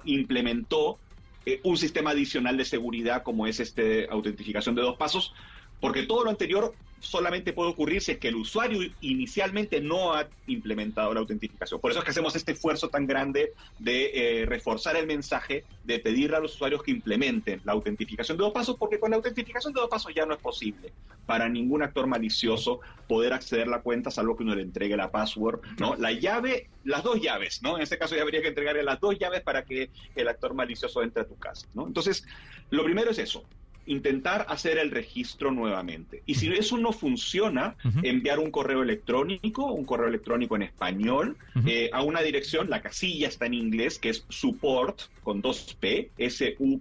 implementó 0.05 1.01
eh, 1.45 1.61
un 1.65 1.77
sistema 1.77 2.11
adicional 2.11 2.57
de 2.57 2.65
seguridad 2.65 3.23
como 3.23 3.47
es 3.47 3.61
este 3.61 4.09
autentificación 4.11 4.75
de 4.75 4.83
dos 4.83 4.97
pasos, 4.97 5.33
porque 5.81 6.05
todo 6.05 6.25
lo 6.25 6.31
anterior 6.31 6.77
solamente 7.01 7.53
puede 7.53 7.71
ocurrir 7.71 8.03
si 8.03 8.13
es 8.13 8.19
que 8.19 8.29
el 8.29 8.37
usuario 8.37 8.81
inicialmente 9.01 9.81
no 9.81 10.15
ha 10.15 10.29
implementado 10.47 11.13
la 11.15 11.21
autentificación. 11.21 11.81
Por 11.81 11.91
eso 11.91 12.01
es 12.01 12.05
que 12.05 12.11
hacemos 12.11 12.35
este 12.37 12.53
esfuerzo 12.53 12.89
tan 12.89 13.07
grande 13.07 13.53
de 13.79 14.11
eh, 14.43 14.47
reforzar 14.47 14.97
el 14.97 15.07
mensaje, 15.07 15.65
de 15.85 15.99
pedirle 15.99 16.37
a 16.37 16.41
los 16.41 16.55
usuarios 16.55 16.83
que 16.83 16.91
implementen 16.91 17.61
la 17.65 17.73
autentificación 17.73 18.37
de 18.37 18.45
dos 18.45 18.53
pasos, 18.53 18.77
porque 18.79 18.99
con 18.99 19.11
la 19.11 19.17
autentificación 19.17 19.73
de 19.73 19.81
dos 19.81 19.91
pasos 19.91 20.13
ya 20.15 20.27
no 20.27 20.35
es 20.35 20.41
posible 20.41 20.93
para 21.27 21.49
ningún 21.49 21.83
actor 21.83 22.07
malicioso 22.07 22.81
poder 23.07 23.33
acceder 23.33 23.69
a 23.69 23.71
la 23.71 23.83
cuenta 23.83 24.11
salvo 24.11 24.37
que 24.37 24.43
uno 24.43 24.55
le 24.55 24.63
entregue 24.63 24.97
la 24.97 25.11
password, 25.11 25.61
¿no? 25.79 25.95
La 25.97 26.13
llave, 26.13 26.71
las 26.85 27.03
dos 27.03 27.21
llaves, 27.21 27.63
¿no? 27.63 27.77
En 27.77 27.83
este 27.83 27.99
caso 27.99 28.17
ya 28.17 28.23
habría 28.23 28.43
que 28.43 28.49
entregarle 28.49 28.83
las 28.83 29.01
dos 29.01 29.19
llaves 29.19 29.43
para 29.43 29.65
que 29.65 29.91
el 30.15 30.29
actor 30.29 30.55
malicioso 30.55 31.03
entre 31.03 31.23
a 31.23 31.27
tu 31.27 31.37
casa, 31.37 31.67
¿no? 31.75 31.87
Entonces, 31.87 32.25
lo 32.71 32.85
primero 32.85 33.11
es 33.11 33.19
eso, 33.19 33.45
intentar 33.89 34.47
hacer 34.49 34.79
el 34.79 34.91
registro 34.91 35.51
nuevamente. 35.51 36.23
Y 36.27 36.37
si 36.37 36.49
eso 36.53 36.79
no 36.79 36.93
funciona, 36.93 37.75
enviar 38.03 38.39
un 38.39 38.51
correo 38.51 38.83
electrónico, 38.83 39.73
un 39.73 39.85
correo 39.85 40.09
electrónico 40.09 40.57
en 40.57 40.63
español, 40.63 41.37
eh, 41.67 41.91
a 41.93 42.03
una 42.03 42.21
dirección, 42.23 42.71
la 42.71 42.81
casilla 42.83 43.29
está 43.29 43.47
en 43.47 43.55
inglés, 43.55 43.99
que 43.99 44.11
es 44.11 44.25
support, 44.29 45.01
con 45.23 45.41
dos 45.41 45.77
P, 45.81 46.11
S-U-P-P-O-R-T, 46.19 46.77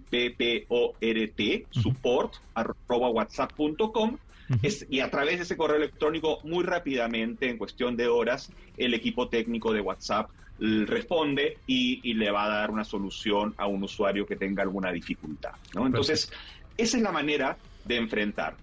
support, 1.70 2.34
arroba 2.54 3.08
whatsapp.com, 3.10 4.18
y 4.88 5.00
a 5.00 5.10
través 5.10 5.36
de 5.38 5.42
ese 5.42 5.56
correo 5.56 5.76
electrónico, 5.76 6.40
muy 6.44 6.64
rápidamente, 6.64 7.50
en 7.50 7.58
cuestión 7.58 7.96
de 7.96 8.08
horas, 8.08 8.52
el 8.76 8.94
equipo 8.94 9.28
técnico 9.28 9.72
de 9.72 9.80
WhatsApp 9.80 10.30
responde 10.60 11.58
y, 11.66 12.14
le 12.14 12.30
va 12.30 12.44
a 12.44 12.48
dar 12.48 12.70
una 12.70 12.84
solución 12.84 13.54
a 13.58 13.66
un 13.66 13.82
usuario 13.82 14.26
que 14.26 14.36
tenga 14.36 14.62
alguna 14.62 14.90
dificultad. 14.90 15.52
¿no? 15.74 15.86
Entonces, 15.86 16.32
esa 16.78 16.96
es 16.96 17.02
la 17.02 17.12
manera 17.12 17.58
de 17.84 17.96
enfrentar. 17.96 18.56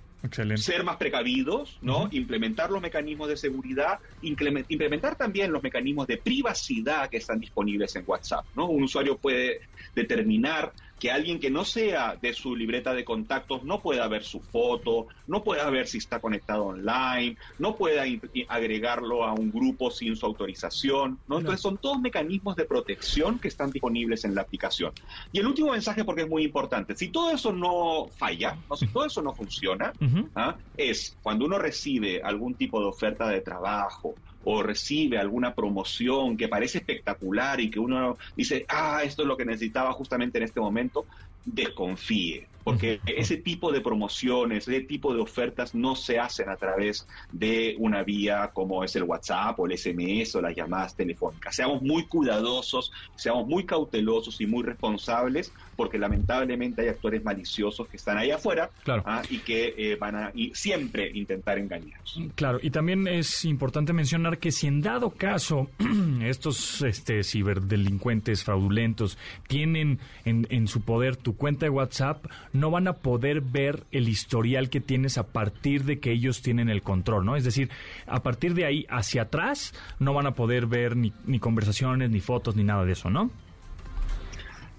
Ser 0.55 0.83
más 0.83 0.97
precavidos, 0.97 1.77
¿no? 1.81 2.07
Implementar 2.11 2.71
los 2.71 2.81
mecanismos 2.81 3.27
de 3.27 3.37
seguridad, 3.37 3.99
implementar 4.23 5.15
también 5.15 5.51
los 5.51 5.61
mecanismos 5.61 6.07
de 6.07 6.17
privacidad 6.17 7.09
que 7.09 7.17
están 7.17 7.39
disponibles 7.39 7.95
en 7.95 8.05
WhatsApp, 8.07 8.43
¿no? 8.55 8.65
Un 8.67 8.83
usuario 8.83 9.19
puede 9.19 9.61
determinar 9.93 10.73
que 10.99 11.11
alguien 11.11 11.39
que 11.39 11.49
no 11.49 11.65
sea 11.65 12.17
de 12.21 12.33
su 12.33 12.55
libreta 12.55 12.93
de 12.93 13.03
contactos 13.03 13.63
no 13.63 13.81
pueda 13.81 14.07
ver 14.07 14.23
su 14.23 14.39
foto, 14.39 15.07
no 15.27 15.43
pueda 15.43 15.69
ver 15.69 15.87
si 15.87 15.97
está 15.97 16.19
conectado 16.19 16.65
online, 16.65 17.37
no 17.59 17.75
pueda 17.75 18.03
agregarlo 18.47 19.25
a 19.25 19.33
un 19.33 19.51
grupo 19.51 19.91
sin 19.91 20.15
su 20.15 20.25
autorización, 20.25 21.19
¿no? 21.27 21.39
Entonces 21.39 21.61
son 21.61 21.77
todos 21.77 21.99
mecanismos 21.99 22.55
de 22.55 22.65
protección 22.65 23.39
que 23.39 23.47
están 23.47 23.71
disponibles 23.71 24.25
en 24.25 24.35
la 24.35 24.41
aplicación. 24.41 24.93
Y 25.31 25.39
el 25.39 25.47
último 25.47 25.71
mensaje, 25.71 26.05
porque 26.05 26.23
es 26.23 26.29
muy 26.29 26.43
importante, 26.43 26.95
si 26.95 27.09
todo 27.09 27.31
eso 27.31 27.51
no 27.51 28.07
falla, 28.15 28.57
¿no? 28.69 28.75
si 28.75 28.87
todo 28.87 29.05
eso 29.05 29.21
no 29.21 29.33
funciona, 29.33 29.93
¿ah? 30.35 30.55
Es 30.77 31.17
cuando 31.21 31.45
uno 31.45 31.57
recibe 31.57 32.21
algún 32.21 32.55
tipo 32.55 32.79
de 32.79 32.87
oferta 32.87 33.27
de 33.29 33.41
trabajo, 33.41 34.15
o 34.45 34.61
recibe 34.63 35.17
alguna 35.17 35.53
promoción 35.53 36.37
que 36.37 36.47
parece 36.47 36.77
espectacular 36.77 37.59
y 37.59 37.69
que 37.69 37.79
uno 37.79 38.15
dice, 38.35 38.65
ah, 38.69 39.01
esto 39.03 39.23
es 39.23 39.27
lo 39.27 39.35
que 39.35 39.43
necesitaba 39.43 39.91
justamente 39.91 40.37
en 40.37 40.43
este 40.43 40.59
momento, 40.59 41.07
desconfíe, 41.43 42.47
porque 42.63 42.99
ese 43.05 43.37
tipo 43.37 43.71
de 43.71 43.81
promociones, 43.81 44.67
ese 44.67 44.81
tipo 44.81 45.13
de 45.13 45.21
ofertas 45.21 45.73
no 45.73 45.95
se 45.95 46.19
hacen 46.19 46.49
a 46.49 46.57
través 46.57 47.07
de 47.31 47.75
una 47.79 48.03
vía 48.03 48.51
como 48.53 48.83
es 48.83 48.95
el 48.95 49.03
WhatsApp 49.03 49.59
o 49.59 49.65
el 49.65 49.77
SMS 49.77 50.35
o 50.35 50.41
las 50.41 50.55
llamadas 50.55 50.95
telefónicas. 50.95 51.55
Seamos 51.55 51.81
muy 51.81 52.07
cuidadosos, 52.07 52.91
seamos 53.15 53.47
muy 53.47 53.65
cautelosos 53.65 54.39
y 54.41 54.47
muy 54.47 54.63
responsables, 54.63 55.51
porque 55.75 55.97
lamentablemente 55.97 56.81
hay 56.81 56.89
actores 56.89 57.23
maliciosos 57.23 57.87
que 57.87 57.97
están 57.97 58.17
ahí 58.17 58.31
afuera 58.31 58.69
¿ah? 58.87 59.21
y 59.29 59.39
que 59.39 59.73
eh, 59.77 59.95
van 59.95 60.15
a 60.15 60.31
y 60.33 60.53
siempre 60.53 61.11
intentar 61.13 61.57
engañarnos. 61.57 62.19
Claro, 62.35 62.59
y 62.61 62.69
también 62.69 63.07
es 63.07 63.45
importante 63.45 63.93
mencionar 63.93 64.37
que 64.37 64.51
si 64.51 64.67
en 64.67 64.81
dado 64.81 65.11
caso 65.11 65.69
estos 66.21 66.81
este, 66.81 67.23
ciberdelincuentes 67.23 68.43
fraudulentos 68.43 69.17
tienen 69.47 69.99
en, 70.23 70.47
en 70.49 70.67
su 70.67 70.81
poder 70.81 71.15
tu 71.15 71.35
cuenta 71.35 71.65
de 71.65 71.69
WhatsApp, 71.69 72.25
no 72.53 72.71
van 72.71 72.87
a 72.87 72.93
poder 72.93 73.41
ver 73.41 73.83
el 73.91 74.09
historial 74.09 74.69
que 74.69 74.81
tienes 74.81 75.17
a 75.17 75.27
partir 75.27 75.83
de 75.83 75.99
que 75.99 76.11
ellos 76.11 76.41
tienen 76.41 76.69
el 76.69 76.81
control, 76.81 77.25
¿no? 77.25 77.35
Es 77.35 77.43
decir, 77.43 77.69
a 78.07 78.23
partir 78.23 78.53
de 78.53 78.65
ahí 78.65 78.85
hacia 78.89 79.23
atrás 79.23 79.73
no 79.99 80.13
van 80.13 80.27
a 80.27 80.35
poder 80.35 80.65
ver 80.67 80.95
ni, 80.95 81.13
ni 81.25 81.39
conversaciones, 81.39 82.09
ni 82.09 82.21
fotos, 82.21 82.55
ni 82.55 82.63
nada 82.63 82.85
de 82.85 82.93
eso, 82.93 83.09
¿no? 83.09 83.31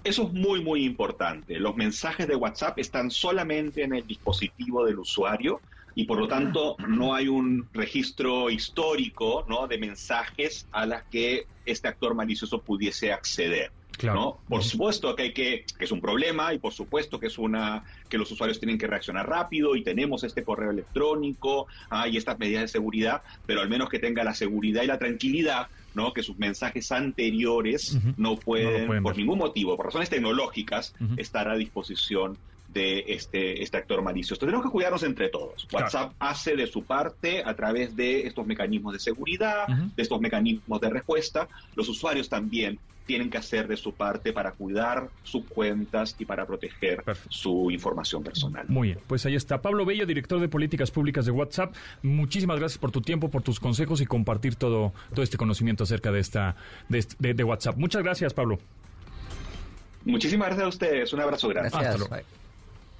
Eso 0.07 0.23
es 0.23 0.31
muy, 0.31 0.63
muy 0.63 0.85
importante. 0.85 1.59
Los 1.59 1.75
mensajes 1.75 2.29
de 2.29 2.35
WhatsApp 2.37 2.79
están 2.79 3.11
solamente 3.11 3.83
en 3.83 3.93
el 3.93 4.07
dispositivo 4.07 4.85
del 4.85 4.99
usuario 4.99 5.59
y 5.95 6.05
por 6.05 6.17
lo 6.17 6.29
tanto 6.29 6.77
no 6.87 7.13
hay 7.13 7.27
un 7.27 7.67
registro 7.73 8.49
histórico 8.49 9.43
¿no? 9.49 9.67
de 9.67 9.77
mensajes 9.77 10.65
a 10.71 10.85
las 10.85 11.03
que 11.07 11.45
este 11.65 11.89
actor 11.89 12.15
malicioso 12.15 12.61
pudiese 12.61 13.11
acceder. 13.11 13.69
¿no? 14.01 14.39
Por 14.47 14.63
supuesto 14.63 15.13
que 15.13 15.23
hay 15.23 15.33
que, 15.33 15.65
que 15.77 15.83
es 15.83 15.91
un 15.91 15.99
problema 15.99 16.53
y 16.53 16.59
por 16.59 16.71
supuesto 16.71 17.19
que 17.19 17.27
es 17.27 17.37
una 17.37 17.83
que 18.07 18.17
los 18.17 18.31
usuarios 18.31 18.59
tienen 18.59 18.77
que 18.77 18.87
reaccionar 18.87 19.27
rápido 19.27 19.75
y 19.75 19.83
tenemos 19.83 20.23
este 20.23 20.43
correo 20.43 20.71
electrónico 20.71 21.67
ah, 21.89 22.07
y 22.07 22.15
estas 22.15 22.39
medidas 22.39 22.61
de 22.61 22.67
seguridad, 22.69 23.23
pero 23.45 23.59
al 23.59 23.67
menos 23.67 23.89
que 23.89 23.99
tenga 23.99 24.23
la 24.23 24.33
seguridad 24.33 24.83
y 24.83 24.87
la 24.87 24.99
tranquilidad 24.99 25.67
¿no? 25.97 26.13
que 26.13 26.23
sus 26.23 26.37
mensajes 26.37 26.91
anteriores 26.93 27.97
no, 28.15 28.37
pueden, 28.37 29.03
por 29.03 29.17
ningún 29.17 29.39
motivo, 29.39 29.75
por 29.75 29.87
razones 29.87 30.09
tecnológicas, 30.09 30.93
estar 31.17 31.49
a 31.49 31.55
disposición 31.55 32.37
de 32.67 33.05
este, 33.07 33.63
este 33.63 33.77
actor 33.77 34.01
malicioso. 34.01 34.39
Tenemos 34.45 34.65
que 34.65 34.71
cuidarnos 34.71 35.03
entre 35.03 35.29
todos. 35.29 35.67
WhatsApp 35.71 36.13
hace 36.19 36.55
de 36.55 36.67
su 36.67 36.83
parte 36.83 37.43
a 37.43 37.55
través 37.55 37.95
de 37.95 38.27
estos 38.27 38.45
mecanismos 38.45 38.93
de 38.93 38.99
seguridad, 38.99 39.67
de 39.67 40.03
estos 40.03 40.19
mecanismos 40.19 40.81
de 40.81 40.89
respuesta. 40.89 41.47
Los 41.75 41.89
usuarios 41.89 42.29
también 42.29 42.79
tienen 43.07 43.29
que 43.29 43.37
hacer 43.37 43.67
de 43.67 43.77
su 43.77 43.93
parte 43.93 44.33
para 44.33 44.51
cuidar 44.51 45.09
sus 45.23 45.45
cuentas 45.45 46.15
y 46.19 46.25
para 46.25 46.45
proteger 46.45 47.03
su 47.29 47.71
información 47.71 48.21
personal. 48.21 48.65
Muy 48.67 48.89
bien, 48.89 48.99
pues 49.07 49.25
ahí 49.25 49.35
está. 49.35 49.61
Pablo 49.61 49.85
Bello, 49.85 50.05
director 50.05 50.39
de 50.39 50.49
políticas 50.49 50.91
públicas 50.91 51.25
de 51.25 51.31
WhatsApp. 51.31 51.73
Muchísimas 52.03 52.59
gracias 52.59 52.77
por 52.77 52.91
tu 52.91 53.01
tiempo, 53.01 53.29
por 53.29 53.41
tus 53.41 53.59
consejos 53.59 54.01
y 54.01 54.05
compartir 54.05 54.55
todo, 54.55 54.93
todo 55.13 55.23
este 55.23 55.37
conocimiento 55.37 55.85
acerca 55.85 56.11
de, 56.11 56.19
esta, 56.19 56.57
de, 56.89 57.43
WhatsApp. 57.43 57.77
Muchas 57.77 58.03
gracias, 58.03 58.33
Pablo. 58.33 58.59
Muchísimas 60.03 60.49
gracias 60.49 60.65
a 60.65 60.69
ustedes. 60.69 61.13
Un 61.13 61.21
abrazo 61.21 61.47
grande. 61.47 61.69
Gracias. 61.71 62.25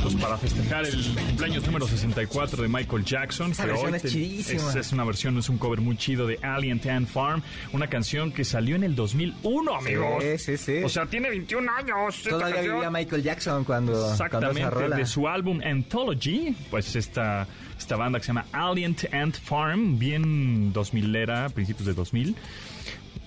Pues 0.00 0.14
para 0.16 0.38
festejar 0.38 0.86
el 0.86 1.04
cumpleaños 1.14 1.66
número 1.66 1.86
64 1.86 2.62
de 2.62 2.68
Michael 2.68 3.04
Jackson. 3.04 3.50
Esa 3.50 3.66
versión 3.66 3.94
es 3.94 4.02
chidísima. 4.04 4.72
Es, 4.74 4.92
una 4.92 5.04
versión, 5.04 5.38
es 5.38 5.48
un 5.48 5.58
cover 5.58 5.80
muy 5.80 5.96
chido 5.96 6.26
de 6.26 6.38
Alien 6.42 6.80
Tan 6.80 7.06
Farm. 7.06 7.42
Una 7.72 7.88
canción 7.88 8.32
que 8.32 8.44
salió 8.44 8.76
en 8.76 8.84
el 8.84 8.94
2001, 8.94 9.74
amigos. 9.74 10.22
Sí, 10.22 10.38
sí, 10.38 10.56
sí. 10.56 10.82
O 10.82 10.88
sea, 10.88 11.06
tiene 11.06 11.28
21 11.30 11.70
años. 11.70 12.22
Todavía 12.22 12.62
vivía 12.62 12.90
Michael 12.90 13.22
Jackson 13.22 13.64
cuando. 13.64 14.10
Exactamente. 14.10 14.70
Cuando 14.70 14.96
de 14.96 15.06
su 15.06 15.28
álbum 15.28 15.60
Anthology, 15.62 16.56
pues 16.70 16.96
esta, 16.96 17.46
esta 17.78 17.96
banda 17.96 18.18
que 18.18 18.24
se 18.24 18.28
llama 18.28 18.46
Alien 18.52 18.96
Ant 19.12 19.36
Farm, 19.36 19.98
bien 19.98 20.72
2000 20.72 21.16
era, 21.16 21.48
principios 21.50 21.86
de 21.86 21.94
2000 21.94 22.36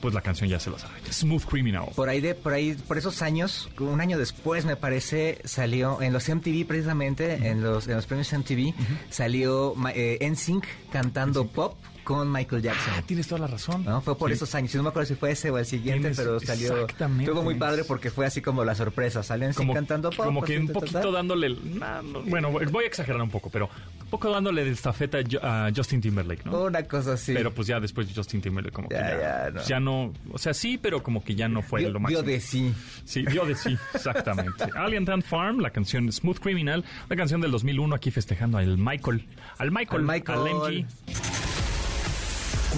pues 0.01 0.13
la 0.13 0.21
canción 0.21 0.49
ya 0.49 0.59
se 0.59 0.69
lo 0.69 0.77
sabe. 0.77 0.93
Smooth 1.11 1.45
Criminal. 1.45 1.85
Por 1.95 2.09
ahí 2.09 2.21
de, 2.21 2.35
por 2.35 2.53
ahí, 2.53 2.73
por 2.73 2.97
esos 2.97 3.21
años, 3.21 3.69
un 3.79 4.01
año 4.01 4.17
después 4.17 4.65
me 4.65 4.75
parece, 4.75 5.41
salió 5.45 6.01
en 6.01 6.13
los 6.13 6.29
MTV 6.29 6.65
precisamente, 6.67 7.47
en, 7.47 7.61
los, 7.61 7.87
en 7.87 7.95
los 7.95 8.05
premios 8.05 8.31
MTV, 8.31 8.73
salió 9.09 9.75
eh, 9.93 10.19
NSYNC 10.29 10.65
cantando 10.91 11.47
pop 11.47 11.75
con 12.05 12.31
Michael 12.31 12.61
Jackson. 12.61 12.93
Ah, 12.95 13.01
tienes 13.05 13.27
toda 13.27 13.41
la 13.41 13.47
razón. 13.47 13.83
¿no? 13.83 13.99
Fue 13.99 14.17
por 14.17 14.29
Sí. 14.29 14.35
esos 14.35 14.55
años. 14.55 14.73
No 14.75 14.83
me 14.83 14.89
acuerdo 14.89 15.07
si 15.07 15.15
fue 15.15 15.31
ese 15.31 15.49
o 15.51 15.57
el 15.57 15.65
siguiente, 15.65 16.11
Tienes- 16.11 16.17
pero 16.17 16.39
salió. 16.39 16.73
exactamente. 16.83 17.23
Estuvo 17.25 17.43
muy 17.43 17.55
padre 17.55 17.83
porque 17.83 18.09
fue 18.11 18.25
así 18.25 18.41
como 18.41 18.63
la 18.63 18.75
sorpresa. 18.75 19.21
Salen 19.23 19.49
así 19.49 19.57
como, 19.57 19.73
cantando 19.73 20.09
pop. 20.11 20.25
como 20.25 20.43
así, 20.43 20.53
que 20.53 20.59
un 20.59 20.67
poquito 20.69 21.11
dándole, 21.11 21.47
el- 21.47 21.79
nah, 21.79 22.01
no, 22.01 22.21
bueno, 22.21 22.49
voy 22.51 22.83
a 22.85 22.87
exagerar 22.87 23.21
un 23.21 23.29
poco, 23.29 23.49
pero 23.49 23.69
un 24.01 24.07
poco 24.09 24.29
dándole 24.29 24.63
de 24.63 24.71
estafeta 24.71 25.17
a 25.41 25.69
Justin 25.75 25.99
Timberlake, 25.99 26.45
¿no? 26.45 26.63
Una 26.63 26.83
cosa 26.83 27.13
así. 27.13 27.33
Pero 27.33 27.51
pues 27.53 27.67
ya 27.67 27.79
después 27.79 28.07
Justin 28.15 28.39
Timberlake 28.41 28.73
como 28.73 28.87
que 28.87 28.95
Ya, 28.95 29.19
ya, 29.19 29.49
no. 29.51 29.63
ya 29.63 29.79
no, 29.79 30.13
o 30.31 30.37
sea, 30.37 30.53
sí, 30.53 30.77
pero 30.79 31.01
como 31.03 31.23
que 31.23 31.35
ya 31.35 31.47
no 31.49 31.61
fue 31.63 31.81
dio, 31.81 31.89
lo 31.89 31.93
dio 31.93 32.01
máximo. 32.01 32.21
de 32.23 32.39
sí. 32.39 32.73
Sí, 33.03 33.25
dio 33.25 33.45
de 33.45 33.55
sí, 33.55 33.75
exactamente. 33.93 34.63
Alien 34.77 35.09
Ant 35.09 35.25
Farm, 35.25 35.59
la 35.59 35.71
canción 35.71 36.11
Smooth 36.11 36.37
Criminal, 36.39 36.83
la 37.09 37.15
canción 37.15 37.41
del 37.41 37.49
2001 37.51 37.95
aquí 37.95 38.11
festejando 38.11 38.57
al 38.59 38.77
Michael, 38.77 39.25
al 39.57 39.71
Michael, 39.71 40.01
Al 40.01 40.07
Michael. 40.07 40.39
al 40.39 40.45
MG. 40.83 41.44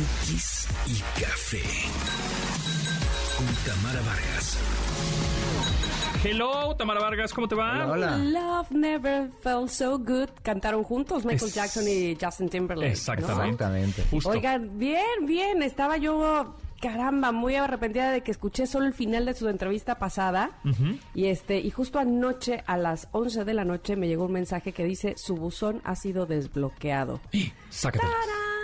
Cookies 0.01 0.67
y 0.85 0.99
café. 1.19 1.63
Con 3.35 3.47
Tamara 3.65 3.99
Vargas. 4.01 4.59
Hello, 6.23 6.75
Tamara 6.75 6.99
Vargas, 6.99 7.33
¿cómo 7.33 7.47
te 7.47 7.55
va? 7.55 7.87
Hola, 7.87 8.15
hola. 8.15 8.17
Love 8.17 8.71
never 8.71 9.31
felt 9.41 9.69
so 9.71 9.97
good. 9.97 10.29
Cantaron 10.43 10.83
juntos 10.83 11.25
Michael 11.25 11.49
Es- 11.49 11.55
Jackson 11.55 11.87
y 11.87 12.15
Justin 12.21 12.47
Timberlake. 12.49 12.89
¿no? 12.89 12.91
Exactamente. 12.93 14.03
Justo. 14.11 14.29
Oigan, 14.29 14.77
bien, 14.77 15.25
bien. 15.25 15.63
Estaba 15.63 15.97
yo, 15.97 16.55
caramba, 16.79 17.31
muy 17.31 17.55
arrepentida 17.55 18.11
de 18.11 18.21
que 18.21 18.29
escuché 18.29 18.67
solo 18.67 18.85
el 18.85 18.93
final 18.93 19.25
de 19.25 19.33
su 19.33 19.49
entrevista 19.49 19.97
pasada. 19.97 20.51
Y 21.15 21.25
este, 21.25 21.57
y 21.59 21.71
justo 21.71 21.97
anoche, 21.97 22.63
a 22.67 22.77
las 22.77 23.07
11 23.13 23.45
de 23.45 23.53
la 23.55 23.65
noche, 23.65 23.95
me 23.95 24.07
llegó 24.07 24.25
un 24.25 24.33
mensaje 24.33 24.73
que 24.73 24.83
dice: 24.83 25.15
su 25.17 25.35
buzón 25.35 25.81
ha 25.85 25.95
sido 25.95 26.27
desbloqueado. 26.27 27.19
Sácatelas. 27.71 28.11
¡Tarán! 28.13 28.56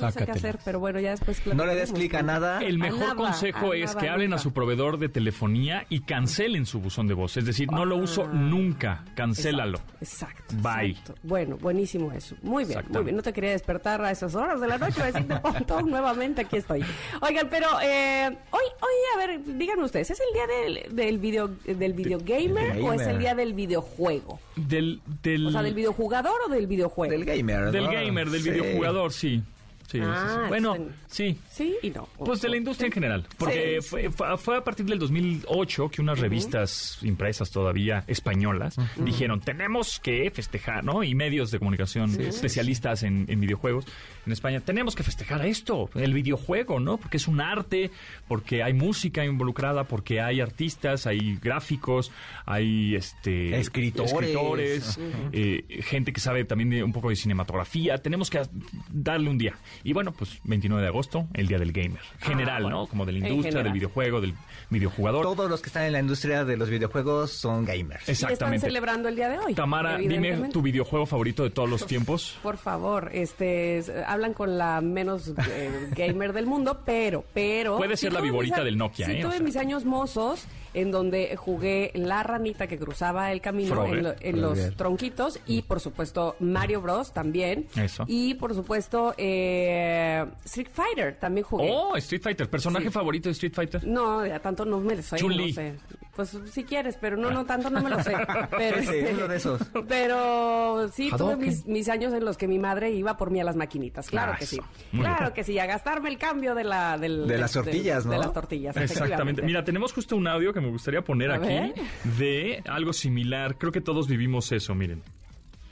No 0.00 0.10
sé 0.10 0.24
qué 0.24 0.30
hacer, 0.32 0.58
pero 0.64 0.80
bueno, 0.80 1.00
ya 1.00 1.10
después 1.10 1.44
No 1.46 1.66
le 1.66 1.74
des 1.74 1.92
clic 1.92 2.14
a 2.14 2.22
nada. 2.22 2.60
El 2.60 2.76
A 2.76 2.84
mejor 2.84 3.00
nada, 3.00 3.14
consejo 3.14 3.74
es 3.74 3.86
nada, 3.94 4.00
que 4.00 4.08
hablen 4.08 4.32
a 4.32 4.38
su 4.38 4.52
proveedor 4.52 4.98
de 4.98 5.08
telefonía 5.08 5.86
y 5.88 6.00
cancelen 6.00 6.66
su 6.66 6.80
buzón 6.80 7.06
de 7.08 7.14
voz. 7.14 7.36
Es 7.36 7.44
decir, 7.46 7.70
no 7.70 7.84
lo 7.84 7.96
uso 7.96 8.26
nunca. 8.28 9.04
Cancélalo. 9.14 9.80
Exacto. 10.00 10.54
Bye. 10.62 10.90
exacto. 10.90 11.14
Bueno, 11.22 11.56
buenísimo 11.56 12.12
eso. 12.12 12.36
Muy 12.42 12.64
bien, 12.64 12.84
muy 12.90 13.04
bien. 13.04 13.16
No 13.16 13.22
te 13.22 13.32
quería 13.32 13.50
despertar 13.50 14.02
a 14.02 14.10
esas 14.10 14.34
horas 14.34 14.60
de 14.60 14.66
la 14.68 14.78
noche 14.78 15.02
a 15.02 15.06
decirte 15.06 15.36
pontón 15.40 15.90
nuevamente. 15.90 16.42
Aquí 16.42 16.56
estoy. 16.56 16.84
Oigan, 17.20 17.48
pero 17.50 17.66
eh, 17.82 18.26
hoy, 18.50 18.64
hoy, 18.80 18.94
a 19.14 19.18
ver, 19.26 19.40
díganme 19.58 19.84
ustedes, 19.84 20.10
¿es 20.10 20.20
el 20.20 20.32
día 20.34 20.46
del, 20.46 20.96
del 20.96 21.18
video 21.18 21.48
del 21.48 21.92
video 21.92 22.18
gamer, 22.24 22.80
o 22.82 22.92
es 22.92 23.02
el 23.06 23.18
día 23.18 23.34
del 23.34 23.54
videojuego? 23.54 24.40
Del, 24.56 25.00
del, 25.22 25.46
O 25.46 25.50
sea, 25.50 25.62
del 25.62 25.74
videojugador 25.74 26.34
o 26.46 26.50
del 26.50 26.66
videojuego. 26.66 27.10
Del 27.12 27.24
gamer. 27.24 27.70
del 27.70 27.88
gamer, 27.88 28.30
del 28.30 28.42
Sí. 28.42 28.50
videojugador, 28.50 29.12
sí. 29.12 29.42
Sí, 29.86 29.98
sí, 29.98 30.04
Ah, 30.04 30.40
sí. 30.42 30.48
Bueno, 30.48 30.76
sí. 31.06 31.38
Sí 31.50 31.76
y 31.82 31.90
no. 31.90 32.08
Pues 32.18 32.40
de 32.40 32.48
la 32.48 32.56
industria 32.56 32.86
en 32.86 32.92
general, 32.92 33.26
porque 33.38 33.78
Sí, 33.80 33.88
fue, 33.88 34.10
fue- 34.10 34.36
fue 34.36 34.56
a 34.58 34.64
partir 34.64 34.84
del 34.86 34.98
2008 34.98 35.88
que 35.90 36.02
unas 36.02 36.18
revistas 36.18 36.98
impresas 37.02 37.50
todavía 37.50 38.04
españolas 38.06 38.76
dijeron, 38.96 39.40
tenemos 39.40 40.00
que 40.00 40.30
festejar, 40.30 40.84
¿no? 40.84 41.02
Y 41.02 41.14
medios 41.14 41.50
de 41.50 41.58
comunicación 41.58 42.10
especialistas 42.20 43.02
en, 43.02 43.26
en 43.28 43.40
videojuegos 43.40 43.86
en 44.26 44.32
España, 44.32 44.60
tenemos 44.60 44.96
que 44.96 45.04
festejar 45.04 45.46
esto, 45.46 45.88
el 45.94 46.12
videojuego, 46.12 46.80
¿no? 46.80 46.96
Porque 46.96 47.16
es 47.18 47.28
un 47.28 47.40
arte, 47.40 47.90
porque 48.26 48.62
hay 48.64 48.72
música 48.72 49.24
involucrada, 49.24 49.84
porque 49.84 50.20
hay 50.20 50.40
artistas, 50.40 51.06
hay 51.06 51.36
gráficos, 51.40 52.10
hay 52.44 52.96
este 52.96 53.56
Escritores. 53.58 54.12
escritores, 54.12 54.98
eh, 55.32 55.64
gente 55.82 56.12
que 56.12 56.20
sabe 56.20 56.44
también 56.44 56.70
de 56.70 56.82
un 56.82 56.92
poco 56.92 57.10
de 57.10 57.16
cinematografía. 57.16 57.98
Tenemos 57.98 58.30
que 58.30 58.42
darle 58.90 59.30
un 59.30 59.38
día. 59.38 59.54
Y 59.84 59.92
bueno, 59.92 60.12
pues 60.12 60.38
29 60.44 60.82
de 60.82 60.88
agosto, 60.88 61.26
el 61.34 61.46
día 61.48 61.58
del 61.58 61.72
gamer. 61.72 62.00
General, 62.20 62.62
bueno. 62.62 62.80
¿no? 62.82 62.86
Como 62.86 63.04
de 63.06 63.12
la 63.12 63.18
industria, 63.18 63.42
del 63.42 63.52
general. 63.52 63.72
videojuego, 63.74 64.20
del 64.20 64.34
videojugador. 64.70 65.22
Todos 65.22 65.48
los 65.50 65.60
que 65.60 65.68
están 65.68 65.84
en 65.84 65.92
la 65.92 66.00
industria 66.00 66.44
de 66.44 66.56
los 66.56 66.68
videojuegos 66.68 67.30
son 67.32 67.64
gamers. 67.64 68.08
Y 68.08 68.12
están 68.12 68.30
Exactamente. 68.32 68.66
celebrando 68.66 69.08
el 69.08 69.16
día 69.16 69.28
de 69.28 69.38
hoy. 69.38 69.54
Tamara, 69.54 69.98
dime 69.98 70.48
tu 70.52 70.62
videojuego 70.62 71.06
favorito 71.06 71.42
de 71.44 71.50
todos 71.50 71.68
los 71.68 71.86
tiempos. 71.86 72.36
Por 72.42 72.56
favor, 72.56 73.10
este, 73.12 73.78
es- 73.78 73.92
hablan 74.06 74.34
con 74.34 74.58
la 74.58 74.80
menos 74.80 75.32
eh, 75.50 75.90
gamer 75.94 76.32
del 76.32 76.46
mundo, 76.46 76.80
pero, 76.84 77.24
pero... 77.32 77.76
Puede 77.76 77.96
ser 77.96 78.12
la 78.12 78.20
viborita 78.20 78.64
del 78.64 78.76
Nokia, 78.76 79.06
sí 79.06 79.12
¿eh? 79.12 79.18
O 79.24 79.28
tuve 79.28 79.36
sea. 79.38 79.44
mis 79.44 79.56
años 79.56 79.84
mozos 79.84 80.44
en 80.76 80.90
donde 80.92 81.34
jugué 81.36 81.90
la 81.94 82.22
ranita 82.22 82.66
que 82.66 82.78
cruzaba 82.78 83.32
el 83.32 83.40
camino 83.40 83.84
en, 83.86 84.02
lo- 84.02 84.14
en 84.20 84.40
los 84.42 84.76
tronquitos 84.76 85.40
y, 85.46 85.62
por 85.62 85.80
supuesto, 85.80 86.36
Mario 86.38 86.80
Bros. 86.82 87.12
también. 87.12 87.66
Eso. 87.76 88.04
Y, 88.06 88.34
por 88.34 88.54
supuesto, 88.54 89.14
eh, 89.16 90.24
Street 90.44 90.68
Fighter 90.72 91.16
también 91.18 91.44
jugué. 91.44 91.68
Oh, 91.72 91.96
Street 91.96 92.22
Fighter. 92.22 92.48
¿Personaje 92.48 92.86
Sí. 92.86 92.90
favorito 92.92 93.28
de 93.28 93.32
Street 93.32 93.52
Fighter? 93.54 93.86
No, 93.86 94.24
ya 94.26 94.38
tanto 94.38 94.64
no 94.64 94.78
me 94.80 94.94
lo 94.96 95.02
no 95.02 95.02
sé. 95.02 95.74
Pues 96.14 96.38
si 96.50 96.64
quieres, 96.64 96.96
pero 97.00 97.16
no, 97.18 97.30
no 97.30 97.44
tanto 97.44 97.68
no 97.68 97.82
me 97.82 97.90
lo 97.90 98.02
sé. 98.02 98.14
Pero, 98.56 98.78
Sí, 98.82 98.88
este, 98.88 99.14
uno 99.14 99.28
de 99.28 99.36
esos. 99.36 99.60
pero 99.86 100.88
sí, 100.88 101.10
tuve 101.16 101.36
mis, 101.36 101.66
mis 101.66 101.88
años 101.90 102.12
en 102.14 102.24
los 102.24 102.36
que 102.38 102.48
mi 102.48 102.58
madre 102.58 102.90
iba 102.90 103.16
por 103.18 103.30
mí 103.30 103.38
a 103.40 103.44
las 103.44 103.54
maquinitas. 103.56 104.08
Claro 104.08 104.32
Ah, 104.34 104.38
que 104.38 104.46
sí. 104.46 104.58
Muy 104.92 105.02
Claro 105.02 105.20
bien. 105.26 105.32
que 105.34 105.44
sí, 105.44 105.58
a 105.58 105.66
gastarme 105.66 106.08
el 106.08 106.16
cambio 106.18 106.54
de 106.54 106.64
la 106.64 106.96
del- 106.96 107.26
De 107.26 107.36
las 107.38 107.52
del- 107.52 107.64
tortillas, 107.64 108.04
De 108.04 108.16
¿no? 108.16 108.22
las 108.22 108.32
tortillas, 108.32 108.76
Exactamente. 108.76 109.42
Mira, 109.42 109.62
tenemos 109.64 109.92
justo 109.92 110.16
un 110.16 110.26
audio 110.26 110.52
que 110.54 110.60
me 110.62 110.65
gustaría 110.70 111.02
poner 111.02 111.30
A 111.30 111.36
aquí 111.36 111.46
ver. 111.48 111.74
de 112.04 112.62
algo 112.68 112.92
similar. 112.92 113.56
Creo 113.58 113.72
que 113.72 113.80
todos 113.80 114.08
vivimos 114.08 114.50
eso, 114.52 114.74
miren. 114.74 115.02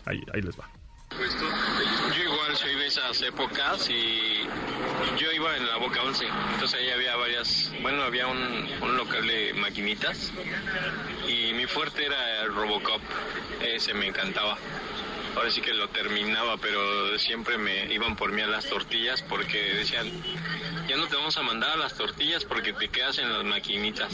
Ahí, 0.04 0.20
ahí 0.34 0.40
les 0.42 0.58
va. 0.58 0.68
Yo 2.16 2.22
igual 2.24 2.56
soy 2.56 2.74
de 2.74 2.86
esas 2.86 3.22
épocas 3.22 3.88
y 3.88 4.42
yo 5.18 5.30
iba 5.32 5.56
en 5.56 5.66
la 5.66 5.76
Boca 5.76 6.02
11, 6.02 6.24
entonces 6.54 6.80
ahí 6.80 6.90
había 6.90 7.14
varias, 7.16 7.72
bueno, 7.82 8.02
había 8.02 8.26
un, 8.26 8.38
un 8.82 8.96
local 8.96 9.24
de 9.26 9.54
maquinitas 9.54 10.32
y 11.28 11.52
mi 11.54 11.66
fuerte 11.66 12.04
era 12.06 12.42
el 12.42 12.54
Robocop, 12.54 13.00
ese 13.62 13.94
me 13.94 14.08
encantaba. 14.08 14.58
Ahora 15.36 15.50
sí 15.50 15.60
que 15.60 15.72
lo 15.72 15.88
terminaba, 15.88 16.56
pero 16.58 17.16
siempre 17.18 17.58
me 17.58 17.92
iban 17.92 18.14
por 18.16 18.32
mí 18.32 18.40
a 18.42 18.46
las 18.48 18.66
tortillas 18.68 19.22
porque 19.22 19.58
decían, 19.74 20.08
ya 20.88 20.96
no 20.96 21.06
te 21.06 21.16
vamos 21.16 21.36
a 21.36 21.42
mandar 21.42 21.70
a 21.70 21.76
las 21.76 21.94
tortillas 21.94 22.44
porque 22.44 22.72
te 22.72 22.88
quedas 22.88 23.18
en 23.18 23.32
las 23.32 23.44
maquinitas. 23.44 24.12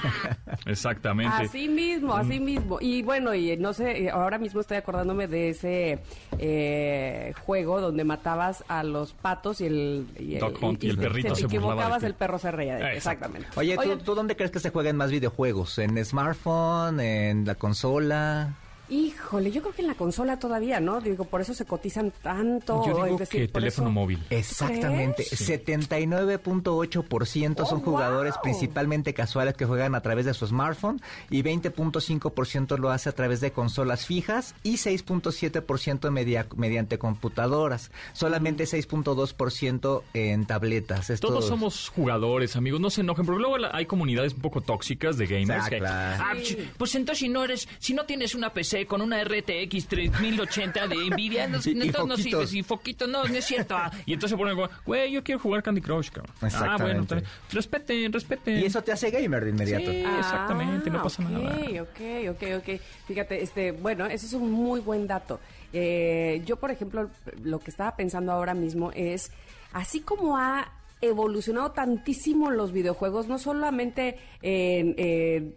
Exactamente. 0.66 1.34
Así 1.36 1.68
mismo, 1.68 2.14
así 2.14 2.40
mismo. 2.40 2.78
Y 2.80 3.02
bueno, 3.02 3.34
y 3.34 3.56
no 3.56 3.72
sé, 3.72 4.10
ahora 4.10 4.38
mismo 4.38 4.60
estoy 4.60 4.76
acordándome 4.76 5.26
de 5.26 5.50
ese 5.50 5.98
eh, 6.38 7.32
juego 7.44 7.80
donde 7.80 8.04
matabas 8.04 8.64
a 8.68 8.82
los 8.82 9.12
patos 9.12 9.60
y 9.60 9.66
el... 9.66 10.06
Y, 10.18 10.36
Dog 10.36 10.62
Hunt, 10.62 10.82
y 10.84 10.90
el 10.90 10.96
te- 10.96 11.02
perrito 11.02 11.34
se 11.34 11.46
equivocabas, 11.46 12.02
el 12.02 12.14
perro 12.14 12.38
se 12.38 12.50
reía 12.50 12.76
de 12.76 12.80
ti. 12.80 12.96
Exacto. 12.96 13.26
Exactamente. 13.26 13.48
Oye, 13.56 13.76
¿tú, 14.04 14.14
dónde 14.14 14.36
crees 14.36 14.50
que 14.50 14.60
se 14.60 14.70
juegan 14.70 14.96
más 14.96 15.10
videojuegos? 15.10 15.78
¿En 15.78 16.02
smartphone? 16.04 17.00
¿En 17.00 17.46
la 17.46 17.54
consola? 17.54 18.54
Híjole, 18.88 19.50
yo 19.50 19.62
creo 19.62 19.74
que 19.74 19.82
en 19.82 19.88
la 19.88 19.94
consola 19.94 20.38
todavía, 20.38 20.78
¿no? 20.80 21.00
Digo, 21.00 21.24
por 21.24 21.40
eso 21.40 21.54
se 21.54 21.64
cotizan 21.64 22.12
tanto. 22.22 22.82
Yo 22.86 22.92
digo 22.94 23.06
es 23.06 23.18
decir, 23.18 23.40
que 23.46 23.48
teléfono 23.48 23.88
eso- 23.88 23.94
móvil. 23.94 24.22
Exactamente. 24.30 25.24
crees? 25.24 25.40
79.8% 25.40 27.66
son 27.66 27.78
Oh, 27.78 27.82
jugadores 27.82 28.34
wow. 28.34 28.42
principalmente 28.42 29.14
casuales 29.14 29.54
que 29.54 29.64
juegan 29.64 29.94
a 29.94 30.00
través 30.02 30.26
de 30.26 30.34
su 30.34 30.46
smartphone 30.46 31.00
y 31.30 31.42
20.5% 31.42 32.78
lo 32.78 32.90
hace 32.90 33.08
a 33.08 33.12
través 33.12 33.40
de 33.40 33.52
consolas 33.52 34.06
fijas 34.06 34.54
y 34.62 34.76
6.7% 34.76 36.10
media- 36.10 36.46
mediante 36.56 36.98
computadoras. 36.98 37.90
Solamente 38.12 38.66
6.2% 38.66 40.02
en 40.14 40.46
tabletas. 40.46 41.12
Todos 41.20 41.46
somos 41.46 41.88
jugadores, 41.88 42.56
amigos, 42.56 42.80
no 42.80 42.90
se 42.90 43.00
enojen, 43.00 43.26
porque 43.26 43.40
luego 43.40 43.56
hay 43.72 43.86
comunidades 43.86 44.34
un 44.34 44.40
poco 44.40 44.60
tóxicas 44.60 45.16
de 45.16 45.26
gamers 45.26 45.64
Ah, 45.66 45.70
que, 45.70 45.78
claro. 45.78 46.22
"Ah, 46.24 46.34
ch- 46.36 46.58
pues 46.78 46.94
entonces 46.94 47.18
si 47.20 47.28
no 47.28 47.44
eres, 47.44 47.68
si 47.78 47.94
no 47.94 48.04
tienes 48.04 48.34
una 48.34 48.52
PC 48.52 48.75
con 48.84 49.00
una 49.00 49.22
RTX 49.24 49.86
3080 49.88 50.88
de 50.88 50.96
Nvidia, 51.10 51.46
no, 51.46 51.58
Y- 51.64 51.68
y 51.70 51.72
entonces 51.82 51.92
no 52.06 52.16
foquitos. 52.16 52.22
sirves, 52.50 52.54
y 52.54 52.62
foquito, 52.62 53.06
no, 53.06 53.24
no 53.24 53.34
es 53.34 53.44
cierto. 53.44 53.74
Ah, 53.76 53.90
Y 54.04 54.12
entonces 54.12 54.32
se 54.32 54.36
ponen 54.36 54.56
como, 54.56 54.68
güey, 54.84 55.12
yo 55.12 55.22
quiero 55.24 55.38
jugar 55.40 55.62
Candy 55.62 55.80
Crush, 55.80 56.10
cabrón. 56.10 56.34
Ah, 56.42 56.46
Exactamente. 56.48 56.82
bueno, 56.84 57.02
está 57.02 57.14
bien. 57.14 57.26
respeten, 57.52 58.12
respeten. 58.12 58.58
Y 58.58 58.64
eso 58.64 58.82
te 58.82 58.92
hace 58.92 59.10
gamer 59.10 59.44
de 59.44 59.50
inmediato. 59.50 59.90
Sí, 59.90 60.04
exactamente, 60.18 60.90
no 60.90 60.98
Ah, 60.98 61.02
pasa 61.04 61.22
nada. 61.22 61.56
Ok, 61.80 62.00
ok, 62.30 62.42
ok. 62.58 62.80
Fíjate, 63.06 63.42
este, 63.42 63.70
bueno, 63.72 64.04
ese 64.06 64.26
es 64.26 64.32
un 64.34 64.50
muy 64.50 64.80
buen 64.80 65.06
dato. 65.06 65.40
Eh, 65.72 66.42
yo, 66.44 66.56
por 66.56 66.70
ejemplo, 66.70 67.08
lo 67.42 67.58
que 67.60 67.70
estaba 67.70 67.96
pensando 67.96 68.32
ahora 68.32 68.54
mismo 68.54 68.90
es, 68.92 69.30
así 69.72 70.00
como 70.00 70.36
ha 70.36 70.72
evolucionado 71.02 71.72
tantísimo 71.72 72.50
los 72.50 72.72
videojuegos, 72.72 73.28
no 73.28 73.38
solamente 73.38 74.18
en... 74.42 74.94
eh, 74.96 75.52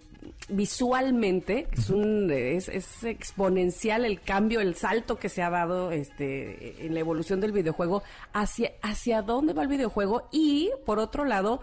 visualmente 0.49 1.67
es 1.71 1.89
un 1.89 2.32
es, 2.32 2.69
es 2.69 3.03
exponencial 3.03 4.05
el 4.05 4.21
cambio 4.21 4.59
el 4.61 4.75
salto 4.75 5.17
que 5.17 5.30
se 5.30 5.41
ha 5.41 5.49
dado 5.49 5.91
este 5.91 6.86
en 6.86 6.93
la 6.93 6.99
evolución 6.99 7.39
del 7.39 7.51
videojuego 7.51 8.03
hacia 8.34 8.71
hacia 8.82 9.21
dónde 9.21 9.53
va 9.53 9.63
el 9.63 9.67
videojuego 9.67 10.27
y 10.32 10.71
por 10.86 10.99
otro 10.99 11.25
lado 11.25 11.61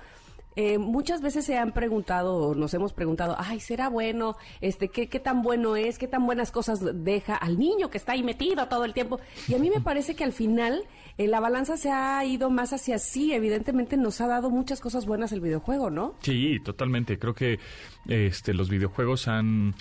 eh, 0.57 0.79
muchas 0.79 1.21
veces 1.23 1.45
se 1.45 1.57
han 1.59 1.73
preguntado, 1.73 2.35
o 2.37 2.55
nos 2.55 2.75
hemos 2.75 2.93
preguntado, 2.93 3.37
ay, 3.39 3.61
¿será 3.61 3.89
bueno? 3.89 4.37
Este, 4.61 4.89
¿qué, 4.89 5.09
¿Qué 5.09 5.21
tan 5.21 5.43
bueno 5.43 5.77
es? 5.77 5.99
¿Qué 5.99 6.09
tan 6.09 6.27
buenas 6.27 6.51
cosas 6.51 6.81
deja 7.05 7.37
al 7.37 7.59
niño 7.59 7.91
que 7.91 7.99
está 7.99 8.13
ahí 8.13 8.23
metido 8.23 8.67
todo 8.67 8.85
el 8.85 8.93
tiempo? 8.95 9.21
Y 9.49 9.55
a 9.55 9.59
mí 9.59 9.71
me 9.71 9.81
parece 9.81 10.15
que 10.17 10.25
al 10.25 10.33
final 10.33 10.83
eh, 11.19 11.29
la 11.29 11.41
balanza 11.41 11.77
se 11.77 11.91
ha 11.91 12.25
ido 12.25 12.51
más 12.51 12.73
hacia 12.73 12.99
sí. 12.99 13.33
Evidentemente 13.33 13.97
nos 13.97 14.21
ha 14.21 14.27
dado 14.27 14.51
muchas 14.51 14.81
cosas 14.81 15.07
buenas 15.07 15.31
el 15.33 15.41
videojuego, 15.41 15.91
¿no? 15.91 16.15
Sí, 16.23 16.59
totalmente. 16.65 17.19
Creo 17.19 17.35
que 17.35 17.59
este, 18.09 18.55
los 18.55 18.69
videojuegos 18.71 19.29
han... 19.29 19.75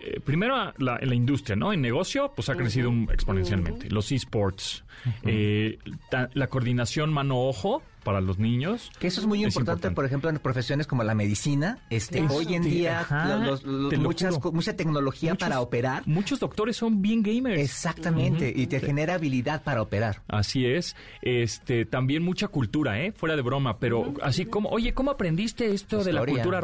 eh, 0.00 0.20
primero, 0.20 0.54
la, 0.78 0.98
la 1.00 1.14
industria, 1.14 1.56
¿no? 1.56 1.72
En 1.72 1.80
negocio, 1.80 2.32
pues 2.34 2.48
ha 2.48 2.54
crecido 2.56 2.90
un- 2.90 3.08
exponencialmente. 3.12 3.88
Los 3.90 4.10
esports, 4.12 4.84
eh, 5.24 5.78
ta- 6.10 6.28
la 6.34 6.46
coordinación 6.48 7.12
mano-ojo 7.12 7.82
para 8.08 8.22
los 8.22 8.38
niños. 8.38 8.90
Que 8.98 9.06
eso 9.08 9.20
es 9.20 9.26
muy 9.26 9.44
importante, 9.44 9.90
por 9.90 10.06
ejemplo, 10.06 10.30
en 10.30 10.38
profesiones 10.38 10.86
como 10.86 11.04
la 11.04 11.14
medicina. 11.14 11.76
Este, 11.90 12.20
Eso. 12.20 12.34
hoy 12.36 12.54
en 12.54 12.62
día, 12.62 13.00
ajá, 13.00 13.36
los- 13.44 13.62
los- 13.64 13.90
te 13.90 13.98
lo 13.98 14.02
muchas, 14.04 14.42
mucha 14.50 14.74
tecnología 14.74 15.32
Muchos- 15.32 15.46
para 15.46 15.60
operar. 15.60 16.02
Muchos 16.06 16.40
doctores 16.40 16.74
son 16.78 17.02
bien 17.02 17.22
gamers. 17.22 17.60
Exactamente, 17.60 18.50
y 18.56 18.66
te 18.66 18.80
genera 18.80 19.14
habilidad 19.14 19.62
para 19.62 19.82
operar. 19.82 20.22
Así 20.26 20.64
es. 20.64 20.96
Este, 21.20 21.84
también 21.84 22.22
mucha 22.22 22.48
cultura, 22.48 22.98
¿eh? 22.98 23.12
Fuera 23.12 23.36
de 23.36 23.42
broma, 23.42 23.78
pero 23.78 24.14
así 24.22 24.46
como, 24.46 24.70
oye, 24.70 24.94
¿cómo 24.94 25.10
aprendiste 25.10 25.74
esto 25.74 26.02
de 26.02 26.14
la 26.14 26.24
cultura 26.24 26.62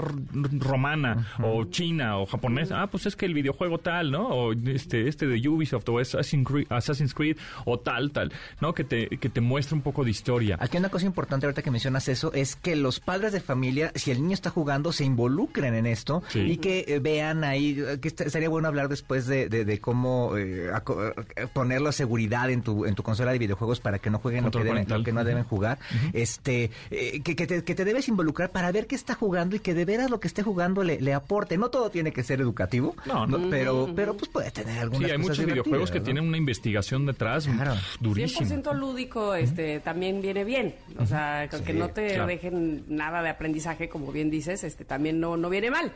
romana 0.53 1.27
o 1.43 1.65
china 1.65 2.19
o 2.19 2.27
japonesa? 2.27 2.81
Ah, 2.83 2.87
pues 2.87 3.05
es 3.05 3.17
que 3.17 3.27
el 3.27 3.35
videojuego 3.35 3.79
tal, 3.79 4.11
¿no? 4.11 4.29
O 4.29 4.53
este, 4.53 5.09
este 5.09 5.27
de 5.27 5.47
Ubisoft 5.47 5.89
o 5.91 5.99
Assassin's 5.99 6.47
Creed, 6.49 6.67
Assassin's 6.71 7.13
Creed 7.13 7.37
o 7.67 7.79
tal, 7.79 8.13
tal, 8.13 8.33
¿no? 8.63 8.73
Que 8.73 8.85
te, 8.85 9.09
que 9.09 9.29
te 9.29 9.41
muestra 9.43 9.77
un 9.77 9.83
poco 9.83 10.05
de 10.05 10.11
historia. 10.11 10.57
Aquí 10.61 10.79
una 10.79 10.89
cosa 10.89 11.05
importante 11.07 11.34
ahorita 11.43 11.63
que 11.63 11.71
mencionas 11.71 12.09
eso 12.09 12.33
es 12.33 12.57
que 12.57 12.77
los 12.77 13.01
padres 13.01 13.33
de 13.33 13.41
familia, 13.41 13.93
si 13.95 14.11
el 14.11 14.23
niño 14.23 14.35
está 14.35 14.51
jugando, 14.51 14.93
se 14.93 15.05
involucren 15.05 15.75
en 15.75 15.87
esto 15.87 16.23
Sí. 16.29 16.41
y 16.41 16.57
que 16.59 16.85
eh, 16.89 16.99
vean 17.01 17.45
ahí, 17.45 17.75
que 18.01 18.09
est- 18.09 18.21
estaría 18.23 18.49
bueno 18.49 18.69
hablar 18.69 18.89
después 18.89 19.27
de, 19.27 19.49
de- 19.49 19.65
de 19.65 19.81
cómo 19.81 20.37
eh, 20.37 20.71
aco- 20.73 21.13
eh, 21.37 21.47
poner 21.53 21.81
la 21.81 21.93
seguridad 21.93 22.51
en 22.51 22.63
tu, 22.63 22.85
en 22.87 22.95
tu 22.95 23.03
consola 23.03 23.33
de 23.33 23.39
videojuegos 23.39 23.81
para 23.81 23.99
que 23.99 24.11
no 24.11 24.19
jueguen 24.19 24.45
lo 24.45 24.51
que, 24.51 24.59
deben, 24.59 24.73
parental. 24.75 24.99
lo 25.01 25.05
que 25.05 25.13
no 25.13 25.25
deben 25.25 25.45
jugar. 25.45 25.79
este 26.13 26.71
eh, 26.91 27.21
que, 27.23 27.37
que 27.37 27.47
te, 27.47 27.65
que 27.65 27.75
te 27.75 27.85
debes 27.85 28.09
involucrar 28.09 28.51
para 28.51 28.71
ver 28.73 28.87
qué 28.87 28.95
está 28.95 29.15
jugando 29.15 29.57
y 29.57 29.59
que 29.61 29.75
de 29.75 29.85
veras 29.85 30.11
lo 30.11 30.21
que 30.21 30.29
esté 30.29 30.43
jugando 30.43 30.83
le, 30.85 31.01
le 31.01 31.15
aporte. 31.15 31.57
No 31.59 31.69
todo 31.71 31.91
tiene 31.91 32.13
que 32.13 32.23
ser 32.23 32.41
educativo, 32.41 32.95
No, 33.07 33.27
no. 33.27 33.51
pero, 33.51 33.91
pero 33.95 34.17
pues 34.17 34.31
puede 34.31 34.51
tener 34.51 34.79
algunas 34.79 35.09
Sí, 35.09 35.13
hay 35.13 35.19
cosas 35.23 35.39
muchos 35.39 35.47
videojuegos 35.47 35.91
que 35.91 36.01
tienen 36.01 36.25
una 36.27 36.37
investigación 36.37 37.07
detrás 37.07 37.47
Claro. 37.47 37.75
durísima. 38.01 38.47
100% 38.49 38.75
lúdico 38.75 39.35
este, 39.35 39.81
también 39.81 40.21
viene 40.21 40.45
bien. 40.45 40.75
O 40.99 41.07
sea, 41.07 41.24
con 41.51 41.65
que 41.65 41.73
no 41.75 41.89
te 41.91 42.09
claro. 42.09 42.27
dejen 42.27 42.85
nada 42.89 43.23
de 43.23 43.29
aprendizaje, 43.31 43.89
como 43.89 44.13
bien 44.13 44.31
dices, 44.31 44.65
este 44.65 44.85
también 44.85 45.21
no, 45.21 45.37
no 45.37 45.49
viene 45.51 45.71
mal. 45.71 45.93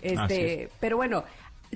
Este, 0.00 0.64
es. 0.64 0.70
pero 0.80 0.96
bueno, 0.96 1.24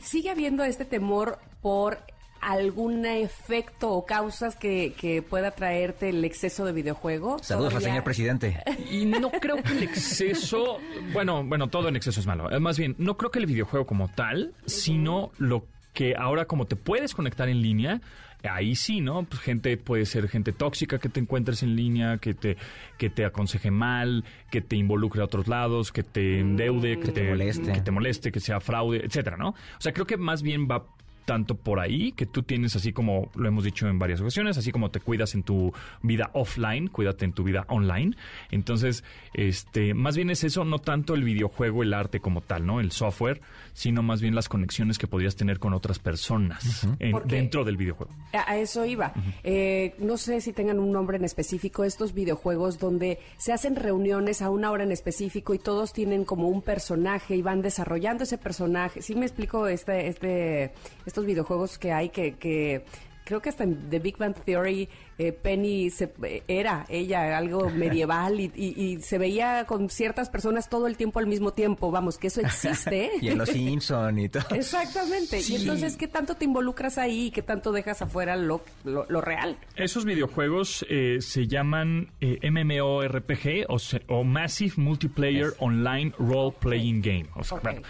sigue 0.03 0.31
habiendo 0.31 0.65
este 0.65 0.85
temor 0.85 1.39
por 1.63 1.99
algún 2.41 3.07
efecto 3.07 3.91
o 3.93 4.05
causas 4.05 4.55
que, 4.57 4.93
que 5.01 5.23
pueda 5.23 5.53
traerte 5.53 6.11
el 6.11 6.23
exceso 6.27 6.67
de 6.67 6.73
videojuego. 6.73 7.39
Saludos 7.39 7.69
al 7.69 7.79
Todavía- 7.81 7.89
señor 7.89 8.05
presidente. 8.05 8.63
Y 8.91 9.07
no 9.07 9.31
creo 9.31 9.57
que 9.63 9.73
el 9.73 9.83
exceso, 9.83 10.79
bueno, 11.15 11.43
bueno, 11.43 11.69
todo 11.69 11.89
en 11.89 11.97
exceso 11.97 12.21
es 12.21 12.27
malo. 12.27 12.51
Eh, 12.51 12.61
Más 12.61 12.79
bien, 12.79 12.95
no 12.99 13.17
creo 13.17 13.31
que 13.31 13.39
el 13.39 13.47
videojuego 13.47 13.87
como 13.87 14.09
tal, 14.09 14.53
sino 14.67 15.33
lo 15.39 15.65
que 15.95 16.17
ahora 16.19 16.45
como 16.45 16.67
te 16.67 16.77
puedes 16.77 17.15
conectar 17.15 17.49
en 17.49 17.63
línea, 17.63 18.01
ahí 18.49 18.75
sí, 18.75 19.01
¿no? 19.01 19.25
Pues 19.25 19.41
gente 19.41 19.77
puede 19.77 20.07
ser 20.07 20.29
gente 20.29 20.53
tóxica 20.53 20.99
que 20.99 21.09
te 21.09 21.21
encuentres 21.21 21.63
en 21.63 21.77
línea, 21.77 22.19
que 22.19 22.35
te 22.35 22.57
que 22.99 23.11
te 23.11 23.25
aconseje 23.25 23.71
mal, 23.71 24.25
que 24.51 24.61
te 24.61 24.77
involucre 24.77 25.23
a 25.23 25.25
otros 25.25 25.49
lados, 25.49 25.93
que 25.93 26.03
te 26.03 26.41
endeude, 26.41 26.99
que, 26.99 27.13
te 27.13 27.29
moleste. 27.29 27.73
que 27.73 27.81
te 27.81 27.91
moleste, 27.91 28.33
que 28.33 28.41
sea 28.41 28.61
fraude, 28.61 29.05
etcétera, 29.05 29.37
¿no? 29.37 29.51
O 29.51 29.81
sea, 29.81 29.93
creo 29.93 30.07
que 30.07 30.17
más 30.17 30.43
bien 30.43 30.69
va 30.71 30.87
tanto 31.25 31.55
por 31.55 31.81
ahí 31.81 32.13
que 32.13 32.27
tú 32.27 32.43
tienes 32.43 32.77
así 32.77 32.93
como 32.93 33.31
lo 33.35 33.49
hemos 33.49 33.65
dicho 33.65 33.89
en 33.89 33.99
varias 33.99 34.21
ocasiones, 34.21 34.59
así 34.59 34.73
como 34.73 34.91
te 34.91 35.01
cuidas 35.01 35.35
en 35.35 35.43
tu 35.43 35.73
vida 36.03 36.31
offline, 36.35 36.89
cuídate 36.89 37.25
en 37.25 37.33
tu 37.33 37.45
vida 37.45 37.65
online. 37.69 38.15
Entonces, 38.51 39.05
este, 39.33 39.95
más 39.95 40.17
bien 40.17 40.31
es 40.31 40.45
eso, 40.45 40.65
no 40.65 40.79
tanto 40.79 41.15
el 41.15 41.25
videojuego, 41.25 41.83
el 41.83 41.95
arte 41.95 42.21
como 42.21 42.41
tal, 42.41 42.67
¿no? 42.67 42.81
El 42.81 42.93
software, 42.93 43.41
sino 43.73 44.03
más 44.03 44.21
bien 44.21 44.35
las 44.35 44.49
conexiones 44.49 44.99
que 44.99 45.07
podrías 45.07 45.37
tener 45.37 45.59
con 45.59 45.73
otras 45.75 45.99
personas 45.99 46.87
en- 46.99 47.17
dentro 47.27 47.65
del 47.65 47.77
videojuego. 47.77 48.13
A 48.33 48.51
a 48.53 48.57
eso 48.59 48.85
iba. 48.85 49.13
Eh, 49.43 49.95
no 49.99 50.17
sé 50.17 50.41
si 50.41 50.53
tengan 50.53 50.79
un 50.79 50.93
nombre 50.93 51.17
en 51.17 51.25
específico 51.25 51.85
estos 51.85 52.13
videojuegos 52.15 52.79
donde 52.79 53.19
se 53.39 53.53
hacen 53.53 53.77
reuniones 53.77 54.43
a 54.43 54.51
una 54.51 54.71
hora 54.71 54.85
en 54.85 54.93
específico 54.93 55.55
y 55.55 55.59
todos 55.59 55.93
tienen 55.93 56.25
como 56.25 56.49
un 56.49 56.63
personaje 56.63 57.35
y 57.37 57.43
van 57.43 57.63
desarrollando 57.63 58.25
ese 58.25 58.39
personaje. 58.39 59.03
Sí 59.03 59.15
me 59.15 59.25
explico 59.27 59.67
este, 59.67 60.09
este, 60.09 60.73
estos 61.15 61.27
videojuegos 61.27 61.79
que 61.79 61.93
hay 61.93 62.09
que, 62.09 62.35
que 62.35 62.85
creo 63.25 63.41
que 63.41 63.49
hasta 63.49 63.63
en 63.63 63.89
The 63.89 64.01
Big 64.01 64.19
Bang 64.19 64.35
Theory 64.35 64.89
eh, 65.19 65.33
Penny 65.33 65.91
se- 65.91 66.13
era 66.49 66.85
ella 66.89 67.37
algo 67.39 67.71
medieval 67.71 68.41
y, 68.41 68.51
y- 68.55 68.75
y 68.83 69.01
se 69.01 69.19
veía 69.19 69.65
con 69.67 69.89
ciertas 69.91 70.29
personas 70.31 70.69
todo 70.69 70.87
el 70.87 70.97
tiempo 70.97 71.19
al 71.19 71.27
mismo 71.27 71.53
tiempo. 71.53 71.91
Vamos, 71.91 72.19
que 72.19 72.29
eso 72.29 72.41
existe. 72.41 73.11
Y 73.21 73.29
en 73.29 73.39
Los 73.39 73.49
Simpson 73.51 74.19
y 74.19 74.29
todo. 74.29 74.45
Exactamente. 74.55 75.41
Sí. 75.41 75.55
Y 75.55 75.57
entonces, 75.63 75.97
¿qué 75.97 76.09
tanto 76.09 76.35
te 76.35 76.45
involucras 76.45 76.99
ahí 76.99 77.27
y 77.27 77.31
qué 77.31 77.43
tanto 77.43 77.73
dejas 77.73 78.03
afuera 78.03 78.37
lo, 78.37 78.63
lo, 78.85 79.07
lo 79.09 79.21
real? 79.21 79.57
Esos 79.77 80.05
videojuegos 80.05 80.85
eh, 80.89 81.19
se 81.21 81.47
llaman 81.47 82.11
eh, 82.21 82.39
MMORPG 82.51 83.67
o, 83.69 83.79
se- 83.79 84.03
o 84.09 84.25
Massive 84.25 84.75
Multiplayer 84.77 85.55
Online 85.59 86.13
Role 86.19 86.55
Playing 86.59 87.03
Game. 87.03 87.27
O 87.35 87.45
sea, 87.45 87.59
Ok. 87.59 87.63
bueno, 87.65 87.83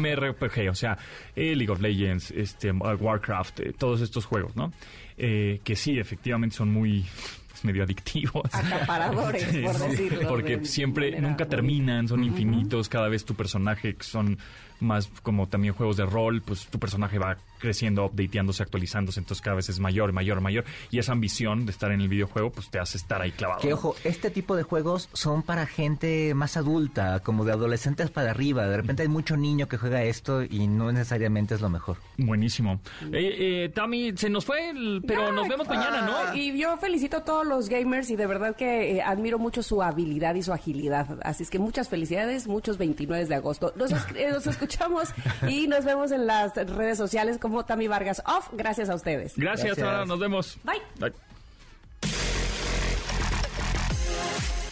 MMORPG, 0.00 0.68
o 0.70 0.74
sea, 0.74 0.98
eh, 1.34 1.54
League 1.56 1.70
of 1.72 1.80
Legends, 1.80 2.30
este, 2.30 2.70
Warcraft, 2.72 3.60
eh, 3.60 3.72
todos 3.76 4.00
estos 4.00 4.24
juegos, 4.26 4.54
¿no? 4.56 4.72
Eh, 5.18 5.60
que 5.64 5.76
sí, 5.76 5.98
efectivamente 5.98 6.56
son 6.56 6.70
muy 6.72 7.04
pues, 7.48 7.64
medio 7.64 7.84
adictivos. 7.84 8.52
Acaparadores, 8.52 9.44
por 9.64 9.74
Sí, 9.74 9.88
decirlo 9.88 10.28
Porque 10.28 10.58
de 10.58 10.64
siempre 10.66 11.10
manera 11.10 11.28
nunca 11.28 11.46
terminan, 11.46 12.06
son 12.06 12.22
infinitos, 12.22 12.88
cada 12.88 13.08
vez 13.08 13.24
tu 13.24 13.34
personaje 13.34 13.96
son 14.00 14.38
más 14.80 15.08
como 15.22 15.46
también 15.48 15.72
juegos 15.72 15.96
de 15.96 16.04
rol, 16.04 16.42
pues 16.42 16.66
tu 16.66 16.78
personaje 16.78 17.18
va 17.18 17.38
creciendo, 17.58 18.04
updateándose, 18.06 18.62
actualizándose, 18.62 19.20
entonces 19.20 19.42
cada 19.42 19.56
vez 19.56 19.68
es 19.68 19.78
mayor, 19.80 20.12
mayor, 20.12 20.40
mayor. 20.40 20.64
Y 20.90 20.98
esa 20.98 21.12
ambición 21.12 21.66
de 21.66 21.72
estar 21.72 21.90
en 21.92 22.00
el 22.00 22.08
videojuego, 22.08 22.50
pues 22.52 22.70
te 22.70 22.78
hace 22.78 22.96
estar 22.98 23.20
ahí 23.22 23.32
clavado. 23.32 23.60
Que 23.60 23.72
ojo, 23.72 23.94
este 24.04 24.30
tipo 24.30 24.56
de 24.56 24.62
juegos 24.62 25.08
son 25.12 25.42
para 25.42 25.66
gente 25.66 26.34
más 26.34 26.56
adulta, 26.56 27.20
como 27.20 27.44
de 27.44 27.52
adolescentes 27.52 28.10
para 28.10 28.30
arriba. 28.30 28.66
De 28.66 28.76
repente 28.76 29.02
hay 29.02 29.08
mucho 29.08 29.36
niño 29.36 29.68
que 29.68 29.76
juega 29.78 30.02
esto 30.04 30.42
y 30.42 30.66
no 30.66 30.90
necesariamente 30.92 31.54
es 31.54 31.60
lo 31.60 31.68
mejor. 31.68 31.96
Buenísimo. 32.18 32.80
Eh, 33.12 33.64
eh, 33.64 33.68
Tami, 33.74 34.12
se 34.16 34.28
nos 34.30 34.44
fue, 34.44 34.70
el- 34.70 35.02
pero 35.06 35.26
Ya. 35.26 35.32
nos 35.32 35.48
vemos 35.48 35.68
mañana, 35.68 36.02
¿no? 36.02 36.34
Y 36.34 36.58
yo 36.58 36.76
felicito 36.78 37.18
a 37.18 37.24
todos 37.24 37.46
los 37.46 37.68
gamers 37.68 38.10
y 38.10 38.16
de 38.16 38.26
verdad 38.26 38.56
que 38.56 38.96
eh, 38.96 39.02
admiro 39.02 39.38
mucho 39.38 39.62
su 39.62 39.82
habilidad 39.82 40.34
y 40.34 40.42
su 40.42 40.52
agilidad. 40.52 41.18
Así 41.22 41.42
es 41.42 41.50
que 41.50 41.58
muchas 41.58 41.88
felicidades, 41.88 42.46
muchos 42.46 42.78
29 42.78 43.24
de 43.26 43.34
agosto. 43.34 43.72
Nos, 43.76 43.92
eh, 43.92 44.28
nos 44.30 44.46
escuchamos 44.46 45.08
y 45.48 45.66
nos 45.68 45.84
vemos 45.84 46.10
en 46.12 46.26
las 46.26 46.54
redes 46.54 46.98
sociales 46.98 47.38
como 47.48 47.64
Tami 47.64 47.86
Vargas 47.86 48.22
Off. 48.26 48.48
Gracias 48.52 48.88
a 48.90 48.94
ustedes. 48.94 49.34
Gracias, 49.36 49.76
Gracias. 49.76 49.86
Tara, 49.86 50.04
nos 50.04 50.18
vemos. 50.18 50.58
Bye. 50.64 50.82
Bye. 50.98 51.12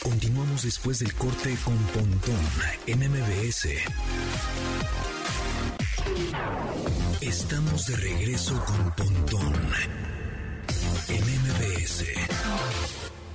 Continuamos 0.03 0.63
después 0.63 0.99
del 0.99 1.15
corte 1.15 1.57
con 1.65 1.77
Pontón 1.77 2.41
en 2.87 2.99
MBS. 2.99 3.69
Estamos 7.21 7.87
de 7.87 7.97
regreso 7.97 8.63
con 8.65 8.91
Pontón 8.93 9.55
en 11.09 11.23
MBS. 11.23 12.05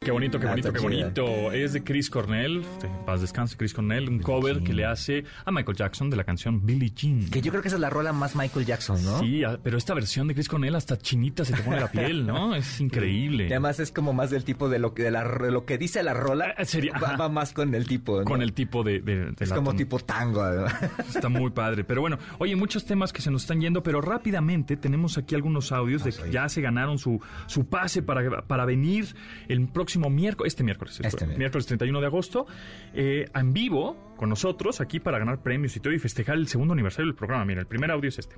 Qué 0.10 0.14
bonito, 0.14 0.40
qué 0.40 0.48
Ah, 0.48 0.50
bonito, 0.50 0.74
qué 0.74 0.80
bonito. 0.80 1.52
Es 1.52 1.74
de 1.74 1.84
Chris 1.84 2.10
Cornell, 2.10 2.64
en 2.82 3.06
paz 3.06 3.22
descanse 3.22 3.56
Chris 3.56 3.76
Cornell, 3.76 4.10
un 4.10 4.18
cover 4.18 4.64
que 4.64 4.74
le 4.74 4.84
hace 4.84 5.24
a 5.46 5.52
Michael 5.52 5.78
Jackson 5.78 6.10
de 6.10 6.18
la 6.18 6.24
canción 6.24 6.66
Billie 6.66 6.90
Jean. 6.96 7.30
Que 7.30 7.42
yo 7.44 7.52
creo 7.52 7.62
que 7.62 7.68
esa 7.68 7.78
es 7.78 7.82
la 7.82 7.92
rola 7.92 8.12
más 8.12 8.36
Michael 8.36 8.66
Jackson, 8.66 9.06
¿no? 9.06 9.20
Sí, 9.20 9.44
ah, 9.44 9.60
pero 9.62 9.78
esta 9.78 9.94
versión 9.94 10.28
de 10.28 10.34
Chris 10.34 10.50
Cornell 10.50 10.74
hasta 10.74 10.98
chinita 10.98 11.46
se 11.46 11.54
te 11.54 11.62
pone 11.62 11.80
la 11.80 11.92
piel, 11.92 12.26
¿no? 12.26 12.56
Es 12.60 12.82
increíble. 12.82 13.44
Y 13.44 13.52
además 13.52 13.80
es 13.80 13.92
como 13.92 14.12
más 14.12 14.32
del 14.32 14.44
tipo 14.44 14.68
de 14.68 14.80
lo 14.80 14.96
que, 14.96 15.04
de 15.04 15.12
la, 15.12 15.24
de 15.26 15.52
lo 15.52 15.66
que 15.66 15.78
dice 15.78 16.02
la 16.02 16.16
rola. 16.16 16.56
Ah, 16.58 16.66
sería- 16.66 16.94
va, 16.98 17.30
más 17.30 17.54
con 17.54 17.76
el 17.76 17.86
tipo. 17.86 18.18
¿no? 18.18 18.26
Con 18.26 18.42
el 18.42 18.54
tipo 18.54 18.84
de... 18.84 19.02
de- 19.02 19.32
Es 19.40 19.50
la 19.50 19.58
como 19.58 19.76
tipo 19.76 20.00
tango. 20.00 20.42
además. 20.42 20.74
Está 21.08 21.30
muy 21.30 21.52
padre. 21.52 21.84
Pero 21.84 22.02
bueno, 22.02 22.18
oye, 22.40 22.56
muchos 22.56 22.84
temas 22.84 23.14
que 23.14 23.22
se 23.22 23.30
nos 23.30 23.44
están 23.44 23.62
yendo, 23.62 23.84
pero 23.84 24.02
rápidamente 24.02 24.76
tenemos 24.76 25.20
aquí 25.20 25.36
algunos 25.36 25.72
audios 25.72 26.04
de 26.04 26.12
que 26.14 26.32
ya 26.32 26.50
se 26.50 26.62
ganaron 26.62 26.98
su, 26.98 27.22
su 27.46 27.68
pase 27.68 28.02
para, 28.02 28.42
para 28.48 28.66
venir 28.66 29.06
el 29.48 29.68
próximo 29.68 29.99
miércoles, 30.10 30.54
este 30.54 30.64
miércoles, 30.64 30.94
Este 30.94 31.08
miércoles. 31.08 31.38
miércoles 31.38 31.66
31 31.66 32.00
de 32.00 32.06
agosto, 32.06 32.46
eh, 32.94 33.26
en 33.34 33.54
vivo 33.54 34.14
con 34.18 34.30
nosotros 34.30 34.80
aquí 34.82 35.00
para 35.00 35.18
ganar 35.20 35.42
premios 35.42 35.76
y 35.76 35.80
todo 35.80 35.92
y 35.94 36.00
festejar 36.00 36.36
el 36.38 36.48
segundo 36.48 36.74
aniversario 36.74 37.08
del 37.08 37.16
programa. 37.16 37.44
Mira, 37.46 37.60
el 37.62 37.68
primer 37.68 37.90
audio 37.92 38.08
es 38.10 38.20
este. 38.20 38.36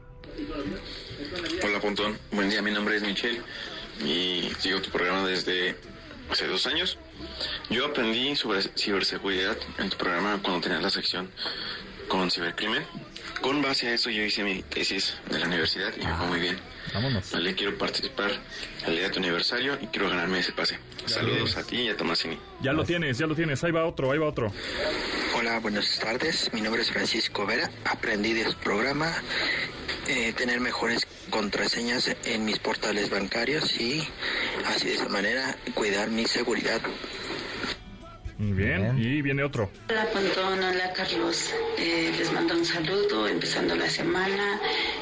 Hola 1.64 1.80
Pontón, 1.82 2.18
buen 2.32 2.49
día, 2.49 2.62
mi 2.62 2.72
nombre 2.72 2.95
es 2.95 3.03
Michelle 3.03 3.41
y 4.05 4.49
sigo 4.59 4.82
tu 4.82 4.89
programa 4.89 5.28
desde 5.28 5.76
hace 6.32 6.47
dos 6.47 6.66
años. 6.68 6.97
Yo 7.70 7.86
aprendí 7.86 8.36
sobre 8.36 8.62
ciberseguridad 8.62 9.57
en 9.78 9.89
tu 9.89 9.97
programa 9.97 10.39
cuando 10.41 10.62
tenías 10.62 10.82
la 10.82 10.89
sección 10.89 11.30
con 12.07 12.32
cibercrimen. 12.32 12.84
Con 13.42 13.62
base 13.62 13.88
a 13.88 13.94
eso 13.94 14.10
yo 14.10 14.24
hice 14.24 14.44
mi 14.44 14.62
tesis 14.62 15.16
de 15.30 15.39
la 15.39 15.48
universidad 15.48 15.92
y 15.98 16.06
me 16.06 16.16
fue 16.16 16.28
muy 16.28 16.39
bien. 16.39 16.58
Vámonos. 16.94 17.32
Vale, 17.32 17.56
quiero 17.56 17.78
participar 17.78 18.32
el 18.86 18.96
día 18.96 19.04
de 19.04 19.10
tu 19.10 19.20
aniversario 19.20 19.78
y 19.82 19.88
quiero 19.88 20.10
ganarme 20.10 20.39
ese 20.39 20.52
pase. 20.52 20.78
Saludos 21.06 21.58
a 21.58 21.64
ti 21.64 21.78
y 21.82 21.89
a 21.89 21.98
Tomasini. 21.98 22.38
Ya 22.62 22.74
lo 22.74 22.84
tienes, 22.84 23.18
ya 23.18 23.26
lo 23.26 23.36
tienes. 23.36 23.64
Ahí 23.64 23.72
va 23.72 23.86
otro, 23.86 24.12
ahí 24.12 24.20
va 24.20 24.28
otro. 24.28 24.52
Hola, 25.36 25.60
buenas 25.60 26.00
tardes. 26.00 26.52
Mi 26.54 26.62
nombre 26.62 26.82
es 26.82 26.92
Francisco 26.92 27.46
Vera. 27.46 27.70
Aprendí 27.86 28.34
de 28.34 28.46
su 28.46 28.58
programa 28.58 29.12
eh, 30.08 30.34
tener 30.34 30.60
mejores 30.60 31.08
contraseñas 31.30 32.16
en 32.26 32.46
mis 32.46 32.60
portales 32.60 33.10
bancarios 33.10 33.80
y 33.80 34.06
así 34.66 34.88
de 34.88 34.96
esa 34.96 35.10
manera 35.10 35.56
cuidar 35.74 36.10
mi 36.10 36.26
seguridad. 36.26 36.82
Muy 38.42 38.54
bien. 38.54 38.98
Y 38.98 39.22
viene 39.22 39.44
otro. 39.44 39.70
Hola 39.88 40.08
Pontón, 40.12 40.64
hola 40.64 40.92
Carlos. 40.94 41.54
Eh, 41.78 42.12
les 42.18 42.34
mando 42.34 42.56
un 42.56 42.66
saludo 42.66 43.28
empezando 43.28 43.76
la 43.76 43.88
semana 43.88 44.60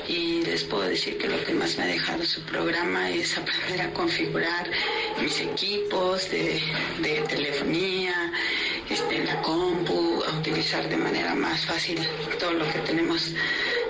y 0.09 0.43
les 0.43 0.65
puedo 0.65 0.83
decir 0.83 1.17
que 1.17 1.29
lo 1.29 1.41
que 1.45 1.53
más 1.53 1.77
me 1.77 1.83
ha 1.83 1.87
dejado 1.87 2.25
su 2.25 2.41
programa 2.41 3.09
es 3.09 3.37
aprender 3.37 3.79
a 3.79 3.93
configurar 3.93 4.69
mis 5.21 5.39
equipos 5.39 6.29
de, 6.29 6.61
de 7.01 7.21
telefonía, 7.29 8.13
este, 8.89 9.23
la 9.23 9.41
compu, 9.41 10.21
a 10.27 10.37
utilizar 10.37 10.89
de 10.89 10.97
manera 10.97 11.33
más 11.33 11.65
fácil 11.65 11.97
todo 12.39 12.51
lo 12.51 12.69
que 12.73 12.79
tenemos 12.79 13.33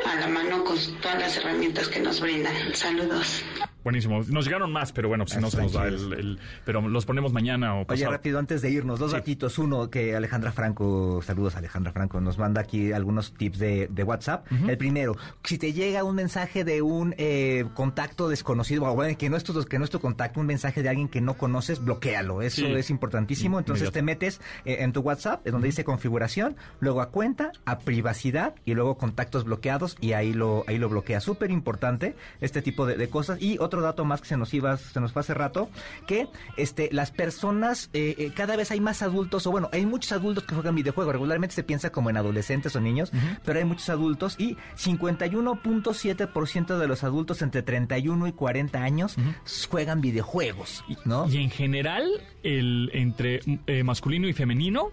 a 0.06 0.16
la 0.16 0.28
mano 0.28 0.64
con 0.64 0.78
todas 1.02 1.20
las 1.20 1.38
herramientas 1.38 1.88
que 1.88 2.00
nos 2.00 2.22
brindan. 2.22 2.54
Saludos. 2.76 3.44
Buenísimo. 3.84 4.22
Nos 4.28 4.46
llegaron 4.46 4.72
más, 4.74 4.92
pero 4.92 5.08
bueno, 5.08 5.26
si 5.26 5.38
no 5.40 5.50
se 5.50 5.58
nos 5.62 5.72
da 5.74 5.88
el, 5.88 6.14
el- 6.14 6.40
Pero 6.66 6.82
los 6.88 7.06
ponemos 7.06 7.32
mañana 7.32 7.76
o 7.76 7.78
Oye, 7.80 7.86
pasado. 7.86 8.12
rápido, 8.12 8.38
antes 8.38 8.62
de 8.62 8.70
irnos, 8.72 9.00
dos 9.00 9.14
ratitos. 9.14 9.58
Uno, 9.58 9.90
que 9.90 10.16
Alejandra 10.16 10.52
Franco, 10.52 11.22
saludos 11.24 11.56
a 11.56 11.60
Alejandra 11.60 11.92
Franco, 11.94 12.20
nos 12.20 12.38
manda 12.38 12.60
aquí 12.62 12.92
algunos 12.92 13.34
tips 13.34 13.58
de, 13.60 13.88
de 13.88 14.04
WhatsApp. 14.04 14.46
El 14.68 14.78
primero, 14.78 15.16
si 15.46 15.58
te 15.58 15.72
llega 15.72 16.04
un 16.04 16.16
mensaje 16.16 16.64
de 16.66 16.82
un 16.82 17.16
eh, 17.18 17.66
contacto 17.74 18.28
desconocido, 18.28 18.84
o 18.84 18.94
bueno, 18.96 19.18
que 19.18 19.30
no, 19.30 19.38
es 19.38 19.44
tu, 19.46 19.64
que 19.64 19.78
no 19.80 19.86
es 19.86 19.90
tu 19.90 20.00
contacto, 20.02 20.40
un 20.42 20.46
mensaje 20.48 20.84
de 20.84 20.90
alguien 20.90 21.08
que 21.08 21.22
no 21.22 21.36
conoces, 21.36 21.84
bloquealo. 21.84 22.42
Eso 22.42 22.58
Sí. 22.62 22.66
es 22.74 22.90
importantísimo. 22.90 23.60
Entonces 23.60 23.84
Inmediato. 23.88 23.94
te 23.94 24.02
metes 24.02 24.42
eh, 24.66 24.78
en 24.82 24.92
tu 24.92 25.00
WhatsApp, 25.02 25.46
es 25.46 25.54
donde 25.54 25.68
dice 25.68 25.84
configuración, 25.86 26.58
luego 26.82 27.02
a 27.02 27.10
cuenta, 27.12 27.52
a 27.66 27.80
privacidad 27.80 28.56
y 28.66 28.74
luego 28.74 28.98
contactos 28.98 29.46
bloqueados 29.46 29.96
y 30.02 30.14
ahí 30.14 30.34
lo, 30.34 30.64
ahí 30.68 30.78
lo 30.80 30.90
bloquea. 30.90 31.22
Súper 31.22 31.50
importante 31.52 32.16
este 32.42 32.62
tipo 32.62 32.86
de, 32.86 32.98
de 32.98 33.10
cosas. 33.10 33.42
Y 33.42 33.58
otro 33.60 33.69
dato 33.78 34.06
más 34.06 34.22
que 34.22 34.28
se 34.28 34.38
nos 34.38 34.54
iba, 34.54 34.78
se 34.78 35.00
nos 35.00 35.12
fue 35.12 35.22
hace 35.22 35.34
rato, 35.34 35.70
que 36.08 36.28
este, 36.58 36.90
las 36.92 37.12
personas, 37.12 37.90
eh, 37.94 38.16
eh, 38.18 38.32
cada 38.36 38.56
vez 38.56 38.72
hay 38.72 38.80
más 38.80 39.02
adultos, 39.02 39.46
o 39.48 39.52
bueno, 39.52 39.70
hay 39.72 39.86
muchos 39.86 40.12
adultos 40.12 40.44
que 40.44 40.56
juegan 40.56 40.76
videojuegos. 40.76 41.14
Regularmente 41.14 41.56
se 41.56 41.64
piensa 41.64 41.92
como 41.92 42.10
en 42.10 42.18
adolescentes 42.18 42.76
o 42.76 42.82
niños, 42.82 43.12
pero 43.46 43.60
hay 43.60 43.66
muchos 43.66 43.90
adultos 43.90 44.36
y 44.40 44.58
51.7% 44.78 46.78
de 46.78 46.88
los 46.88 47.04
adultos 47.04 47.42
entre 47.42 47.62
31 47.62 48.28
y 48.28 48.32
40 48.32 48.82
años 48.82 49.16
juegan 49.70 50.02
videojuegos, 50.02 50.84
¿no? 51.06 51.28
Y 51.30 51.38
en 51.38 51.50
general, 51.50 52.08
el 52.44 52.90
entre 52.94 53.42
eh, 53.68 53.84
masculino 53.84 54.28
y 54.28 54.34
femenino, 54.34 54.92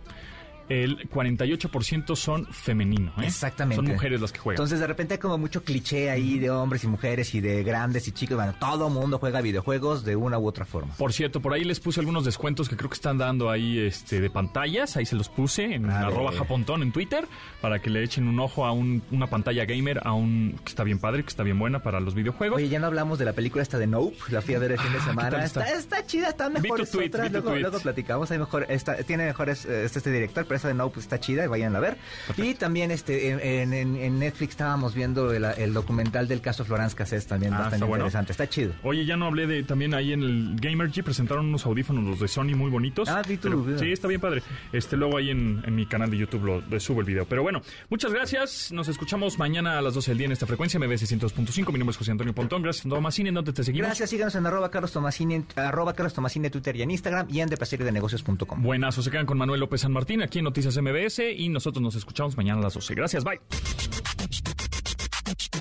el 0.69 1.09
48% 1.11 2.17
son 2.17 2.47
femenino. 2.47 3.13
¿eh? 3.19 3.27
Exactamente. 3.27 3.77
Son 3.77 3.87
mujeres 3.87 4.21
las 4.21 4.33
que 4.33 4.39
juegan. 4.39 4.57
Entonces 4.57 4.81
de 4.81 4.87
repente 4.87 5.15
hay 5.15 5.19
como 5.19 5.39
mucho 5.39 5.63
cliché 5.63 6.11
ahí 6.11 6.39
de 6.39 6.51
hombres 6.51 6.85
y 6.85 6.87
mujeres 6.89 7.35
y 7.35 7.41
de 7.41 7.63
grandes 7.63 8.09
y 8.09 8.13
chicos. 8.13 8.37
Bueno, 8.37 8.55
todo 8.59 8.89
mundo 8.91 9.19
juega 9.19 9.41
videojuegos 9.41 10.05
de 10.05 10.17
una 10.17 10.39
u 10.39 10.47
otra 10.47 10.65
forma. 10.65 10.95
Por 10.97 11.13
cierto, 11.13 11.41
por 11.41 11.53
ahí 11.53 11.65
les 11.65 11.81
puse 11.81 12.01
algunos 12.01 12.25
descuentos 12.25 12.69
que 12.69 12.77
creo 12.77 12.91
que 12.91 12.95
están 12.95 13.19
dando 13.19 13.51
ahí 13.51 13.79
este 13.79 14.21
de 14.21 14.31
pantallas. 14.31 14.97
Ahí 14.97 15.07
se 15.07 15.17
los 15.17 15.29
puse 15.29 15.65
en 15.75 15.91
A 15.91 16.07
arroba 16.07 16.31
ver. 16.31 16.41
japontón 16.41 16.83
en 16.83 16.93
Twitter 16.93 17.27
para 17.61 17.79
que 17.81 17.91
le 17.91 18.03
echen 18.03 18.27
un 18.29 18.41
ojo 18.41 18.65
a 18.67 18.73
un- 18.73 19.03
una 19.11 19.29
pantalla 19.29 19.65
gamer 19.65 20.01
a 20.05 20.13
un 20.13 20.59
que 20.65 20.71
está 20.71 20.85
bien 20.85 20.99
padre, 20.99 21.23
que 21.23 21.29
está 21.29 21.43
bien 21.43 21.59
buena 21.59 21.83
para 21.83 22.01
los 22.01 22.15
videojuegos. 22.15 22.57
Oye, 22.59 22.69
ya 22.69 22.79
no 22.79 22.87
hablamos 22.87 23.19
de 23.19 23.25
la 23.25 23.33
película 23.33 23.63
esta 23.63 23.79
de 23.79 23.87
Nope, 23.87 24.17
la 24.31 24.43
fui 24.43 24.55
a 24.55 24.59
ver 24.59 24.73
el 24.73 24.79
fin 24.79 24.93
de 24.93 24.99
Ah, 24.99 25.01
¿qué 25.03 25.09
semana. 25.11 25.45
está? 25.45 25.65
está? 25.67 25.79
Está, 25.79 26.07
chida, 26.07 26.33
tu 26.37 26.51
mejores 26.51 26.91
tweet, 26.91 27.09
otras, 27.09 27.31
luego, 27.33 27.55
luego 27.57 27.79
platicamos, 27.81 28.31
hay 28.31 28.39
mejor, 28.39 28.67
está, 28.69 28.97
tiene 29.05 29.27
mejores, 29.27 29.65
este, 29.65 29.99
este 29.99 30.11
director, 30.13 30.45
pero 30.47 30.56
esa 30.57 30.69
de 30.69 30.75
Nope 30.75 31.01
está 31.01 31.21
chida 31.21 31.45
y 31.45 31.49
vayan 31.49 31.75
a 31.77 31.81
ver. 31.81 31.97
Y 32.37 32.55
también 32.55 32.91
este 32.91 33.31
en, 33.31 33.73
en- 33.73 33.97
en 33.97 34.19
Netflix 34.19 34.51
estábamos 34.53 34.95
viendo 34.95 35.33
el, 35.33 35.45
el 35.45 35.73
documental 35.73 36.29
del 36.29 36.41
caso 36.41 36.65
Florence 36.65 36.97
Cassés 36.97 37.27
también, 37.27 37.53
Ah, 37.55 37.59
bastante 37.59 37.77
está 37.77 37.87
bueno. 37.87 38.05
interesante, 38.05 38.33
está 38.33 38.49
chido. 38.49 38.73
Oye, 38.83 39.05
ya 39.05 39.17
no 39.17 39.27
hablé 39.27 39.47
de 39.47 39.63
también 39.63 39.95
ahí 39.95 40.13
en 40.13 40.23
el 40.23 40.57
Gamergy 40.61 41.03
presentaron 41.03 41.47
unos 41.47 41.65
audífonos 41.67 42.05
los 42.05 42.21
de 42.21 42.29
Sony 42.29 42.55
muy 42.57 42.71
bonitos. 42.71 43.09
Ah, 43.09 43.23
vi 43.27 43.37
tu 43.37 43.49
Pero-. 43.65 43.79
Sí, 43.79 43.93
está 43.93 44.09
bien 44.09 44.21
padre. 44.21 44.43
Este 44.73 44.97
luego 44.97 45.17
ahí 45.19 45.31
en, 45.31 45.63
en 45.67 45.75
mi 45.75 45.87
canal 45.87 46.11
de 46.11 46.17
YouTube 46.19 46.63
lo, 46.71 46.81
subo 46.81 47.01
el 47.01 47.07
video. 47.07 47.25
Pero 47.27 47.43
bueno, 47.43 47.61
muchas 47.89 48.13
gracias. 48.13 48.73
Nos 48.73 48.89
escuchamos 48.89 49.39
mañana 49.39 49.79
a 49.79 49.83
las 49.83 49.95
12 49.95 50.11
del 50.13 50.19
día 50.19 50.27
en 50.27 50.33
esta 50.33 50.47
frecuencia 50.47 50.79
MB 50.81 50.91
600.5. 50.93 51.73
Mi 51.73 51.79
nombre 51.79 51.91
es 51.93 51.97
José 51.97 52.11
Antonio 52.13 52.35
Pontón. 52.35 52.63
Gracias, 52.63 52.87
Tomasini. 52.89 53.29
¿En 53.29 53.35
dónde 53.35 53.53
te 53.53 53.63
seguimos? 53.65 53.87
Gracias, 53.89 54.11
síganos 54.11 54.35
en 54.35 54.47
arroba 54.47 54.71
Carlos 54.71 54.93
Tomasini, 54.93 55.45
arroba 55.57 55.93
Carlos 55.95 56.15
Tomasini 56.15 56.51
Twitter 56.51 56.77
y 56.77 56.83
en 56.83 56.91
Instagram 56.91 57.27
y 57.31 57.41
en 57.41 57.49
deplacerydenegocios.com. 57.49 58.63
Buenazo, 58.63 59.03
se 59.03 59.11
quedan 59.11 59.27
con 59.27 59.39
Manuel 59.39 59.61
López 59.61 59.81
San 59.81 59.93
Martín 59.93 60.23
aquí 60.23 60.39
en 60.39 60.46
Noticias 60.47 60.79
MBS 60.81 61.23
y 61.37 61.49
nosotros 61.49 61.83
nos 61.83 61.97
escuchamos 61.97 62.37
mañana 62.37 62.61
a 62.61 62.63
las 62.63 62.75
12. 62.75 62.95
Gracias, 62.95 63.25
bye. 63.25 63.41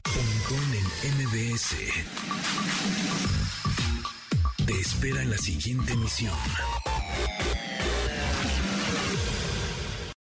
Pontón 0.03 0.73
en 0.75 1.15
MBS. 1.25 1.75
Te 4.63 4.73
espera 4.73 5.23
en 5.23 5.31
la 5.31 5.37
siguiente 5.39 5.93
emisión. 5.93 6.35